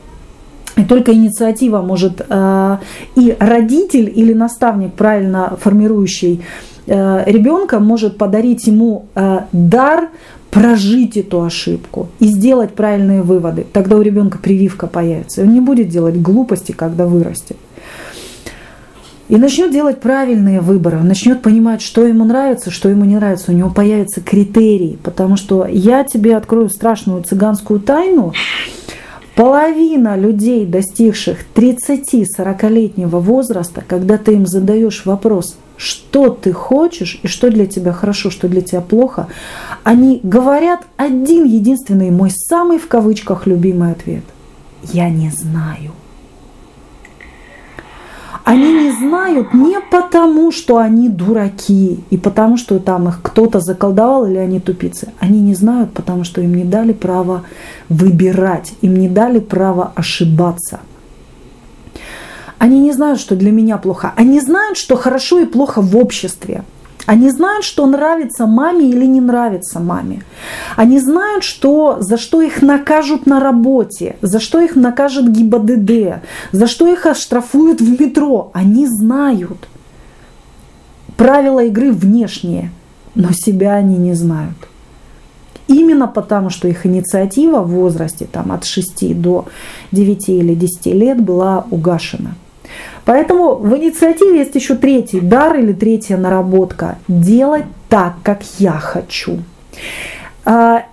И 0.76 0.84
только 0.84 1.12
инициатива 1.12 1.82
может 1.82 2.24
э, 2.26 2.78
и 3.16 3.36
родитель 3.38 4.10
или 4.14 4.32
наставник, 4.32 4.94
правильно 4.94 5.58
формирующий 5.60 6.40
э, 6.86 7.24
ребенка, 7.26 7.78
может 7.78 8.16
подарить 8.16 8.66
ему 8.66 9.04
дар 9.52 10.08
прожить 10.50 11.18
эту 11.18 11.42
ошибку 11.42 12.08
и 12.20 12.26
сделать 12.26 12.74
правильные 12.74 13.20
выводы. 13.20 13.66
Тогда 13.70 13.96
у 13.96 14.00
ребенка 14.02 14.38
прививка 14.38 14.86
появится. 14.86 15.42
Он 15.42 15.52
не 15.52 15.60
будет 15.60 15.88
делать 15.88 16.16
глупости, 16.22 16.72
когда 16.72 17.04
вырастет 17.04 17.58
и 19.34 19.38
начнет 19.38 19.72
делать 19.72 20.00
правильные 20.00 20.60
выборы, 20.60 20.98
он 20.98 21.08
начнет 21.08 21.42
понимать, 21.42 21.82
что 21.82 22.06
ему 22.06 22.24
нравится, 22.24 22.70
что 22.70 22.88
ему 22.88 23.04
не 23.04 23.16
нравится, 23.16 23.50
у 23.50 23.54
него 23.54 23.68
появятся 23.68 24.20
критерии, 24.20 24.96
потому 25.02 25.36
что 25.36 25.66
я 25.66 26.04
тебе 26.04 26.36
открою 26.36 26.68
страшную 26.68 27.22
цыганскую 27.24 27.80
тайну, 27.80 28.32
половина 29.34 30.16
людей, 30.16 30.64
достигших 30.64 31.38
30-40-летнего 31.54 33.18
возраста, 33.18 33.82
когда 33.86 34.18
ты 34.18 34.34
им 34.34 34.46
задаешь 34.46 35.04
вопрос, 35.04 35.56
что 35.76 36.28
ты 36.28 36.52
хочешь 36.52 37.18
и 37.24 37.26
что 37.26 37.50
для 37.50 37.66
тебя 37.66 37.92
хорошо, 37.92 38.30
что 38.30 38.48
для 38.48 38.60
тебя 38.60 38.80
плохо, 38.80 39.26
они 39.82 40.20
говорят 40.22 40.82
один 40.96 41.44
единственный 41.44 42.10
мой 42.10 42.30
самый 42.30 42.78
в 42.78 42.86
кавычках 42.86 43.46
любимый 43.46 43.90
ответ. 43.90 44.22
Я 44.92 45.08
не 45.08 45.30
знаю. 45.30 45.92
Они 48.44 48.74
не 48.74 48.90
знают 48.90 49.54
не 49.54 49.80
потому, 49.80 50.52
что 50.52 50.76
они 50.76 51.08
дураки 51.08 52.04
и 52.10 52.18
потому, 52.18 52.58
что 52.58 52.78
там 52.78 53.08
их 53.08 53.20
кто-то 53.22 53.60
заколдовал 53.60 54.26
или 54.26 54.36
они 54.36 54.60
тупицы. 54.60 55.14
Они 55.18 55.40
не 55.40 55.54
знают, 55.54 55.94
потому 55.94 56.24
что 56.24 56.42
им 56.42 56.54
не 56.54 56.64
дали 56.64 56.92
право 56.92 57.44
выбирать, 57.88 58.74
им 58.82 58.96
не 58.96 59.08
дали 59.08 59.38
право 59.38 59.92
ошибаться. 59.94 60.80
Они 62.58 62.80
не 62.80 62.92
знают, 62.92 63.18
что 63.18 63.34
для 63.34 63.50
меня 63.50 63.78
плохо. 63.78 64.12
Они 64.14 64.40
знают, 64.40 64.76
что 64.76 64.96
хорошо 64.96 65.40
и 65.40 65.46
плохо 65.46 65.80
в 65.80 65.96
обществе. 65.96 66.64
Они 67.06 67.30
знают, 67.30 67.64
что 67.64 67.86
нравится 67.86 68.46
маме 68.46 68.88
или 68.88 69.04
не 69.04 69.20
нравится 69.20 69.78
маме. 69.78 70.22
Они 70.76 70.98
знают, 70.98 71.44
что, 71.44 71.98
за 72.00 72.16
что 72.16 72.40
их 72.40 72.62
накажут 72.62 73.26
на 73.26 73.40
работе, 73.40 74.16
за 74.22 74.40
что 74.40 74.60
их 74.60 74.74
накажет 74.74 75.30
ГИБДД, 75.30 76.22
за 76.52 76.66
что 76.66 76.86
их 76.86 77.04
оштрафуют 77.04 77.80
в 77.80 78.00
метро. 78.00 78.50
Они 78.54 78.86
знают. 78.86 79.68
Правила 81.16 81.64
игры 81.64 81.92
внешние, 81.92 82.70
но 83.14 83.28
себя 83.32 83.74
они 83.74 83.96
не 83.96 84.14
знают. 84.14 84.56
Именно 85.66 86.08
потому, 86.08 86.50
что 86.50 86.68
их 86.68 86.86
инициатива 86.86 87.60
в 87.60 87.70
возрасте 87.70 88.26
там, 88.30 88.50
от 88.50 88.64
6 88.64 89.20
до 89.20 89.46
9 89.92 90.28
или 90.28 90.54
10 90.54 90.86
лет 90.86 91.22
была 91.22 91.66
угашена– 91.70 92.34
Поэтому 93.04 93.56
в 93.56 93.76
инициативе 93.76 94.38
есть 94.38 94.54
еще 94.54 94.74
третий 94.76 95.20
дар 95.20 95.56
или 95.56 95.72
третья 95.72 96.16
наработка. 96.16 96.96
Делать 97.08 97.64
так, 97.88 98.14
как 98.22 98.42
я 98.58 98.72
хочу. 98.72 99.38
А, 100.44 100.84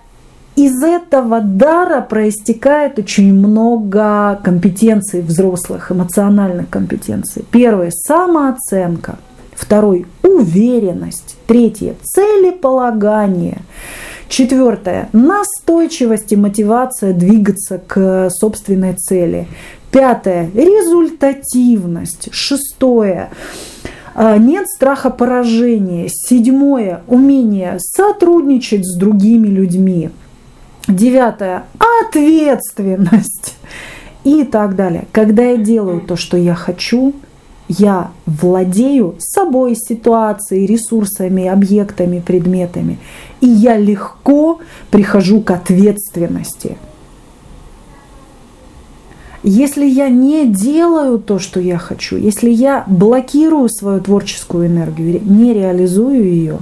из 0.54 0.82
этого 0.82 1.40
дара 1.40 2.02
проистекает 2.02 2.98
очень 2.98 3.32
много 3.32 4.38
компетенций 4.44 5.22
взрослых, 5.22 5.90
эмоциональных 5.90 6.68
компетенций. 6.68 7.44
Первое– 7.50 7.90
самооценка. 7.92 9.16
Второй– 9.54 10.06
уверенность. 10.22 11.36
Третье– 11.46 11.94
целеполагание. 12.02 13.58
Четвертое– 14.28 15.08
настойчивость 15.12 16.32
и 16.32 16.36
мотивация 16.36 17.14
двигаться 17.14 17.78
к 17.78 18.28
собственной 18.30 18.94
цели. 18.94 19.46
Пятое– 19.92 20.50
результативность. 20.54 22.30
Шестое 22.32 23.28
а, 24.14 24.38
нет 24.38 24.66
страха 24.68 25.10
поражения. 25.10 26.08
Седьмое– 26.08 27.02
умение 27.08 27.76
сотрудничать 27.78 28.86
с 28.86 28.96
другими 28.96 29.48
людьми. 29.48 30.08
Девятое– 30.88 31.64
ответственность. 32.06 33.54
И 34.24 34.44
так 34.44 34.76
далее. 34.76 35.04
Когда 35.12 35.42
я 35.42 35.56
делаю 35.58 36.00
то, 36.00 36.16
что 36.16 36.38
я 36.38 36.54
хочу, 36.54 37.12
я 37.68 38.12
владею 38.24 39.16
собой, 39.18 39.74
ситуацией, 39.76 40.64
ресурсами, 40.64 41.48
объектами, 41.48 42.22
предметами. 42.24 42.98
И 43.42 43.46
я 43.46 43.76
легко 43.76 44.60
прихожу 44.90 45.42
к 45.42 45.50
ответственности– 45.50 46.78
если 49.42 49.84
я 49.84 50.08
не 50.08 50.46
делаю 50.46 51.18
то, 51.18 51.38
что 51.38 51.60
я 51.60 51.78
хочу, 51.78 52.16
если 52.16 52.50
я 52.50 52.84
блокирую 52.86 53.68
свою 53.68 54.00
творческую 54.00 54.66
энергию, 54.66 55.20
не 55.24 55.52
реализую 55.52 56.24
ее, 56.24 56.58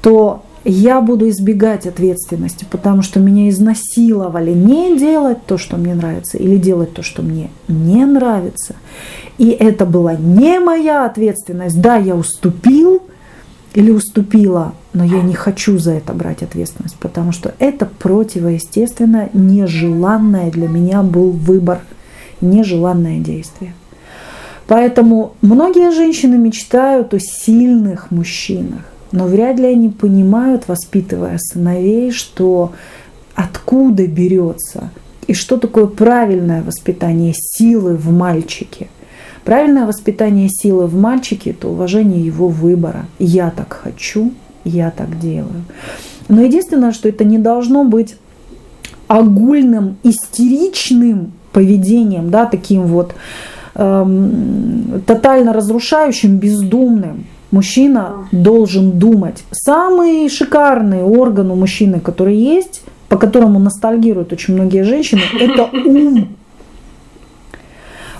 то 0.00 0.42
я 0.64 1.00
буду 1.00 1.28
избегать 1.28 1.86
ответственности, 1.86 2.66
потому 2.70 3.02
что 3.02 3.18
меня 3.18 3.48
изнасиловали 3.48 4.52
не 4.52 4.98
делать 4.98 5.44
то, 5.46 5.56
что 5.58 5.76
мне 5.76 5.94
нравится, 5.94 6.36
или 6.36 6.56
делать 6.56 6.92
то, 6.92 7.02
что 7.02 7.22
мне 7.22 7.50
не 7.68 8.04
нравится. 8.04 8.76
И 9.38 9.50
это 9.50 9.86
была 9.86 10.14
не 10.14 10.60
моя 10.60 11.06
ответственность. 11.06 11.80
Да, 11.80 11.96
я 11.96 12.14
уступил 12.14 13.02
или 13.74 13.90
уступила, 13.90 14.74
но 14.92 15.04
я 15.04 15.22
не 15.22 15.34
хочу 15.34 15.78
за 15.78 15.92
это 15.92 16.12
брать 16.12 16.42
ответственность, 16.42 16.96
потому 16.96 17.32
что 17.32 17.54
это 17.58 17.86
противоестественно, 17.86 19.28
нежеланное 19.32 20.50
для 20.50 20.68
меня 20.68 21.02
был 21.02 21.30
выбор, 21.30 21.80
нежеланное 22.40 23.20
действие. 23.20 23.74
Поэтому 24.66 25.34
многие 25.42 25.90
женщины 25.92 26.36
мечтают 26.36 27.14
о 27.14 27.18
сильных 27.20 28.10
мужчинах, 28.10 28.82
но 29.12 29.26
вряд 29.26 29.58
ли 29.58 29.66
они 29.66 29.88
понимают, 29.88 30.68
воспитывая 30.68 31.38
сыновей, 31.38 32.10
что 32.10 32.72
откуда 33.34 34.06
берется 34.06 34.90
и 35.26 35.34
что 35.34 35.56
такое 35.56 35.86
правильное 35.86 36.62
воспитание 36.62 37.34
силы 37.36 37.96
в 37.96 38.10
мальчике. 38.10 38.88
Правильное 39.44 39.86
воспитание 39.86 40.48
силы 40.48 40.86
в 40.86 40.96
мальчике– 40.96 41.50
это 41.52 41.68
уважение 41.68 42.24
его 42.24 42.48
выбора. 42.48 43.06
Я 43.18 43.50
так 43.50 43.72
хочу, 43.72 44.32
я 44.64 44.90
так 44.90 45.18
делаю. 45.18 45.64
Но 46.28 46.42
единственное, 46.42 46.92
что 46.92 47.08
это 47.08 47.24
не 47.24 47.38
должно 47.38 47.84
быть 47.84 48.16
огульным, 49.08 49.96
истеричным 50.04 51.32
поведением, 51.52 52.30
да, 52.30 52.46
таким 52.46 52.82
вот 52.82 53.14
эм, 53.74 55.02
тотально 55.06 55.52
разрушающим, 55.52 56.38
бездумным. 56.38 57.26
Мужчина 57.50 58.28
должен 58.30 58.92
думать. 58.92 59.42
Самый 59.50 60.28
шикарный 60.28 61.02
орган 61.02 61.50
у 61.50 61.56
мужчины, 61.56 61.98
который 61.98 62.36
есть, 62.36 62.82
по 63.08 63.16
которому 63.16 63.58
ностальгируют 63.58 64.32
очень 64.32 64.54
многие 64.54 64.84
женщины, 64.84 65.22
это 65.40 65.64
ум. 65.64 66.28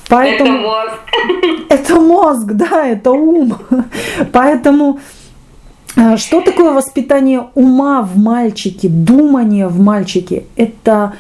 Поэтому, 0.08 0.50
это 0.50 0.60
мозг. 0.60 0.98
Это 1.68 2.00
мозг, 2.00 2.46
да, 2.54 2.86
это 2.88 3.12
ум. 3.12 3.56
Поэтому 4.32 4.98
что 6.16 6.40
такое 6.40 6.72
воспитание 6.72 7.48
ума 7.54 8.02
в 8.02 8.16
мальчике, 8.16 8.88
думание 8.88 9.68
в 9.68 9.80
мальчике? 9.80 10.44
Это 10.56 11.14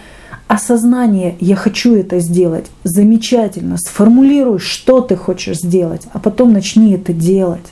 осознание 0.50 1.36
«я 1.38 1.54
хочу 1.54 1.94
это 1.94 2.18
сделать», 2.18 2.66
замечательно, 2.82 3.76
сформулируй, 3.78 4.58
что 4.58 5.00
ты 5.00 5.14
хочешь 5.14 5.58
сделать, 5.58 6.02
а 6.12 6.18
потом 6.18 6.52
начни 6.52 6.92
это 6.92 7.12
делать. 7.12 7.66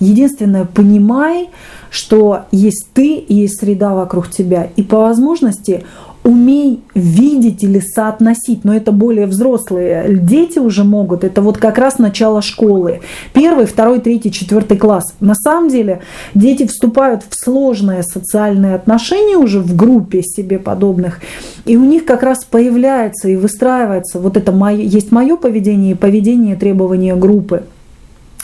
Единственное, 0.00 0.64
понимай, 0.64 1.50
что 1.90 2.46
есть 2.50 2.88
ты 2.94 3.16
и 3.16 3.34
есть 3.34 3.60
среда 3.60 3.94
вокруг 3.94 4.30
тебя, 4.30 4.68
и 4.74 4.82
по 4.82 5.00
возможности 5.00 5.84
умей 6.24 6.82
видеть 6.94 7.62
или 7.62 7.80
соотносить, 7.80 8.64
но 8.64 8.74
это 8.74 8.92
более 8.92 9.26
взрослые 9.26 10.06
дети 10.08 10.58
уже 10.58 10.82
могут, 10.82 11.22
это 11.22 11.42
вот 11.42 11.58
как 11.58 11.78
раз 11.78 11.98
начало 11.98 12.40
школы. 12.40 13.00
Первый, 13.34 13.66
второй, 13.66 14.00
третий, 14.00 14.32
четвертый 14.32 14.78
класс. 14.78 15.14
На 15.20 15.34
самом 15.34 15.68
деле 15.68 16.00
дети 16.34 16.66
вступают 16.66 17.22
в 17.28 17.34
сложные 17.38 18.02
социальные 18.02 18.74
отношения 18.74 19.36
уже 19.36 19.60
в 19.60 19.76
группе 19.76 20.22
себе 20.22 20.58
подобных, 20.58 21.20
и 21.66 21.76
у 21.76 21.84
них 21.84 22.06
как 22.06 22.22
раз 22.22 22.44
появляется 22.44 23.28
и 23.28 23.36
выстраивается 23.36 24.18
вот 24.18 24.36
это 24.38 24.50
мое, 24.50 24.80
есть 24.80 25.12
мое 25.12 25.36
поведение 25.36 25.92
и 25.92 25.96
поведение 25.96 26.56
требования 26.56 27.14
группы 27.14 27.64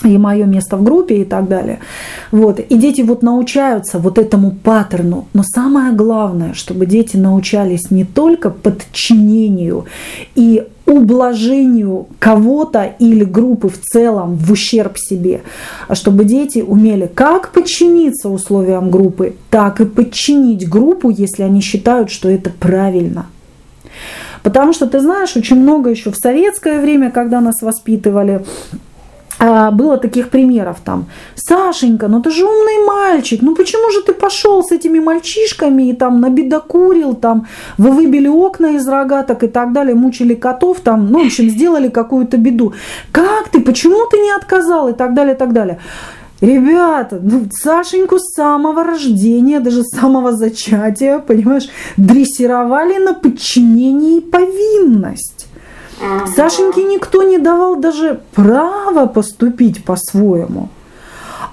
и 0.04 0.18
мое 0.18 0.46
место 0.46 0.76
в 0.76 0.82
группе 0.82 1.22
и 1.22 1.24
так 1.24 1.48
далее. 1.48 1.80
Вот. 2.30 2.58
И 2.60 2.74
дети 2.76 3.02
вот 3.02 3.22
научаются 3.22 3.98
вот 3.98 4.18
этому 4.18 4.52
паттерну. 4.52 5.26
Но 5.34 5.42
самое 5.42 5.92
главное, 5.92 6.54
чтобы 6.54 6.86
дети 6.86 7.16
научались 7.16 7.90
не 7.90 8.04
только 8.04 8.50
подчинению 8.50 9.86
и 10.34 10.64
ублажению 10.86 12.08
кого-то 12.18 12.94
или 12.98 13.24
группы 13.24 13.68
в 13.68 13.78
целом 13.80 14.34
в 14.36 14.50
ущерб 14.50 14.98
себе, 14.98 15.42
а 15.86 15.94
чтобы 15.94 16.24
дети 16.24 16.64
умели 16.66 17.08
как 17.12 17.52
подчиниться 17.52 18.28
условиям 18.28 18.90
группы, 18.90 19.36
так 19.50 19.80
и 19.80 19.84
подчинить 19.84 20.68
группу, 20.68 21.10
если 21.10 21.44
они 21.44 21.60
считают, 21.60 22.10
что 22.10 22.28
это 22.28 22.50
правильно. 22.50 23.26
Потому 24.42 24.72
что, 24.72 24.86
ты 24.86 25.00
знаешь, 25.00 25.36
очень 25.36 25.60
много 25.60 25.90
еще 25.90 26.10
в 26.10 26.16
советское 26.16 26.80
время, 26.80 27.10
когда 27.10 27.40
нас 27.40 27.60
воспитывали, 27.62 28.44
было 29.40 29.96
таких 29.96 30.29
примеров 30.29 30.79
там. 30.85 31.07
Сашенька, 31.35 32.09
ну 32.09 32.20
ты 32.20 32.31
же 32.31 32.44
умный 32.44 32.85
мальчик, 32.87 33.40
ну 33.42 33.55
почему 33.55 33.90
же 33.90 34.03
ты 34.03 34.12
пошел 34.12 34.62
с 34.62 34.70
этими 34.70 34.98
мальчишками 34.98 35.88
и 35.88 35.92
там 35.94 36.20
набедокурил, 36.20 37.14
там 37.14 37.46
вы 37.79 37.90
выбили 37.90 38.29
окна 38.29 38.76
из 38.76 38.87
рогаток 38.87 39.42
и 39.42 39.48
так 39.48 39.72
далее, 39.72 39.94
мучили 39.94 40.35
котов 40.35 40.81
там, 40.81 41.11
ну 41.11 41.23
в 41.23 41.27
общем 41.27 41.48
сделали 41.48 41.88
какую-то 41.88 42.37
беду. 42.37 42.75
Как 43.12 43.48
ты, 43.48 43.60
почему 43.60 44.06
ты 44.10 44.19
не 44.19 44.31
отказал 44.31 44.88
и 44.88 44.92
так 44.92 45.14
далее, 45.14 45.35
и 45.35 45.38
так 45.38 45.52
далее. 45.52 45.79
Ребята, 46.40 47.21
ну, 47.23 47.46
Сашеньку 47.52 48.19
с 48.19 48.35
самого 48.35 48.83
рождения, 48.83 49.60
даже 49.60 49.83
с 49.83 49.90
самого 49.90 50.33
зачатия, 50.33 51.19
понимаешь, 51.19 51.69
дрессировали 51.98 52.98
на 52.98 53.12
подчинение 53.12 54.19
и 54.19 54.21
повинность. 54.21 55.39
Ага. 56.01 56.27
Сашеньке 56.35 56.85
никто 56.85 57.23
не 57.23 57.38
давал 57.38 57.77
даже 57.77 58.21
права 58.35 59.07
поступить 59.07 59.85
по-своему. 59.85 60.69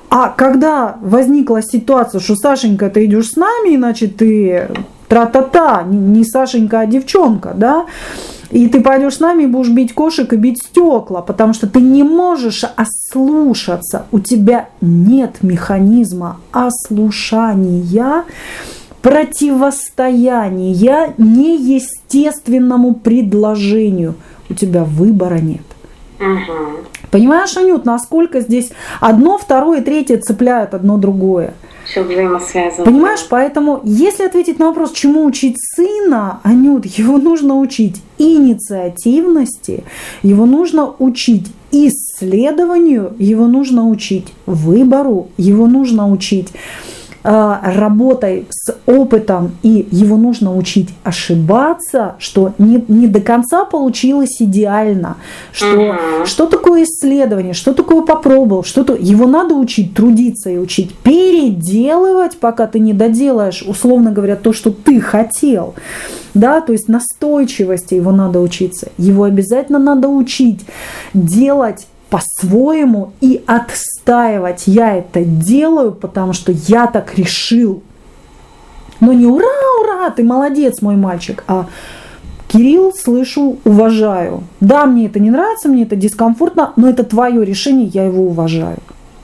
А 0.09 0.29
когда 0.29 0.97
возникла 1.01 1.61
ситуация, 1.61 2.21
что 2.21 2.35
Сашенька, 2.35 2.89
ты 2.89 3.05
идешь 3.05 3.31
с 3.31 3.35
нами, 3.35 3.75
иначе 3.75 4.07
ты 4.07 4.69
тра-та-та, 5.09 5.83
не 5.83 6.23
Сашенька, 6.23 6.81
а 6.81 6.85
девчонка, 6.85 7.53
да, 7.55 7.85
И 8.49 8.69
ты 8.69 8.79
пойдешь 8.79 9.15
с 9.15 9.19
нами 9.19 9.43
и 9.43 9.47
будешь 9.47 9.69
бить 9.69 9.93
кошек 9.93 10.31
и 10.31 10.37
бить 10.37 10.63
стекла, 10.63 11.21
потому 11.21 11.53
что 11.53 11.67
ты 11.67 11.81
не 11.81 12.03
можешь 12.03 12.63
ослушаться. 12.63 14.05
У 14.11 14.19
тебя 14.19 14.69
нет 14.79 15.43
механизма 15.43 16.37
ослушания, 16.53 18.23
противостояния 19.01 21.13
неестественному 21.17 22.95
предложению. 22.95 24.15
У 24.49 24.53
тебя 24.53 24.83
выбора 24.83 25.39
нет. 25.39 25.61
Угу. 26.19 26.87
Понимаешь, 27.11 27.55
Анют, 27.57 27.85
насколько 27.85 28.41
здесь 28.41 28.71
одно, 28.99 29.37
второе, 29.37 29.81
третье 29.81 30.17
цепляют 30.17 30.73
одно 30.73 30.97
другое? 30.97 31.53
Все 31.85 32.03
взаимосвязано. 32.03 32.83
Понимаешь, 32.83 33.25
поэтому, 33.29 33.79
если 33.83 34.25
ответить 34.25 34.59
на 34.59 34.67
вопрос, 34.67 34.91
чему 34.91 35.25
учить 35.25 35.55
сына, 35.57 36.41
Анют, 36.43 36.85
его 36.85 37.17
нужно 37.17 37.57
учить 37.59 38.01
инициативности, 38.17 39.85
его 40.21 40.45
нужно 40.45 40.91
учить 40.99 41.47
исследованию, 41.71 43.13
его 43.19 43.47
нужно 43.47 43.87
учить 43.87 44.33
выбору, 44.45 45.29
его 45.37 45.67
нужно 45.67 46.11
учить 46.11 46.49
работой 47.29 48.47
с 48.49 48.73
опытом, 48.85 49.57
и 49.61 49.85
его 49.91 50.15
нужно 50.15 50.55
учить 50.55 50.89
ошибаться, 51.03 52.15
что 52.19 52.53
не, 52.57 52.83
не 52.87 53.07
до 53.07 53.19
конца 53.19 53.65
получилось 53.65 54.37
идеально, 54.39 55.17
что, 55.51 55.77
uh-huh. 55.77 56.25
что 56.25 56.45
такое 56.45 56.83
исследование, 56.83 57.53
что 57.53 57.73
такое 57.73 58.01
попробовал, 58.01 58.63
что 58.63 58.85
то 58.85 58.95
его 58.95 59.27
надо 59.27 59.55
учить 59.55 59.93
трудиться 59.93 60.49
и 60.49 60.57
учить 60.57 60.95
переделывать, 60.95 62.37
пока 62.37 62.65
ты 62.65 62.79
не 62.79 62.93
доделаешь, 62.93 63.61
условно 63.61 64.11
говоря, 64.11 64.37
то, 64.37 64.53
что 64.53 64.71
ты 64.71 65.01
хотел. 65.01 65.75
Да, 66.33 66.61
то 66.61 66.71
есть 66.71 66.87
настойчивости 66.87 67.95
его 67.95 68.11
надо 68.11 68.39
учиться. 68.39 68.89
Его 68.97 69.23
обязательно 69.23 69.79
надо 69.79 70.07
учить 70.07 70.61
делать 71.13 71.87
по-своему 72.09 73.13
и 73.21 73.43
отстаивать. 73.45 74.63
Я 74.65 74.95
это 74.95 75.23
делаю, 75.23 75.91
потому 75.91 76.33
что 76.33 76.51
я 76.51 76.87
так 76.87 77.17
решил. 77.17 77.83
Но 78.99 79.13
не 79.13 79.25
ура, 79.25 79.45
ура, 79.81 80.09
ты 80.09 80.23
молодец, 80.23 80.81
мой 80.81 80.95
мальчик, 80.95 81.43
а 81.47 81.67
Кирилл, 82.47 82.93
слышу, 82.93 83.57
уважаю. 83.65 84.43
Да, 84.61 84.85
мне 84.85 85.07
это 85.07 85.19
не 85.19 85.29
нравится, 85.29 85.67
мне 85.67 85.83
это 85.83 85.95
дискомфортно, 85.95 86.73
но 86.77 86.87
это 86.89 87.03
твое 87.03 87.43
решение, 87.43 87.87
я 87.87 88.05
его 88.05 88.23
уважаю. 88.23 88.77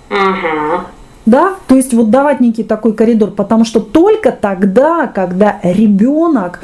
Ага. 0.09 0.85
Да, 1.25 1.55
то 1.67 1.75
есть 1.75 1.93
вот 1.93 2.09
давать 2.09 2.41
некий 2.41 2.63
такой 2.63 2.93
коридор, 2.93 3.31
потому 3.31 3.63
что 3.63 3.79
только 3.79 4.33
тогда, 4.33 5.07
когда 5.07 5.57
ребенок 5.63 6.59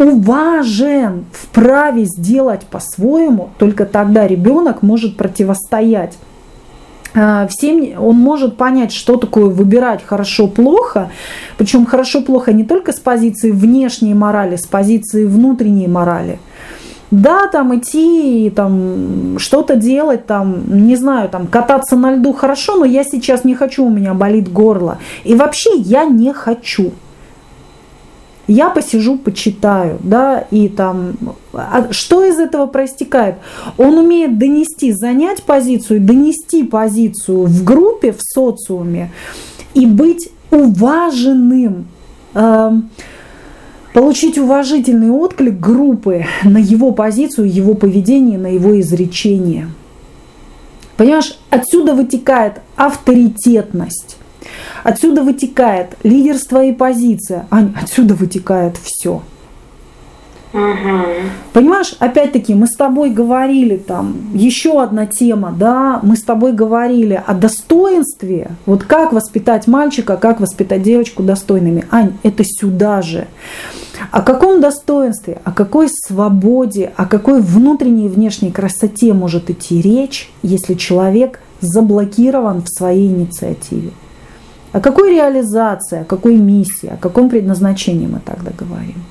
уважен, 0.00 1.26
вправе 1.32 2.06
сделать 2.06 2.62
по-своему, 2.62 3.50
только 3.58 3.84
тогда 3.84 4.26
ребенок 4.26 4.82
может 4.82 5.16
противостоять 5.16 6.16
а, 7.14 7.48
всем 7.48 8.00
он 8.00 8.16
может 8.16 8.56
понять, 8.56 8.92
что 8.92 9.16
такое 9.16 9.46
выбирать 9.46 10.00
хорошо-плохо, 10.04 11.10
причем 11.58 11.84
хорошо-плохо 11.84 12.52
не 12.52 12.64
только 12.64 12.92
с 12.92 13.00
позиции 13.00 13.50
внешней 13.50 14.14
морали, 14.14 14.56
с 14.56 14.66
позиции 14.66 15.26
внутренней 15.26 15.88
морали. 15.88 16.38
Да, 17.10 17.48
там 17.48 17.76
идти, 17.76 18.52
там 18.54 19.36
что-то 19.40 19.74
делать, 19.74 20.26
там, 20.26 20.86
не 20.86 20.94
знаю, 20.94 21.28
там 21.28 21.48
кататься 21.48 21.96
на 21.96 22.12
льду 22.14 22.32
хорошо, 22.32 22.76
но 22.76 22.84
я 22.84 23.02
сейчас 23.02 23.42
не 23.42 23.56
хочу, 23.56 23.84
у 23.84 23.90
меня 23.90 24.14
болит 24.14 24.50
горло. 24.52 24.98
И 25.24 25.34
вообще 25.34 25.70
я 25.74 26.04
не 26.04 26.32
хочу 26.32 26.92
я 28.46 28.70
посижу, 28.70 29.16
почитаю, 29.16 29.98
да, 30.02 30.46
и 30.50 30.68
там, 30.68 31.14
а 31.52 31.92
что 31.92 32.24
из 32.24 32.38
этого 32.38 32.66
проистекает? 32.66 33.36
Он 33.78 33.98
умеет 33.98 34.38
донести, 34.38 34.92
занять 34.92 35.42
позицию, 35.44 36.00
донести 36.00 36.64
позицию 36.64 37.44
в 37.44 37.64
группе, 37.64 38.12
в 38.12 38.20
социуме 38.22 39.12
и 39.74 39.86
быть 39.86 40.30
уваженным, 40.50 41.86
э, 42.34 42.72
получить 43.94 44.38
уважительный 44.38 45.10
отклик 45.10 45.58
группы 45.58 46.26
на 46.44 46.58
его 46.58 46.92
позицию, 46.92 47.52
его 47.52 47.74
поведение, 47.74 48.38
на 48.38 48.48
его 48.48 48.78
изречение. 48.80 49.68
Понимаешь, 50.96 51.38
отсюда 51.50 51.94
вытекает 51.94 52.60
авторитетность. 52.76 54.16
Отсюда 54.82 55.22
вытекает 55.22 55.96
лидерство 56.02 56.64
и 56.64 56.72
позиция. 56.72 57.46
Отсюда 57.50 58.14
вытекает 58.14 58.76
все. 58.76 59.22
Угу. 60.52 61.30
Понимаешь, 61.52 61.94
опять-таки, 62.00 62.54
мы 62.54 62.66
с 62.66 62.74
тобой 62.74 63.10
говорили 63.10 63.76
там, 63.76 64.16
еще 64.34 64.82
одна 64.82 65.06
тема, 65.06 65.54
да, 65.56 66.00
мы 66.02 66.16
с 66.16 66.22
тобой 66.22 66.52
говорили 66.52 67.22
о 67.24 67.34
достоинстве, 67.34 68.50
вот 68.66 68.82
как 68.82 69.12
воспитать 69.12 69.68
мальчика, 69.68 70.16
как 70.16 70.40
воспитать 70.40 70.82
девочку 70.82 71.22
достойными. 71.22 71.84
Ань, 71.90 72.14
это 72.24 72.42
сюда 72.44 73.00
же. 73.00 73.28
О 74.10 74.22
каком 74.22 74.60
достоинстве, 74.60 75.40
о 75.44 75.52
какой 75.52 75.88
свободе, 75.88 76.92
о 76.96 77.06
какой 77.06 77.40
внутренней 77.40 78.06
и 78.06 78.08
внешней 78.08 78.50
красоте 78.50 79.12
может 79.12 79.50
идти 79.50 79.80
речь, 79.80 80.32
если 80.42 80.74
человек 80.74 81.40
заблокирован 81.60 82.62
в 82.62 82.68
своей 82.68 83.08
инициативе? 83.08 83.90
О 84.72 84.80
какой 84.80 85.14
реализации, 85.14 86.02
о 86.02 86.04
какой 86.04 86.36
миссии, 86.36 86.90
о 86.92 86.96
каком 86.96 87.28
предназначении 87.28 88.06
мы 88.06 88.20
тогда 88.20 88.52
говорим? 88.56 89.02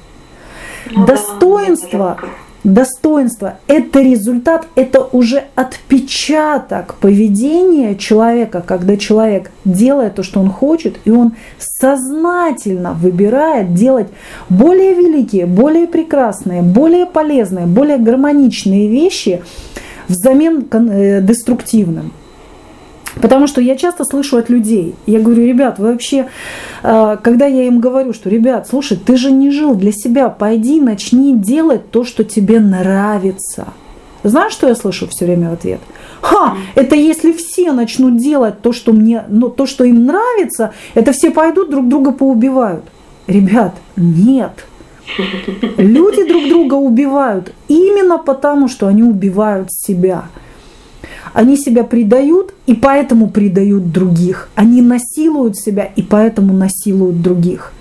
Ну, 0.91 1.05
достоинство, 1.05 2.17
да, 2.21 2.27
достоинство– 2.63 3.55
это 3.67 4.01
результат, 4.01 4.67
это 4.75 5.01
уже 5.01 5.43
отпечаток 5.55 6.95
поведения 6.95 7.95
человека, 7.95 8.63
когда 8.65 8.95
человек 8.95 9.51
делает 9.65 10.15
то, 10.15 10.23
что 10.23 10.39
он 10.39 10.49
хочет, 10.49 10.97
и 11.05 11.11
он 11.11 11.33
сознательно 11.57 12.93
выбирает 12.93 13.73
делать 13.73 14.07
более 14.49 14.93
великие, 14.93 15.45
более 15.45 15.87
прекрасные, 15.87 16.61
более 16.61 17.05
полезные, 17.05 17.65
более 17.65 17.97
гармоничные 17.97 18.87
вещи 18.87 19.41
взамен 20.07 20.65
э, 20.71 21.21
деструктивным. 21.21 22.13
Потому 23.21 23.47
что 23.47 23.61
я 23.61 23.75
часто 23.75 24.05
слышу 24.05 24.37
от 24.37 24.49
людей, 24.49 24.95
я 25.05 25.19
говорю, 25.19 25.45
ребят, 25.45 25.79
вы 25.79 25.91
вообще, 25.91 26.27
э, 26.83 27.17
когда 27.21 27.45
я 27.45 27.63
им 27.63 27.79
говорю, 27.79 28.13
что, 28.13 28.29
ребят, 28.29 28.67
слушай, 28.67 28.97
ты 28.97 29.17
же 29.17 29.31
не 29.31 29.51
жил 29.51 29.75
для 29.75 29.91
себя, 29.91 30.29
пойди, 30.29 30.79
начни 30.79 31.35
делать 31.35 31.91
то, 31.91 32.03
что 32.03 32.23
тебе 32.23 32.59
нравится. 32.59 33.67
Знаешь, 34.23 34.53
что 34.53 34.67
я 34.67 34.75
слышу 34.75 35.07
все 35.07 35.25
время 35.25 35.49
в 35.49 35.53
ответ? 35.53 35.79
Ха, 36.21 36.57
это 36.75 36.95
если 36.95 37.31
все 37.31 37.71
начнут 37.71 38.17
делать 38.17 38.61
то, 38.61 38.73
что 38.73 38.91
мне, 38.91 39.23
ну, 39.29 39.49
то, 39.49 39.65
что 39.65 39.83
им 39.83 40.05
нравится, 40.05 40.73
это 40.93 41.11
все 41.13 41.31
пойдут 41.31 41.69
друг 41.69 41.87
друга 41.87 42.11
поубивают. 42.11 42.83
Ребят, 43.27 43.75
нет. 43.95 44.65
Люди 45.77 46.27
друг 46.27 46.49
друга 46.49 46.75
убивают 46.75 47.53
именно 47.67 48.17
потому, 48.17 48.67
что 48.67 48.87
они 48.87 49.03
убивают 49.03 49.71
себя. 49.71 50.25
Они 51.33 51.57
себя 51.57 51.83
предают 51.83 52.53
и 52.65 52.73
поэтому 52.73 53.29
предают 53.29 53.91
других. 53.91 54.49
Они 54.55 54.81
насилуют 54.81 55.57
себя 55.57 55.89
и 55.95 56.01
поэтому 56.01 56.53
насилуют 56.53 57.21
других. 57.21 57.71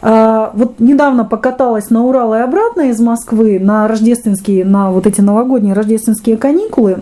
А, 0.00 0.52
вот 0.54 0.78
недавно 0.78 1.24
покаталась 1.24 1.90
на 1.90 2.04
Урал 2.04 2.34
и 2.34 2.38
обратно 2.38 2.90
из 2.90 3.00
Москвы 3.00 3.58
на 3.58 3.88
рождественские, 3.88 4.64
на 4.64 4.90
вот 4.90 5.06
эти 5.06 5.20
новогодние 5.20 5.74
рождественские 5.74 6.36
каникулы. 6.36 7.00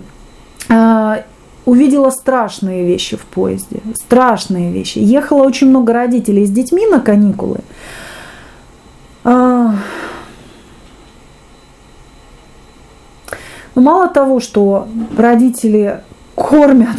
А, 0.68 1.22
увидела 1.66 2.10
страшные 2.10 2.86
вещи 2.86 3.16
в 3.16 3.24
поезде. 3.24 3.80
Страшные 3.94 4.72
вещи. 4.72 4.98
Ехало 4.98 5.42
очень 5.42 5.68
много 5.68 5.92
родителей 5.92 6.46
с 6.46 6.50
детьми 6.50 6.86
на 6.86 7.00
каникулы. 7.00 7.58
Но 13.76 13.82
ну, 13.82 13.90
мало 13.90 14.08
того, 14.08 14.40
что 14.40 14.88
родители 15.18 16.00
кормят 16.34 16.96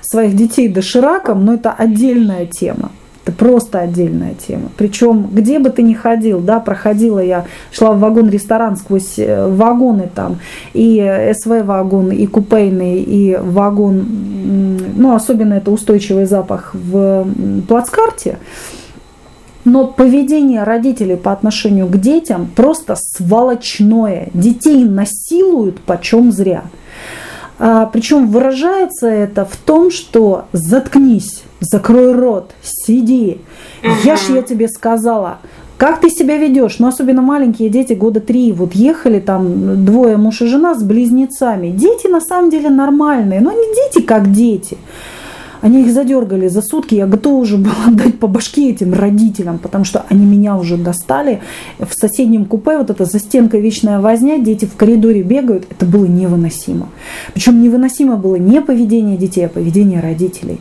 своих 0.00 0.34
детей 0.34 0.66
дошираком, 0.66 1.44
но 1.44 1.54
это 1.54 1.72
отдельная 1.72 2.46
тема. 2.46 2.90
Это 3.26 3.36
просто 3.36 3.80
отдельная 3.80 4.32
тема. 4.34 4.70
Причем, 4.78 5.28
где 5.30 5.58
бы 5.58 5.68
ты 5.68 5.82
ни 5.82 5.92
ходил, 5.92 6.40
да, 6.40 6.58
проходила 6.58 7.18
я, 7.18 7.44
шла 7.70 7.92
в 7.92 7.98
вагон-ресторан 7.98 8.76
сквозь 8.76 9.18
э, 9.18 9.46
вагоны 9.46 10.08
там, 10.14 10.38
и 10.72 11.32
СВ-вагон, 11.38 12.12
и 12.12 12.26
купейный, 12.26 13.02
и 13.02 13.36
вагон, 13.36 14.06
ну, 14.96 15.14
особенно 15.14 15.54
это 15.54 15.70
устойчивый 15.70 16.24
запах 16.24 16.70
в 16.72 17.26
плацкарте. 17.68 18.38
Но 19.66 19.88
поведение 19.88 20.62
родителей 20.62 21.16
по 21.16 21.32
отношению 21.32 21.88
к 21.88 21.98
детям 21.98 22.48
просто 22.54 22.94
сволочное. 22.96 24.28
Детей 24.32 24.84
насилуют 24.84 25.80
почем 25.80 26.30
зря. 26.30 26.62
А, 27.58 27.86
причем 27.86 28.28
выражается 28.28 29.08
это 29.08 29.44
в 29.44 29.56
том, 29.56 29.90
что 29.90 30.44
заткнись, 30.52 31.42
закрой 31.58 32.12
рот, 32.12 32.54
сиди. 32.62 33.40
Я 34.04 34.14
ж 34.14 34.20
я 34.28 34.42
тебе 34.42 34.68
сказала, 34.68 35.38
Как 35.78 36.00
ты 36.00 36.10
себя 36.10 36.38
ведешь? 36.38 36.78
Ну, 36.78 36.86
особенно 36.86 37.20
маленькие 37.20 37.68
дети, 37.68 37.92
года 37.94 38.20
три, 38.20 38.52
вот 38.52 38.72
ехали 38.74 39.18
там 39.18 39.84
двое 39.84 40.16
муж 40.16 40.42
и 40.42 40.46
жена 40.46 40.74
с 40.76 40.82
близнецами. 40.84 41.70
Дети 41.70 42.06
на 42.06 42.20
самом 42.20 42.50
деле 42.50 42.70
нормальные, 42.70 43.40
но 43.40 43.50
они 43.50 43.66
дети 43.74 44.02
как 44.02 44.30
дети. 44.30 44.78
Они 45.60 45.82
их 45.82 45.92
задергали 45.92 46.48
за 46.48 46.62
сутки, 46.62 46.94
я 46.94 47.06
готова 47.06 47.40
уже 47.40 47.56
была 47.56 47.86
дать 47.92 48.18
по 48.18 48.26
башке 48.26 48.70
этим 48.70 48.94
родителям, 48.94 49.58
потому 49.58 49.84
что 49.84 50.04
они 50.08 50.24
меня 50.24 50.56
уже 50.56 50.76
достали. 50.76 51.40
В 51.78 51.92
соседнем 51.92 52.44
купе 52.44 52.78
вот 52.78 52.90
эта 52.90 53.04
за 53.04 53.18
стенкой 53.18 53.60
вечная 53.60 54.00
возня, 54.00 54.38
дети 54.38 54.64
в 54.64 54.76
коридоре 54.76 55.22
бегают, 55.22 55.66
это 55.70 55.86
было 55.86 56.04
невыносимо. 56.04 56.88
Причем 57.34 57.62
невыносимо 57.62 58.16
было 58.16 58.36
не 58.36 58.60
поведение 58.60 59.16
детей, 59.16 59.46
а 59.46 59.48
поведение 59.48 60.00
родителей. 60.00 60.60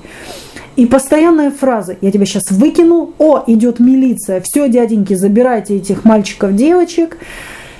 И 0.76 0.86
постоянная 0.86 1.52
фраза 1.52 1.96
«я 2.02 2.12
тебя 2.12 2.26
сейчас 2.26 2.52
выкину», 2.52 3.14
«о, 3.18 3.43
идет 3.48 3.80
милиция», 3.80 4.41
«все, 4.41 4.68
дяденьки, 4.68 5.14
забирайте 5.14 5.78
этих 5.78 6.04
мальчиков, 6.04 6.54
девочек», 6.54 7.18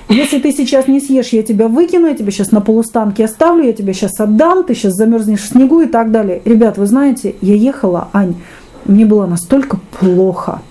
если 0.08 0.38
ты 0.38 0.52
сейчас 0.52 0.86
не 0.86 1.00
съешь, 1.00 1.28
я 1.28 1.42
тебя 1.42 1.68
выкину, 1.68 2.06
я 2.06 2.14
тебя 2.14 2.30
сейчас 2.30 2.52
на 2.52 2.60
полустанке 2.60 3.24
оставлю, 3.24 3.64
я 3.64 3.72
тебя 3.72 3.92
сейчас 3.92 4.20
отдам, 4.20 4.64
ты 4.64 4.74
сейчас 4.74 4.94
замерзнешь 4.94 5.40
в 5.40 5.48
снегу 5.48 5.80
и 5.80 5.86
так 5.86 6.12
далее. 6.12 6.40
Ребят, 6.44 6.78
вы 6.78 6.86
знаете, 6.86 7.34
я 7.40 7.54
ехала, 7.54 8.08
Ань, 8.12 8.36
мне 8.84 9.04
было 9.04 9.26
настолько 9.26 9.78
плохо. 9.98 10.62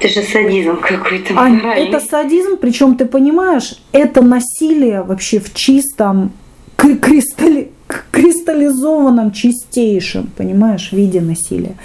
Это 0.00 0.20
же 0.20 0.26
садизм 0.26 0.78
какой-то. 0.80 1.34
Ань, 1.36 1.60
это 1.64 2.00
садизм, 2.00 2.56
причем 2.60 2.96
ты 2.96 3.06
понимаешь, 3.06 3.76
это 3.92 4.22
насилие 4.22 5.02
вообще 5.02 5.38
в 5.38 5.54
чистом 5.54 6.32
кристалли, 6.76 7.70
кристаллизованном 8.10 9.32
чистейшем, 9.32 10.30
понимаешь, 10.36 10.92
виде 10.92 11.20
насилия. 11.20 11.76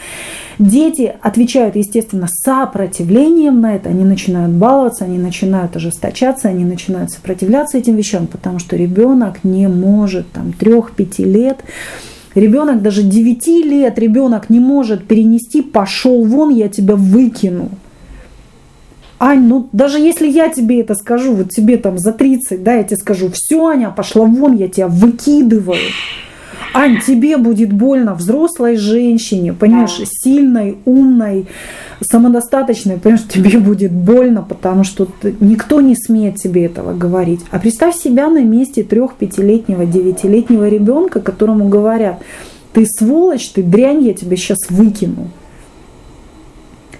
Дети 0.59 1.13
отвечают, 1.21 1.75
естественно, 1.75 2.27
сопротивлением 2.29 3.61
на 3.61 3.75
это, 3.75 3.89
они 3.89 4.03
начинают 4.03 4.53
баловаться, 4.53 5.05
они 5.05 5.17
начинают 5.17 5.75
ожесточаться, 5.75 6.49
они 6.49 6.65
начинают 6.65 7.11
сопротивляться 7.11 7.77
этим 7.77 7.95
вещам, 7.95 8.27
потому 8.27 8.59
что 8.59 8.75
ребенок 8.75 9.43
не 9.43 9.67
может 9.67 10.31
там 10.31 10.53
трех-пяти 10.53 11.23
лет 11.23 11.59
Ребенок 12.35 12.81
даже 12.81 13.03
9 13.03 13.47
лет, 13.65 13.99
ребенок 13.99 14.49
не 14.49 14.59
может 14.59 15.05
перенести, 15.05 15.61
пошел 15.61 16.23
вон, 16.23 16.49
я 16.49 16.69
тебя 16.69 16.95
выкину. 16.95 17.69
Ань, 19.23 19.43
ну 19.43 19.69
даже 19.71 19.99
если 19.99 20.27
я 20.27 20.49
тебе 20.49 20.81
это 20.81 20.95
скажу, 20.95 21.35
вот 21.35 21.49
тебе 21.49 21.77
там 21.77 21.99
за 21.99 22.11
30, 22.11 22.63
да, 22.63 22.73
я 22.73 22.83
тебе 22.83 22.97
скажу, 22.97 23.29
все, 23.31 23.67
Аня, 23.67 23.93
пошла 23.95 24.25
вон, 24.25 24.57
я 24.57 24.67
тебя 24.67 24.87
выкидываю. 24.87 25.77
Ань, 26.73 26.99
тебе 27.05 27.37
будет 27.37 27.71
больно, 27.71 28.15
взрослой 28.15 28.77
женщине, 28.77 29.53
понимаешь, 29.53 29.99
сильной, 30.05 30.79
умной, 30.85 31.45
самодостаточной, 32.01 32.97
понимаешь, 32.97 33.27
тебе 33.27 33.59
будет 33.59 33.91
больно, 33.91 34.41
потому 34.41 34.83
что 34.83 35.07
никто 35.39 35.81
не 35.81 35.95
смеет 35.95 36.37
тебе 36.37 36.65
этого 36.65 36.97
говорить. 36.97 37.41
А 37.51 37.59
представь 37.59 37.95
себя 37.95 38.27
на 38.27 38.43
месте 38.43 38.81
трех-пятилетнего, 38.81 39.85
девятилетнего 39.85 40.67
ребенка, 40.67 41.19
которому 41.19 41.69
говорят, 41.69 42.23
ты 42.73 42.87
сволочь, 42.87 43.49
ты 43.49 43.61
дрянь, 43.61 44.03
я 44.03 44.15
тебя 44.15 44.35
сейчас 44.35 44.57
выкину. 44.71 45.27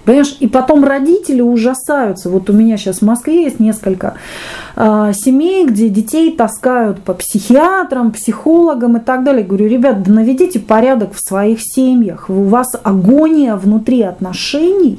Понимаешь, 0.04 0.36
и 0.40 0.48
потом 0.48 0.84
родители 0.84 1.40
ужасаются. 1.40 2.28
Вот 2.28 2.50
у 2.50 2.52
меня 2.52 2.76
сейчас 2.76 2.98
в 2.98 3.02
Москве 3.02 3.44
есть 3.44 3.60
несколько 3.60 4.14
э, 4.74 5.12
семей, 5.14 5.64
где 5.64 5.88
детей 5.88 6.34
таскают 6.36 7.00
по 7.00 7.14
психиатрам, 7.14 8.10
психологам 8.10 8.96
и 8.96 9.00
так 9.00 9.22
далее. 9.22 9.44
Говорю, 9.44 9.68
ребят, 9.68 10.02
да 10.02 10.12
наведите 10.12 10.58
порядок 10.58 11.14
в 11.14 11.20
своих 11.20 11.60
семьях. 11.62 12.28
У 12.28 12.44
вас 12.44 12.68
агония 12.82 13.54
внутри 13.54 14.02
отношений. 14.02 14.98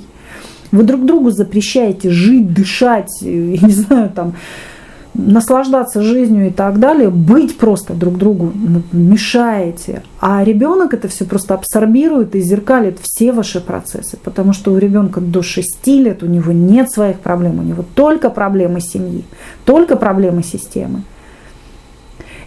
Вы 0.72 0.84
друг 0.84 1.06
другу 1.06 1.32
запрещаете 1.32 2.10
жить, 2.10 2.54
дышать, 2.54 3.22
я 3.22 3.60
не 3.62 3.74
знаю, 3.74 4.10
там, 4.10 4.34
наслаждаться 5.14 6.02
жизнью 6.02 6.48
и 6.48 6.50
так 6.50 6.80
далее, 6.80 7.10
быть 7.10 7.58
просто 7.58 7.94
друг 7.94 8.18
другу 8.18 8.52
мешаете. 8.92 10.04
А 10.20 10.44
ребенок 10.44 10.94
это 10.94 11.08
все 11.08 11.26
просто 11.26 11.54
абсорбирует 11.54 12.36
и 12.36 12.42
зеркалит 12.42 12.98
все 13.02 13.32
ваши 13.32 13.62
процессы, 13.62 14.18
потому 14.24 14.54
что 14.54 14.72
у 14.72 14.78
ребенка 14.78 15.22
до 15.22 15.42
6 15.42 15.88
лет 15.88 16.24
у 16.24 16.28
него 16.28 16.52
нет 16.52 16.92
своих 16.92 17.20
проблем, 17.20 17.60
у 17.60 17.64
него 17.64 17.84
только 17.96 18.30
проблемы 18.30 18.82
семьи, 18.82 19.24
только 19.66 19.96
проблемы 19.96 20.44
системы. 20.44 21.04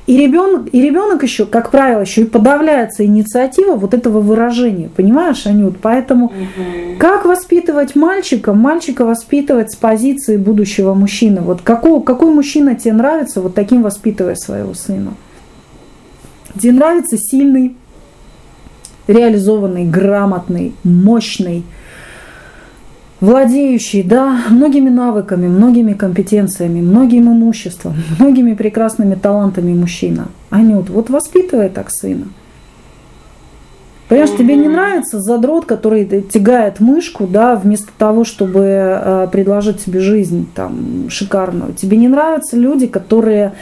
И 0.06 0.16
ребенок, 0.16 0.68
и 0.72 0.80
ребенок 0.80 1.24
еще, 1.24 1.46
как 1.46 1.72
правило, 1.72 2.00
еще 2.00 2.22
и 2.22 2.26
подавляется 2.26 3.04
инициатива 3.04 3.74
вот 3.74 3.92
этого 3.92 4.20
выражения. 4.20 4.88
Понимаешь, 4.94 5.46
Анют? 5.46 5.78
Поэтому 5.82 6.26
угу. 6.26 6.96
как 6.98 7.24
воспитывать 7.24 7.96
мальчика? 7.96 8.52
Мальчика 8.52 9.04
воспитывать 9.04 9.72
с 9.72 9.76
позиции 9.76 10.36
будущего 10.36 10.94
мужчины. 10.94 11.40
Вот 11.40 11.60
какой, 11.62 12.00
какой 12.02 12.32
мужчина 12.32 12.76
тебе 12.76 12.92
нравится, 12.92 13.40
вот 13.40 13.56
таким 13.56 13.82
воспитывая 13.82 14.36
своего 14.36 14.74
сына. 14.74 15.14
Тебе 16.60 16.72
нравится 16.72 17.18
сильный, 17.18 17.76
реализованный, 19.08 19.86
грамотный, 19.86 20.74
мощный, 20.84 21.64
владеющий, 23.20 24.02
да, 24.02 24.38
многими 24.50 24.90
навыками, 24.90 25.46
многими 25.48 25.94
компетенциями, 25.94 26.80
многим 26.80 27.28
имуществом, 27.28 27.94
многими 28.18 28.54
прекрасными 28.54 29.14
талантами 29.14 29.72
мужчина. 29.72 30.28
Анют, 30.50 30.90
вот 30.90 31.10
воспитывай 31.10 31.68
так 31.68 31.90
сына. 31.90 32.26
Понимаешь, 34.08 34.38
тебе 34.38 34.54
не 34.54 34.68
нравится 34.68 35.20
задрот, 35.20 35.64
который 35.64 36.04
тягает 36.22 36.78
мышку, 36.78 37.26
да, 37.26 37.56
вместо 37.56 37.88
того, 37.98 38.22
чтобы 38.22 38.60
э, 38.60 39.28
предложить 39.32 39.84
тебе 39.84 39.98
жизнь 39.98 40.46
там 40.54 41.10
шикарную. 41.10 41.72
Тебе 41.72 41.96
не 41.96 42.06
нравятся 42.06 42.56
люди, 42.56 42.86
которые 42.86 43.54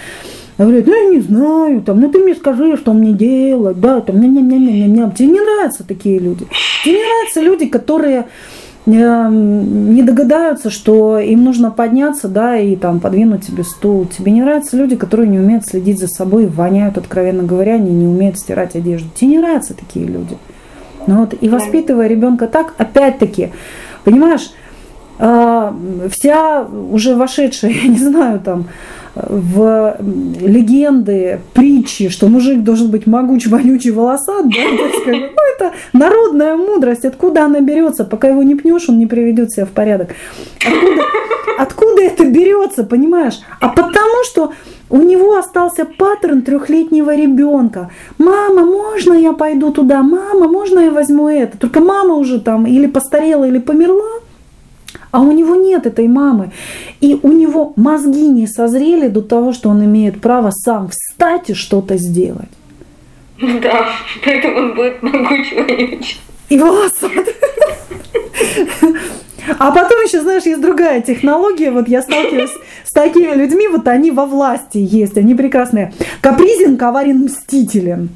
говорят, 0.58 0.86
ну 0.86 0.92
я 0.92 1.10
не 1.16 1.20
знаю, 1.22 1.80
там, 1.80 1.98
ну 1.98 2.10
ты 2.10 2.18
мне 2.18 2.34
скажи, 2.34 2.76
что 2.76 2.92
мне 2.92 3.14
делать, 3.14 3.80
да, 3.80 4.02
там, 4.02 4.20
не, 4.20 4.28
не, 4.28 4.42
не, 4.42 4.58
не, 4.58 4.86
не. 4.86 5.10
Тебе 5.12 5.28
не 5.28 5.40
нравятся 5.40 5.82
такие 5.82 6.18
люди. 6.18 6.46
Тебе 6.84 6.96
не 6.96 7.04
нравятся 7.04 7.40
люди, 7.40 7.66
которые 7.66 8.26
не 8.86 10.02
догадаются, 10.02 10.68
что 10.68 11.18
им 11.18 11.42
нужно 11.42 11.70
подняться, 11.70 12.28
да, 12.28 12.58
и 12.58 12.76
там 12.76 13.00
подвинуть 13.00 13.46
тебе 13.46 13.64
стул. 13.64 14.06
Тебе 14.06 14.30
не 14.30 14.42
нравятся 14.42 14.76
люди, 14.76 14.94
которые 14.94 15.28
не 15.28 15.38
умеют 15.38 15.66
следить 15.66 15.98
за 15.98 16.06
собой, 16.06 16.46
воняют, 16.46 16.98
откровенно 16.98 17.42
говоря, 17.42 17.74
они 17.74 17.90
не 17.90 18.06
умеют 18.06 18.38
стирать 18.38 18.76
одежду. 18.76 19.08
Тебе 19.14 19.30
не 19.30 19.38
нравятся 19.38 19.74
такие 19.74 20.06
люди. 20.06 20.36
Ну 21.06 21.20
вот, 21.20 21.34
и 21.40 21.48
воспитывая 21.48 22.08
ребенка 22.08 22.46
так, 22.46 22.74
опять-таки, 22.76 23.50
понимаешь, 24.04 24.50
а, 25.18 25.74
вся 26.10 26.66
уже 26.90 27.14
вошедшая, 27.14 27.70
я 27.82 27.88
не 27.88 27.98
знаю, 27.98 28.40
там, 28.40 28.66
в 29.14 29.96
легенды, 30.40 31.40
притчи, 31.52 32.08
что 32.08 32.28
мужик 32.28 32.62
должен 32.62 32.90
быть 32.90 33.06
могуч, 33.06 33.46
вонючий, 33.46 33.90
волосат, 33.90 34.48
да, 34.48 34.60
ну, 35.06 35.28
это 35.56 35.72
народная 35.92 36.56
мудрость, 36.56 37.04
откуда 37.04 37.44
она 37.44 37.60
берется, 37.60 38.04
пока 38.04 38.28
его 38.28 38.42
не 38.42 38.54
пнешь, 38.54 38.88
он 38.88 38.98
не 38.98 39.06
приведет 39.06 39.52
себя 39.52 39.66
в 39.66 39.70
порядок. 39.70 40.10
Откуда, 40.64 41.02
откуда 41.58 42.02
это 42.02 42.24
берется, 42.24 42.84
понимаешь? 42.84 43.40
А 43.60 43.68
потому 43.68 44.24
что 44.24 44.52
у 44.90 44.98
него 44.98 45.36
остался 45.36 45.84
паттерн 45.84 46.42
трехлетнего 46.42 47.14
ребенка. 47.14 47.90
Мама, 48.18 48.64
можно 48.64 49.14
я 49.14 49.32
пойду 49.32 49.70
туда? 49.72 50.02
Мама, 50.02 50.48
можно 50.48 50.80
я 50.80 50.90
возьму 50.90 51.28
это? 51.28 51.58
Только 51.58 51.80
мама 51.80 52.14
уже 52.14 52.40
там 52.40 52.66
или 52.66 52.86
постарела, 52.86 53.44
или 53.44 53.58
померла. 53.58 54.20
А 55.14 55.20
у 55.20 55.30
него 55.30 55.54
нет 55.54 55.86
этой 55.86 56.08
мамы. 56.08 56.50
И 57.00 57.16
у 57.22 57.28
него 57.28 57.72
мозги 57.76 58.26
не 58.26 58.48
созрели 58.48 59.06
до 59.06 59.22
того, 59.22 59.52
что 59.52 59.68
он 59.68 59.84
имеет 59.84 60.20
право 60.20 60.50
сам 60.50 60.88
встать 60.88 61.50
и 61.50 61.54
что-то 61.54 61.96
сделать. 61.98 62.48
Да, 63.40 63.90
поэтому 64.24 64.56
он 64.56 64.74
будет 64.74 65.00
могучий 65.04 66.18
И 66.48 66.58
волосат. 66.58 67.12
А 69.58 69.70
потом 69.70 70.02
еще, 70.02 70.20
знаешь, 70.20 70.46
есть 70.46 70.60
другая 70.60 71.00
технология. 71.00 71.70
Вот 71.70 71.86
я 71.86 72.02
сталкиваюсь 72.02 72.50
с 72.84 72.92
такими 72.92 73.32
людьми, 73.34 73.68
вот 73.68 73.86
они 73.86 74.10
во 74.10 74.26
власти 74.26 74.78
есть, 74.78 75.16
они 75.16 75.36
прекрасные. 75.36 75.92
Капризен, 76.22 76.76
коварен, 76.76 77.26
мстителен. 77.26 78.08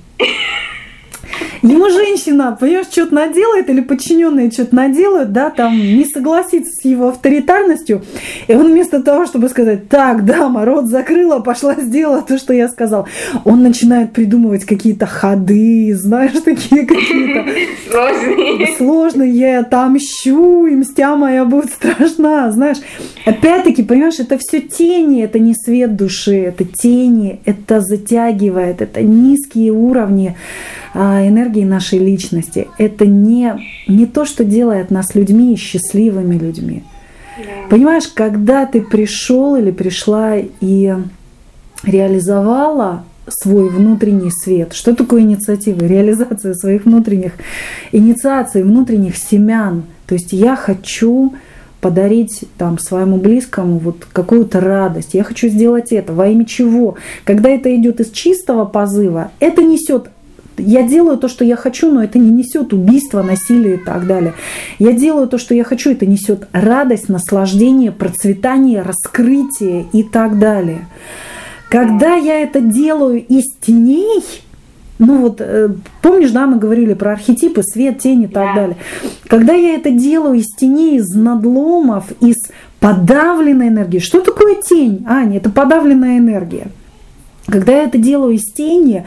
Ему 1.63 1.91
женщина, 1.91 2.57
понимаешь, 2.59 2.87
что-то 2.91 3.15
наделает, 3.15 3.69
или 3.69 3.81
подчиненные 3.81 4.51
что-то 4.51 4.75
наделают, 4.75 5.33
да, 5.33 5.51
там 5.51 5.77
не 5.77 6.05
согласится 6.05 6.73
с 6.73 6.85
его 6.85 7.09
авторитарностью. 7.09 8.03
И 8.47 8.55
он 8.55 8.69
вместо 8.69 9.03
того, 9.03 9.27
чтобы 9.27 9.49
сказать, 9.49 9.89
так, 9.89 10.25
дама, 10.25 10.65
рот 10.65 10.87
закрыла, 10.87 11.41
пошла, 11.41 11.75
сделала 11.75 12.23
то, 12.23 12.39
что 12.39 12.53
я 12.53 12.69
сказал, 12.69 13.09
он 13.45 13.63
начинает 13.63 14.13
придумывать 14.13 14.65
какие-то 14.65 15.07
ходы, 15.07 15.95
знаешь, 15.95 16.33
такие 16.45 16.87
какие-то 16.87 17.45
сложные. 17.91 18.77
Сложные, 18.77 19.31
я 19.33 19.61
отомщу, 19.61 20.67
и 20.67 20.75
мстя 20.75 21.17
моя 21.17 21.45
будет 21.45 21.71
страшна, 21.71 22.51
знаешь. 22.51 22.79
Опять-таки, 23.25 23.83
понимаешь, 23.83 24.19
это 24.19 24.39
все 24.39 24.61
тени, 24.61 25.23
это 25.23 25.39
не 25.39 25.55
свет 25.55 25.97
души, 25.97 26.37
это 26.37 26.65
тени, 26.65 27.41
это 27.45 27.81
затягивает, 27.81 28.81
это 28.81 29.03
низкие 29.03 29.73
уровни 29.73 30.37
энергии 30.99 31.65
нашей 31.65 31.99
личности. 31.99 32.69
Это 32.79 33.07
не, 33.07 33.55
не 33.87 34.07
то, 34.07 34.25
что 34.25 34.45
делает 34.45 34.91
нас 34.91 35.15
людьми 35.15 35.55
и 35.55 35.57
счастливыми 35.57 36.37
людьми. 36.37 36.83
Да. 37.37 37.69
Понимаешь, 37.71 38.09
когда 38.09 38.67
ты 38.67 38.81
пришел 38.81 39.57
или 39.57 39.71
пришла 39.71 40.37
и 40.37 40.95
реализовала 41.85 43.05
свой 43.29 43.69
внутренний 43.69 44.31
свет. 44.31 44.73
Что 44.73 44.95
такое 44.95 45.21
инициатива? 45.21 45.85
Реализация 45.85 46.55
своих 46.55 46.85
внутренних, 46.85 47.33
инициации 47.93 48.63
внутренних 48.63 49.17
семян. 49.17 49.85
То 50.07 50.15
есть 50.15 50.33
я 50.33 50.57
хочу 50.57 51.35
подарить 51.81 52.45
там 52.57 52.79
своему 52.79 53.19
близкому 53.19 53.79
вот 53.79 54.07
какую-то 54.13 54.61
радость. 54.61 55.15
Я 55.15 55.23
хочу 55.23 55.49
сделать 55.49 55.93
это. 55.93 56.13
Во 56.13 56.27
имя 56.27 56.45
чего? 56.45 56.97
Когда 57.25 57.51
это 57.51 57.75
идет 57.77 58.01
из 58.01 58.11
чистого 58.11 58.65
позыва, 58.65 59.31
это 59.39 59.63
несет 59.63 60.11
я 60.59 60.83
делаю 60.83 61.19
то, 61.19 61.29
что 61.29 61.45
я 61.45 61.57
хочу, 61.57 61.91
но 61.93 62.03
это 62.03 62.19
не 62.19 62.31
несет 62.31 62.73
убийство, 62.73 63.23
насилие 63.23 63.77
и 63.77 63.79
так 63.79 64.07
далее. 64.07 64.35
Я 64.79 64.93
делаю 64.93 65.29
то, 65.29 65.39
что 65.39 65.55
я 65.55 65.65
хочу, 65.65 65.91
это 65.91 66.07
несет 66.07 66.49
радость, 66.53 67.09
наслаждение, 67.09 67.93
процветание, 67.93 68.83
раскрытие 68.83 69.87
и 69.93 70.03
так 70.03 70.39
далее. 70.39 70.87
Когда 71.69 72.15
я 72.15 72.41
это 72.41 72.61
делаю 72.61 73.25
из 73.25 73.45
теней, 73.61 74.23
ну 74.99 75.19
вот, 75.19 75.41
э, 75.41 75.69
помнишь, 76.03 76.31
да, 76.31 76.47
мы 76.47 76.59
говорили 76.59 76.95
про 76.95 77.13
архетипы, 77.13 77.63
свет, 77.63 77.99
тень 77.99 78.23
и 78.23 78.27
так 78.27 78.55
да. 78.55 78.61
далее. 78.61 78.77
Когда 79.27 79.53
я 79.53 79.75
это 79.75 79.91
делаю 79.91 80.35
из 80.35 80.47
теней, 80.57 80.97
из 80.97 81.15
надломов, 81.15 82.07
из 82.21 82.37
подавленной 82.81 83.69
энергии. 83.69 83.99
Что 83.99 84.21
такое 84.21 84.57
тень? 84.63 85.05
Аня, 85.09 85.39
это 85.39 85.51
подавленная 85.51 86.19
энергия. 86.19 86.69
Когда 87.47 87.73
я 87.73 87.85
это 87.85 87.99
делаю 87.99 88.35
из 88.35 88.45
тени, 88.53 89.05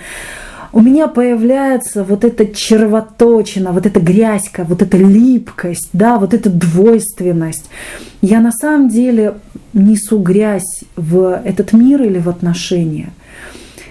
у 0.74 0.82
меня 0.82 1.08
появляется 1.08 2.04
вот 2.04 2.24
эта 2.24 2.46
червоточина, 2.46 3.72
вот 3.72 3.86
эта 3.86 4.00
грязька, 4.00 4.64
вот 4.64 4.82
эта 4.82 4.98
липкость, 4.98 5.90
да, 5.94 6.18
вот 6.18 6.34
эта 6.34 6.50
двойственность. 6.50 7.66
Я 8.22 8.40
на 8.40 8.52
самом 8.52 8.90
деле 8.90 9.36
несу 9.74 10.20
грязь 10.20 10.84
в 10.96 11.42
этот 11.44 11.74
мир 11.74 12.04
или 12.04 12.20
в 12.20 12.30
отношения. 12.30 13.12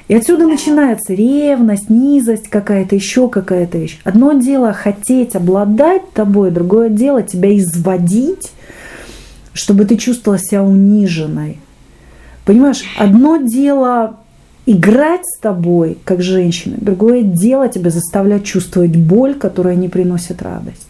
И 0.08 0.14
отсюда 0.14 0.46
начинается 0.46 1.14
ревность, 1.14 1.88
низость 1.88 2.48
какая-то, 2.48 2.96
еще 2.96 3.28
какая-то 3.28 3.78
вещь. 3.78 4.00
Одно 4.02 4.32
дело 4.32 4.72
хотеть 4.72 5.36
обладать 5.36 6.10
тобой, 6.12 6.50
другое 6.50 6.88
дело 6.88 7.22
тебя 7.22 7.56
изводить, 7.56 8.50
чтобы 9.52 9.84
ты 9.84 9.96
чувствовала 9.96 10.40
себя 10.40 10.64
униженной. 10.64 11.58
Понимаешь, 12.44 12.82
одно 12.98 13.36
дело 13.36 14.19
играть 14.66 15.26
с 15.26 15.38
тобой, 15.38 15.98
как 16.04 16.22
женщина, 16.22 16.76
другое 16.80 17.22
дело 17.22 17.68
тебя 17.68 17.90
заставлять 17.90 18.44
чувствовать 18.44 18.96
боль, 18.96 19.34
которая 19.34 19.74
не 19.74 19.88
приносит 19.88 20.42
радость, 20.42 20.88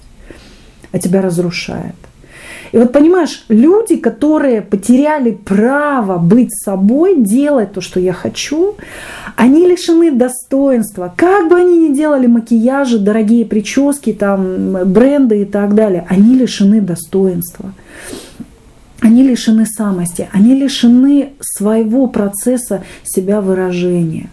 а 0.93 0.99
тебя 0.99 1.23
разрушает. 1.23 1.95
И 2.73 2.79
вот 2.79 2.93
понимаешь, 2.93 3.45
люди, 3.49 3.97
которые 3.97 4.63
потеряли 4.63 5.33
право 5.33 6.19
быть 6.19 6.55
собой, 6.55 7.17
делать 7.17 7.73
то, 7.73 7.81
что 7.81 7.99
я 7.99 8.13
хочу, 8.13 8.77
они 9.35 9.67
лишены 9.67 10.13
достоинства. 10.13 11.13
Как 11.17 11.49
бы 11.49 11.57
они 11.57 11.89
ни 11.89 11.95
делали 11.95 12.27
макияжи, 12.27 12.99
дорогие 12.99 13.45
прически, 13.45 14.13
там, 14.13 14.73
бренды 14.93 15.43
и 15.43 15.45
так 15.45 15.75
далее, 15.75 16.07
они 16.09 16.37
лишены 16.37 16.81
достоинства. 16.81 17.73
Они 19.01 19.23
лишены 19.23 19.67
самости, 19.67 20.29
они 20.33 20.55
лишены 20.55 21.31
своего 21.41 22.07
процесса 22.07 22.85
себя 23.03 23.41
выражения. 23.41 24.29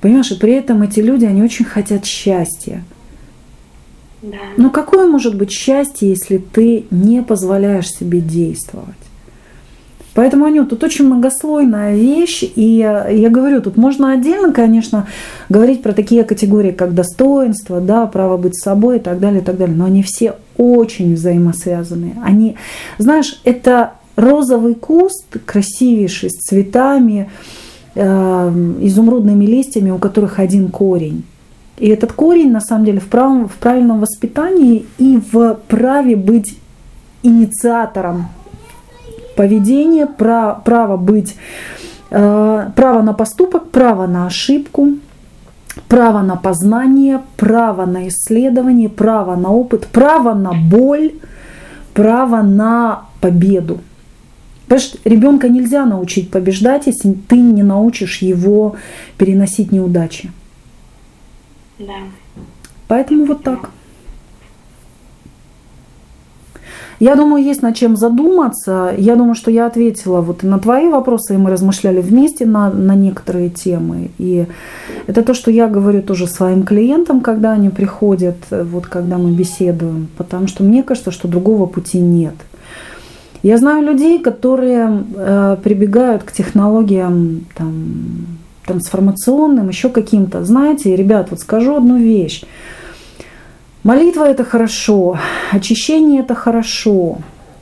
Понимаешь, 0.00 0.30
и 0.30 0.38
при 0.38 0.52
этом 0.52 0.82
эти 0.82 1.00
люди, 1.00 1.24
они 1.24 1.42
очень 1.42 1.64
хотят 1.64 2.04
счастья. 2.04 2.82
Да. 4.22 4.38
Но 4.56 4.70
какое 4.70 5.06
может 5.06 5.36
быть 5.36 5.50
счастье, 5.50 6.08
если 6.08 6.38
ты 6.38 6.86
не 6.90 7.22
позволяешь 7.22 7.90
себе 7.90 8.20
действовать? 8.20 8.94
Поэтому, 10.14 10.46
Аню, 10.46 10.64
тут 10.64 10.82
очень 10.82 11.04
многослойная 11.04 11.94
вещь, 11.94 12.42
и 12.42 12.62
я 12.62 13.28
говорю, 13.28 13.60
тут 13.60 13.76
можно 13.76 14.12
отдельно, 14.12 14.50
конечно, 14.50 15.06
говорить 15.50 15.82
про 15.82 15.92
такие 15.92 16.24
категории, 16.24 16.72
как 16.72 16.94
достоинство, 16.94 17.82
да, 17.82 18.06
право 18.06 18.38
быть 18.38 18.58
собой 18.58 18.96
и 18.96 19.00
так 19.00 19.20
далее, 19.20 19.42
и 19.42 19.44
так 19.44 19.58
далее, 19.58 19.76
но 19.76 19.84
они 19.84 20.02
все 20.02 20.36
очень 20.56 21.14
взаимосвязаны. 21.14 22.16
Они, 22.22 22.56
знаешь, 22.98 23.40
это 23.44 23.92
розовый 24.16 24.74
куст, 24.74 25.26
красивейший, 25.44 26.30
с 26.30 26.34
цветами, 26.34 27.30
э, 27.94 28.74
изумрудными 28.80 29.44
листьями, 29.44 29.90
у 29.90 29.98
которых 29.98 30.38
один 30.38 30.70
корень. 30.70 31.24
И 31.78 31.88
этот 31.88 32.12
корень, 32.12 32.50
на 32.50 32.60
самом 32.60 32.86
деле, 32.86 33.00
в, 33.00 33.06
правом, 33.06 33.48
в 33.48 33.56
правильном 33.56 34.00
воспитании 34.00 34.86
и 34.98 35.20
в 35.30 35.58
праве 35.68 36.16
быть 36.16 36.58
инициатором 37.22 38.28
поведения, 39.36 40.06
право, 40.06 40.60
право 40.64 40.96
быть, 40.96 41.36
э, 42.10 42.70
право 42.74 43.02
на 43.02 43.12
поступок, 43.12 43.68
право 43.70 44.06
на 44.06 44.26
ошибку, 44.26 44.92
право 45.88 46.22
на 46.22 46.36
познание, 46.36 47.22
право 47.36 47.86
на 47.86 48.08
исследование, 48.08 48.88
право 48.88 49.36
на 49.36 49.50
опыт, 49.50 49.86
право 49.86 50.34
на 50.34 50.52
боль, 50.52 51.12
право 51.94 52.42
на 52.42 53.06
победу. 53.20 53.80
Понимаешь, 54.68 54.94
ребенка 55.04 55.48
нельзя 55.48 55.86
научить 55.86 56.30
побеждать, 56.30 56.86
если 56.86 57.12
ты 57.12 57.36
не 57.36 57.62
научишь 57.62 58.18
его 58.18 58.76
переносить 59.16 59.70
неудачи. 59.70 60.32
Да. 61.78 61.94
Поэтому 62.88 63.26
вот 63.26 63.42
так. 63.44 63.70
Я 66.98 67.14
думаю, 67.14 67.44
есть 67.44 67.62
над 67.62 67.76
чем 67.76 67.96
задуматься. 67.96 68.94
Я 68.96 69.16
думаю, 69.16 69.34
что 69.34 69.50
я 69.50 69.66
ответила 69.66 70.20
вот 70.20 70.42
на 70.42 70.58
твои 70.58 70.88
вопросы, 70.88 71.34
и 71.34 71.36
мы 71.36 71.50
размышляли 71.50 72.00
вместе 72.00 72.46
на, 72.46 72.70
на 72.70 72.94
некоторые 72.94 73.50
темы. 73.50 74.10
И 74.18 74.46
это 75.06 75.22
то, 75.22 75.34
что 75.34 75.50
я 75.50 75.68
говорю 75.68 76.02
тоже 76.02 76.26
своим 76.26 76.62
клиентам, 76.62 77.20
когда 77.20 77.52
они 77.52 77.68
приходят, 77.68 78.36
вот 78.50 78.86
когда 78.86 79.18
мы 79.18 79.30
беседуем, 79.30 80.08
потому 80.16 80.46
что 80.46 80.64
мне 80.64 80.82
кажется, 80.82 81.10
что 81.10 81.28
другого 81.28 81.66
пути 81.66 81.98
нет. 81.98 82.34
Я 83.42 83.58
знаю 83.58 83.84
людей, 83.84 84.18
которые 84.18 85.04
э, 85.14 85.56
прибегают 85.62 86.22
к 86.24 86.32
технологиям 86.32 87.46
там, 87.54 88.26
трансформационным, 88.66 89.68
еще 89.68 89.88
каким-то. 89.88 90.44
Знаете, 90.44 90.96
ребят, 90.96 91.28
вот 91.30 91.40
скажу 91.40 91.76
одну 91.76 91.96
вещь. 91.96 92.42
Молитва 93.86 94.24
это 94.24 94.42
хорошо, 94.42 95.16
очищение 95.52 96.22
это 96.22 96.34
хорошо, 96.34 97.18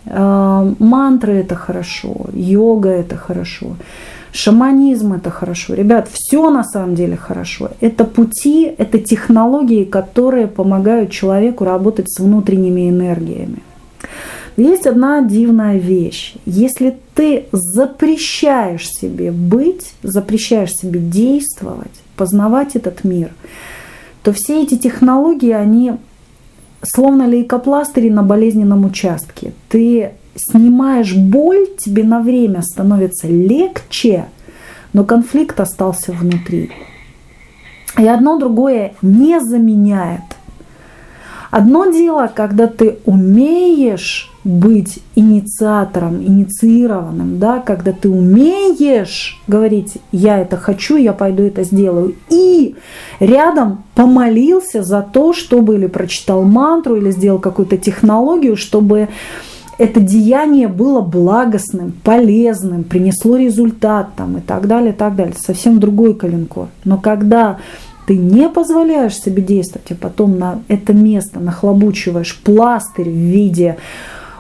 э, 0.06 0.74
мантры 0.78 1.34
это 1.34 1.54
хорошо, 1.54 2.14
йога 2.32 2.88
это 2.88 3.16
хорошо, 3.16 3.76
шаманизм 4.32 5.12
это 5.12 5.30
хорошо. 5.30 5.74
Ребят, 5.74 6.08
все 6.10 6.48
на 6.48 6.64
самом 6.64 6.94
деле 6.94 7.16
хорошо. 7.16 7.72
Это 7.80 8.04
пути, 8.04 8.74
это 8.78 8.98
технологии, 9.00 9.84
которые 9.84 10.46
помогают 10.46 11.10
человеку 11.10 11.64
работать 11.64 12.10
с 12.10 12.18
внутренними 12.20 12.88
энергиями. 12.88 13.62
Есть 14.56 14.86
одна 14.86 15.20
дивная 15.20 15.76
вещь. 15.76 16.36
Если 16.46 16.96
ты 17.14 17.44
запрещаешь 17.52 18.88
себе 18.88 19.30
быть, 19.30 19.92
запрещаешь 20.02 20.72
себе 20.72 21.00
действовать, 21.00 22.00
познавать 22.16 22.76
этот 22.76 23.04
мир, 23.04 23.28
то 24.22 24.32
все 24.32 24.62
эти 24.62 24.78
технологии, 24.78 25.52
они 25.52 25.92
словно 26.84 27.26
лейкопластыри 27.26 28.10
на 28.10 28.22
болезненном 28.22 28.84
участке. 28.84 29.52
Ты 29.68 30.12
снимаешь 30.36 31.14
боль, 31.14 31.66
тебе 31.78 32.04
на 32.04 32.20
время 32.20 32.62
становится 32.62 33.26
легче, 33.26 34.26
но 34.92 35.04
конфликт 35.04 35.58
остался 35.60 36.12
внутри. 36.12 36.70
И 37.98 38.06
одно 38.06 38.38
другое 38.38 38.94
не 39.02 39.40
заменяет. 39.40 40.22
Одно 41.50 41.86
дело, 41.90 42.30
когда 42.34 42.66
ты 42.66 42.98
умеешь 43.04 44.32
быть 44.44 44.98
инициатором, 45.14 46.22
инициированным, 46.22 47.38
да, 47.38 47.60
когда 47.60 47.92
ты 47.92 48.10
умеешь 48.10 49.40
говорить, 49.46 49.94
я 50.12 50.38
это 50.38 50.58
хочу, 50.58 50.96
я 50.96 51.14
пойду 51.14 51.42
это 51.44 51.64
сделаю, 51.64 52.14
и 52.28 52.76
рядом 53.20 53.84
помолился 53.94 54.82
за 54.82 55.00
то, 55.00 55.32
чтобы 55.32 55.76
или 55.76 55.86
прочитал 55.86 56.42
мантру, 56.42 56.96
или 56.96 57.10
сделал 57.10 57.38
какую-то 57.38 57.78
технологию, 57.78 58.56
чтобы 58.56 59.08
это 59.78 60.00
деяние 60.00 60.68
было 60.68 61.00
благостным, 61.00 61.92
полезным, 62.04 62.84
принесло 62.84 63.36
результат 63.36 64.10
там, 64.16 64.38
и 64.38 64.40
так 64.40 64.68
далее, 64.68 64.92
и 64.92 64.96
так 64.96 65.16
далее. 65.16 65.34
Совсем 65.36 65.80
другой 65.80 66.14
коленкор. 66.14 66.68
Но 66.84 66.98
когда 66.98 67.58
ты 68.06 68.16
не 68.16 68.48
позволяешь 68.48 69.16
себе 69.16 69.42
действовать, 69.42 69.90
а 69.90 69.94
потом 69.94 70.38
на 70.38 70.60
это 70.68 70.92
место 70.92 71.40
нахлобучиваешь 71.40 72.40
пластырь 72.44 73.08
в 73.08 73.14
виде 73.14 73.78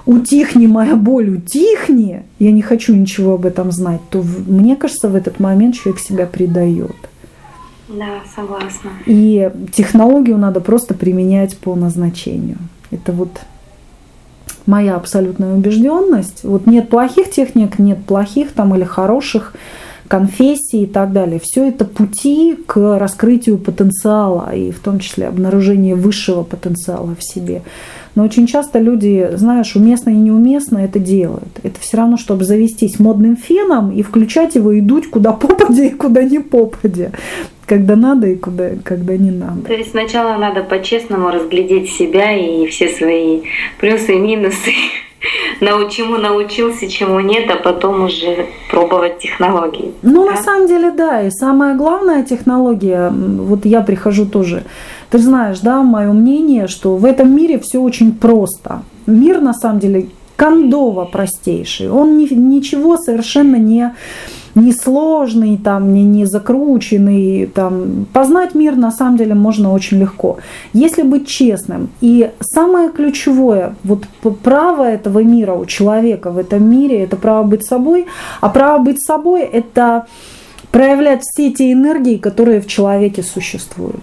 утихни 0.06 0.66
моя 0.66 0.96
боль, 0.96 1.30
утихни, 1.30 2.22
я 2.38 2.52
не 2.52 2.62
хочу 2.62 2.94
ничего 2.94 3.34
об 3.34 3.46
этом 3.46 3.72
знать, 3.72 4.00
то 4.10 4.22
мне 4.46 4.76
кажется, 4.76 5.08
в 5.08 5.14
этот 5.14 5.40
момент 5.40 5.74
человек 5.74 6.00
себя 6.00 6.26
предает. 6.26 6.96
Да, 7.88 8.20
согласна. 8.34 8.90
И 9.06 9.50
технологию 9.72 10.38
надо 10.38 10.60
просто 10.60 10.94
применять 10.94 11.56
по 11.56 11.74
назначению. 11.74 12.58
Это 12.90 13.12
вот 13.12 13.40
моя 14.66 14.96
абсолютная 14.96 15.54
убежденность. 15.54 16.44
Вот 16.44 16.66
нет 16.66 16.88
плохих 16.88 17.30
техник, 17.30 17.78
нет 17.78 18.04
плохих 18.04 18.52
там 18.52 18.74
или 18.74 18.84
хороших 18.84 19.54
конфессий 20.08 20.84
и 20.84 20.86
так 20.86 21.12
далее. 21.12 21.40
Все 21.42 21.68
это 21.68 21.84
пути 21.84 22.56
к 22.66 22.98
раскрытию 22.98 23.58
потенциала 23.58 24.54
и 24.54 24.70
в 24.70 24.80
том 24.80 24.98
числе 24.98 25.28
обнаружение 25.28 25.94
высшего 25.94 26.42
потенциала 26.42 27.14
в 27.18 27.24
себе. 27.24 27.62
Но 28.14 28.22
очень 28.22 28.46
часто 28.46 28.78
люди, 28.78 29.30
знаешь, 29.34 29.74
уместно 29.74 30.10
и 30.10 30.14
неуместно 30.14 30.78
это 30.78 30.98
делают. 30.98 31.58
Это 31.62 31.80
все 31.80 31.96
равно, 31.96 32.16
чтобы 32.16 32.44
завестись 32.44 33.00
модным 33.00 33.36
феном 33.36 33.90
и 33.90 34.02
включать 34.02 34.54
его 34.54 34.72
и 34.72 34.80
дуть 34.80 35.10
куда 35.10 35.32
попадя 35.32 35.84
и 35.84 35.90
куда 35.90 36.22
не 36.22 36.38
попадя. 36.38 37.10
Когда 37.66 37.96
надо 37.96 38.26
и 38.26 38.36
куда, 38.36 38.70
когда 38.82 39.16
не 39.16 39.30
надо. 39.30 39.62
То 39.62 39.74
есть 39.74 39.92
сначала 39.92 40.36
надо 40.36 40.62
по-честному 40.62 41.30
разглядеть 41.30 41.90
себя 41.90 42.32
и 42.32 42.66
все 42.66 42.88
свои 42.88 43.42
плюсы 43.78 44.14
и 44.14 44.18
минусы 44.18 44.72
чему 45.90 46.18
научился, 46.18 46.88
чему 46.88 47.20
нет, 47.20 47.50
а 47.50 47.56
потом 47.56 48.04
уже 48.04 48.46
пробовать 48.70 49.18
технологии. 49.18 49.92
Ну, 50.02 50.24
да? 50.24 50.32
на 50.32 50.36
самом 50.36 50.68
деле, 50.68 50.90
да. 50.90 51.22
И 51.22 51.30
самая 51.30 51.76
главная 51.76 52.22
технология, 52.22 53.10
вот 53.10 53.64
я 53.64 53.80
прихожу 53.80 54.26
тоже, 54.26 54.64
ты 55.10 55.18
знаешь, 55.18 55.60
да, 55.60 55.82
мое 55.82 56.12
мнение, 56.12 56.66
что 56.66 56.96
в 56.96 57.04
этом 57.04 57.34
мире 57.34 57.58
все 57.58 57.78
очень 57.78 58.12
просто. 58.12 58.82
Мир, 59.06 59.40
на 59.40 59.54
самом 59.54 59.78
деле, 59.78 60.08
кондово 60.36 61.04
простейший. 61.04 61.90
Он 61.90 62.18
ни, 62.18 62.32
ничего 62.32 62.96
совершенно 62.96 63.56
не 63.56 63.94
несложный, 64.54 65.56
там, 65.56 65.92
не, 65.92 66.02
не 66.02 66.24
закрученный. 66.24 67.46
Там. 67.46 68.06
Познать 68.12 68.54
мир 68.54 68.76
на 68.76 68.90
самом 68.90 69.16
деле 69.16 69.34
можно 69.34 69.72
очень 69.72 69.98
легко, 69.98 70.38
если 70.72 71.02
быть 71.02 71.26
честным. 71.26 71.90
И 72.00 72.30
самое 72.40 72.90
ключевое, 72.90 73.74
вот 73.84 74.04
право 74.42 74.84
этого 74.84 75.22
мира 75.22 75.54
у 75.54 75.66
человека 75.66 76.30
в 76.30 76.38
этом 76.38 76.68
мире, 76.68 77.02
это 77.02 77.16
право 77.16 77.44
быть 77.44 77.64
собой, 77.64 78.06
а 78.40 78.48
право 78.48 78.82
быть 78.82 79.02
собой 79.02 79.42
это 79.42 80.06
проявлять 80.70 81.22
все 81.22 81.52
те 81.52 81.72
энергии, 81.72 82.16
которые 82.16 82.60
в 82.60 82.66
человеке 82.66 83.22
существуют. 83.22 84.02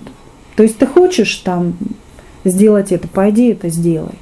То 0.55 0.63
есть 0.63 0.77
ты 0.77 0.85
хочешь 0.85 1.35
там 1.37 1.73
сделать 2.45 2.91
это, 2.91 3.07
пойди 3.07 3.47
это 3.47 3.69
сделай. 3.69 4.15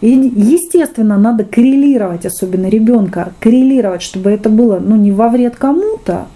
И, 0.00 0.10
естественно, 0.10 1.18
надо 1.18 1.44
коррелировать, 1.44 2.24
особенно 2.24 2.66
ребенка, 2.66 3.32
коррелировать, 3.40 4.02
чтобы 4.02 4.30
это 4.30 4.48
было 4.48 4.78
ну, 4.78 4.96
не 4.96 5.10
во 5.10 5.28
вред 5.28 5.56
кому-то. 5.56 6.26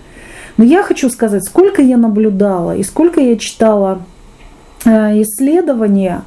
Но 0.57 0.65
я 0.65 0.83
хочу 0.83 1.09
сказать, 1.09 1.45
сколько 1.45 1.81
я 1.81 1.97
наблюдала 1.97 2.77
и 2.77 2.83
сколько 2.83 3.21
я 3.21 3.37
читала 3.37 4.03
э, 4.85 5.23
исследования, 5.23 6.23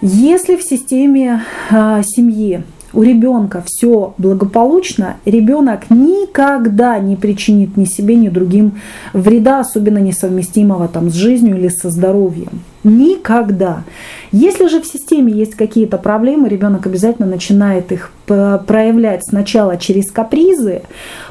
если 0.00 0.56
в 0.56 0.62
системе 0.62 1.42
э, 1.70 2.02
семьи 2.04 2.62
у 2.92 3.02
ребенка 3.02 3.62
все 3.66 4.14
благополучно, 4.16 5.16
ребенок 5.26 5.90
никогда 5.90 6.98
не 6.98 7.16
причинит 7.16 7.76
ни 7.76 7.84
себе, 7.84 8.16
ни 8.16 8.28
другим 8.28 8.78
вреда, 9.12 9.60
особенно 9.60 9.98
несовместимого 9.98 10.88
там, 10.88 11.10
с 11.10 11.14
жизнью 11.14 11.58
или 11.58 11.68
со 11.68 11.90
здоровьем. 11.90 12.62
Никогда. 12.86 13.82
Если 14.30 14.68
же 14.68 14.80
в 14.80 14.86
системе 14.86 15.32
есть 15.32 15.56
какие-то 15.56 15.98
проблемы, 15.98 16.48
ребенок 16.48 16.86
обязательно 16.86 17.26
начинает 17.26 17.90
их 17.90 18.12
проявлять 18.26 19.24
сначала 19.24 19.76
через 19.76 20.12
капризы, 20.12 20.82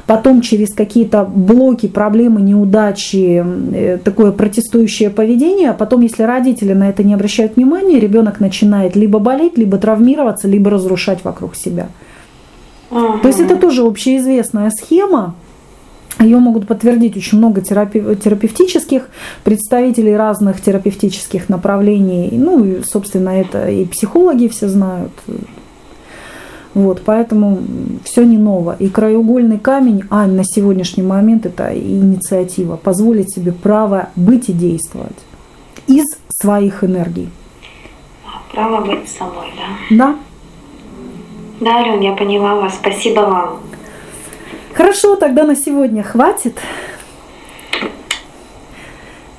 потом 0.04 0.42
через 0.42 0.74
какие-то 0.74 1.24
блоки, 1.24 1.88
проблемы, 1.88 2.42
неудачи, 2.42 3.42
э, 3.72 3.96
такое 4.04 4.32
протестующее 4.32 5.08
поведение, 5.08 5.70
а 5.70 5.74
потом, 5.74 6.02
если 6.02 6.24
родители 6.24 6.74
на 6.74 6.90
это 6.90 7.02
не 7.02 7.14
обращают 7.14 7.56
внимания, 7.56 7.98
ребенок 7.98 8.38
начинает 8.38 8.94
либо 8.94 9.18
болеть, 9.18 9.56
либо 9.56 9.78
травмироваться, 9.78 10.48
либо 10.48 10.70
разрушать 10.70 11.24
вокруг 11.24 11.56
себя. 11.56 11.88
Угу. 12.90 13.20
То 13.22 13.28
есть 13.28 13.40
это 13.40 13.56
тоже 13.56 13.82
общеизвестная 13.82 14.70
схема, 14.70 15.34
ее 16.18 16.38
могут 16.38 16.66
подтвердить 16.66 17.16
очень 17.16 17.38
много 17.38 17.60
терапи 17.60 18.00
терапевтических 18.16 19.08
представителей 19.44 20.16
разных 20.16 20.60
терапевтических 20.60 21.48
направлений. 21.48 22.30
Ну, 22.32 22.64
и, 22.64 22.82
собственно, 22.82 23.30
это 23.30 23.68
и 23.68 23.84
психологи 23.84 24.48
все 24.48 24.68
знают. 24.68 25.12
Вот, 26.72 27.02
поэтому 27.04 27.58
все 28.04 28.24
не 28.24 28.36
ново. 28.36 28.76
И 28.78 28.88
краеугольный 28.88 29.58
камень, 29.58 30.04
а 30.10 30.26
на 30.26 30.44
сегодняшний 30.44 31.02
момент 31.02 31.46
это 31.46 31.74
инициатива, 31.74 32.76
позволить 32.76 33.34
себе 33.34 33.52
право 33.52 34.10
быть 34.14 34.50
и 34.50 34.52
действовать 34.52 35.16
из 35.86 36.04
своих 36.28 36.84
энергий. 36.84 37.30
Право 38.52 38.84
быть 38.84 39.08
собой, 39.08 39.46
да? 39.56 39.96
Да. 39.96 40.16
Да, 41.60 41.76
Ален, 41.78 42.00
я 42.00 42.12
поняла 42.12 42.56
вас. 42.56 42.74
Спасибо 42.74 43.20
вам. 43.20 43.60
Хорошо, 44.76 45.16
тогда 45.16 45.44
на 45.44 45.56
сегодня 45.56 46.02
хватит. 46.02 46.58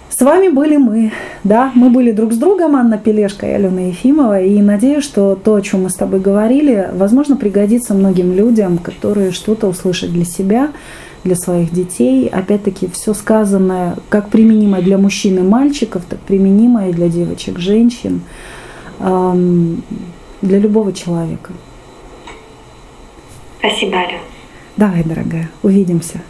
С 0.10 0.20
вами 0.20 0.48
были 0.48 0.78
мы, 0.78 1.12
да, 1.44 1.72
мы 1.76 1.92
были 1.92 2.12
друг 2.12 2.34
с 2.34 2.38
другом, 2.38 2.76
Анна 2.76 2.98
Пелешка 2.98 3.46
и 3.46 3.52
Алена 3.52 3.82
Ефимова, 3.82 4.42
и 4.42 4.60
надеюсь, 4.64 5.04
что 5.04 5.36
то, 5.36 5.54
о 5.54 5.62
чем 5.62 5.84
мы 5.84 5.92
с 5.92 5.94
тобой 5.94 6.22
говорили, 6.22 6.90
возможно, 6.92 7.36
пригодится 7.36 7.94
многим 7.94 8.34
людям, 8.34 8.80
которые 8.80 9.32
что-то 9.32 9.68
услышат 9.68 10.12
для 10.12 10.26
себя, 10.26 10.72
для 11.24 11.36
своих 11.36 11.72
детей. 11.72 12.28
Опять-таки, 12.28 12.88
все 12.88 13.14
сказанное, 13.14 13.96
как 14.10 14.30
применимо 14.30 14.82
для 14.82 14.98
мужчин 14.98 15.38
и 15.38 15.44
мальчиков, 15.44 16.02
так 16.10 16.18
применимо 16.22 16.90
и 16.90 16.94
для 16.94 17.10
девочек, 17.10 17.60
женщин, 17.60 18.22
для 19.00 20.58
любого 20.60 20.94
человека. 20.94 21.52
Спасибо, 23.60 24.00
Алена. 24.00 24.18
Давай, 24.78 25.04
дорогая, 25.04 25.50
увидимся. 25.64 26.22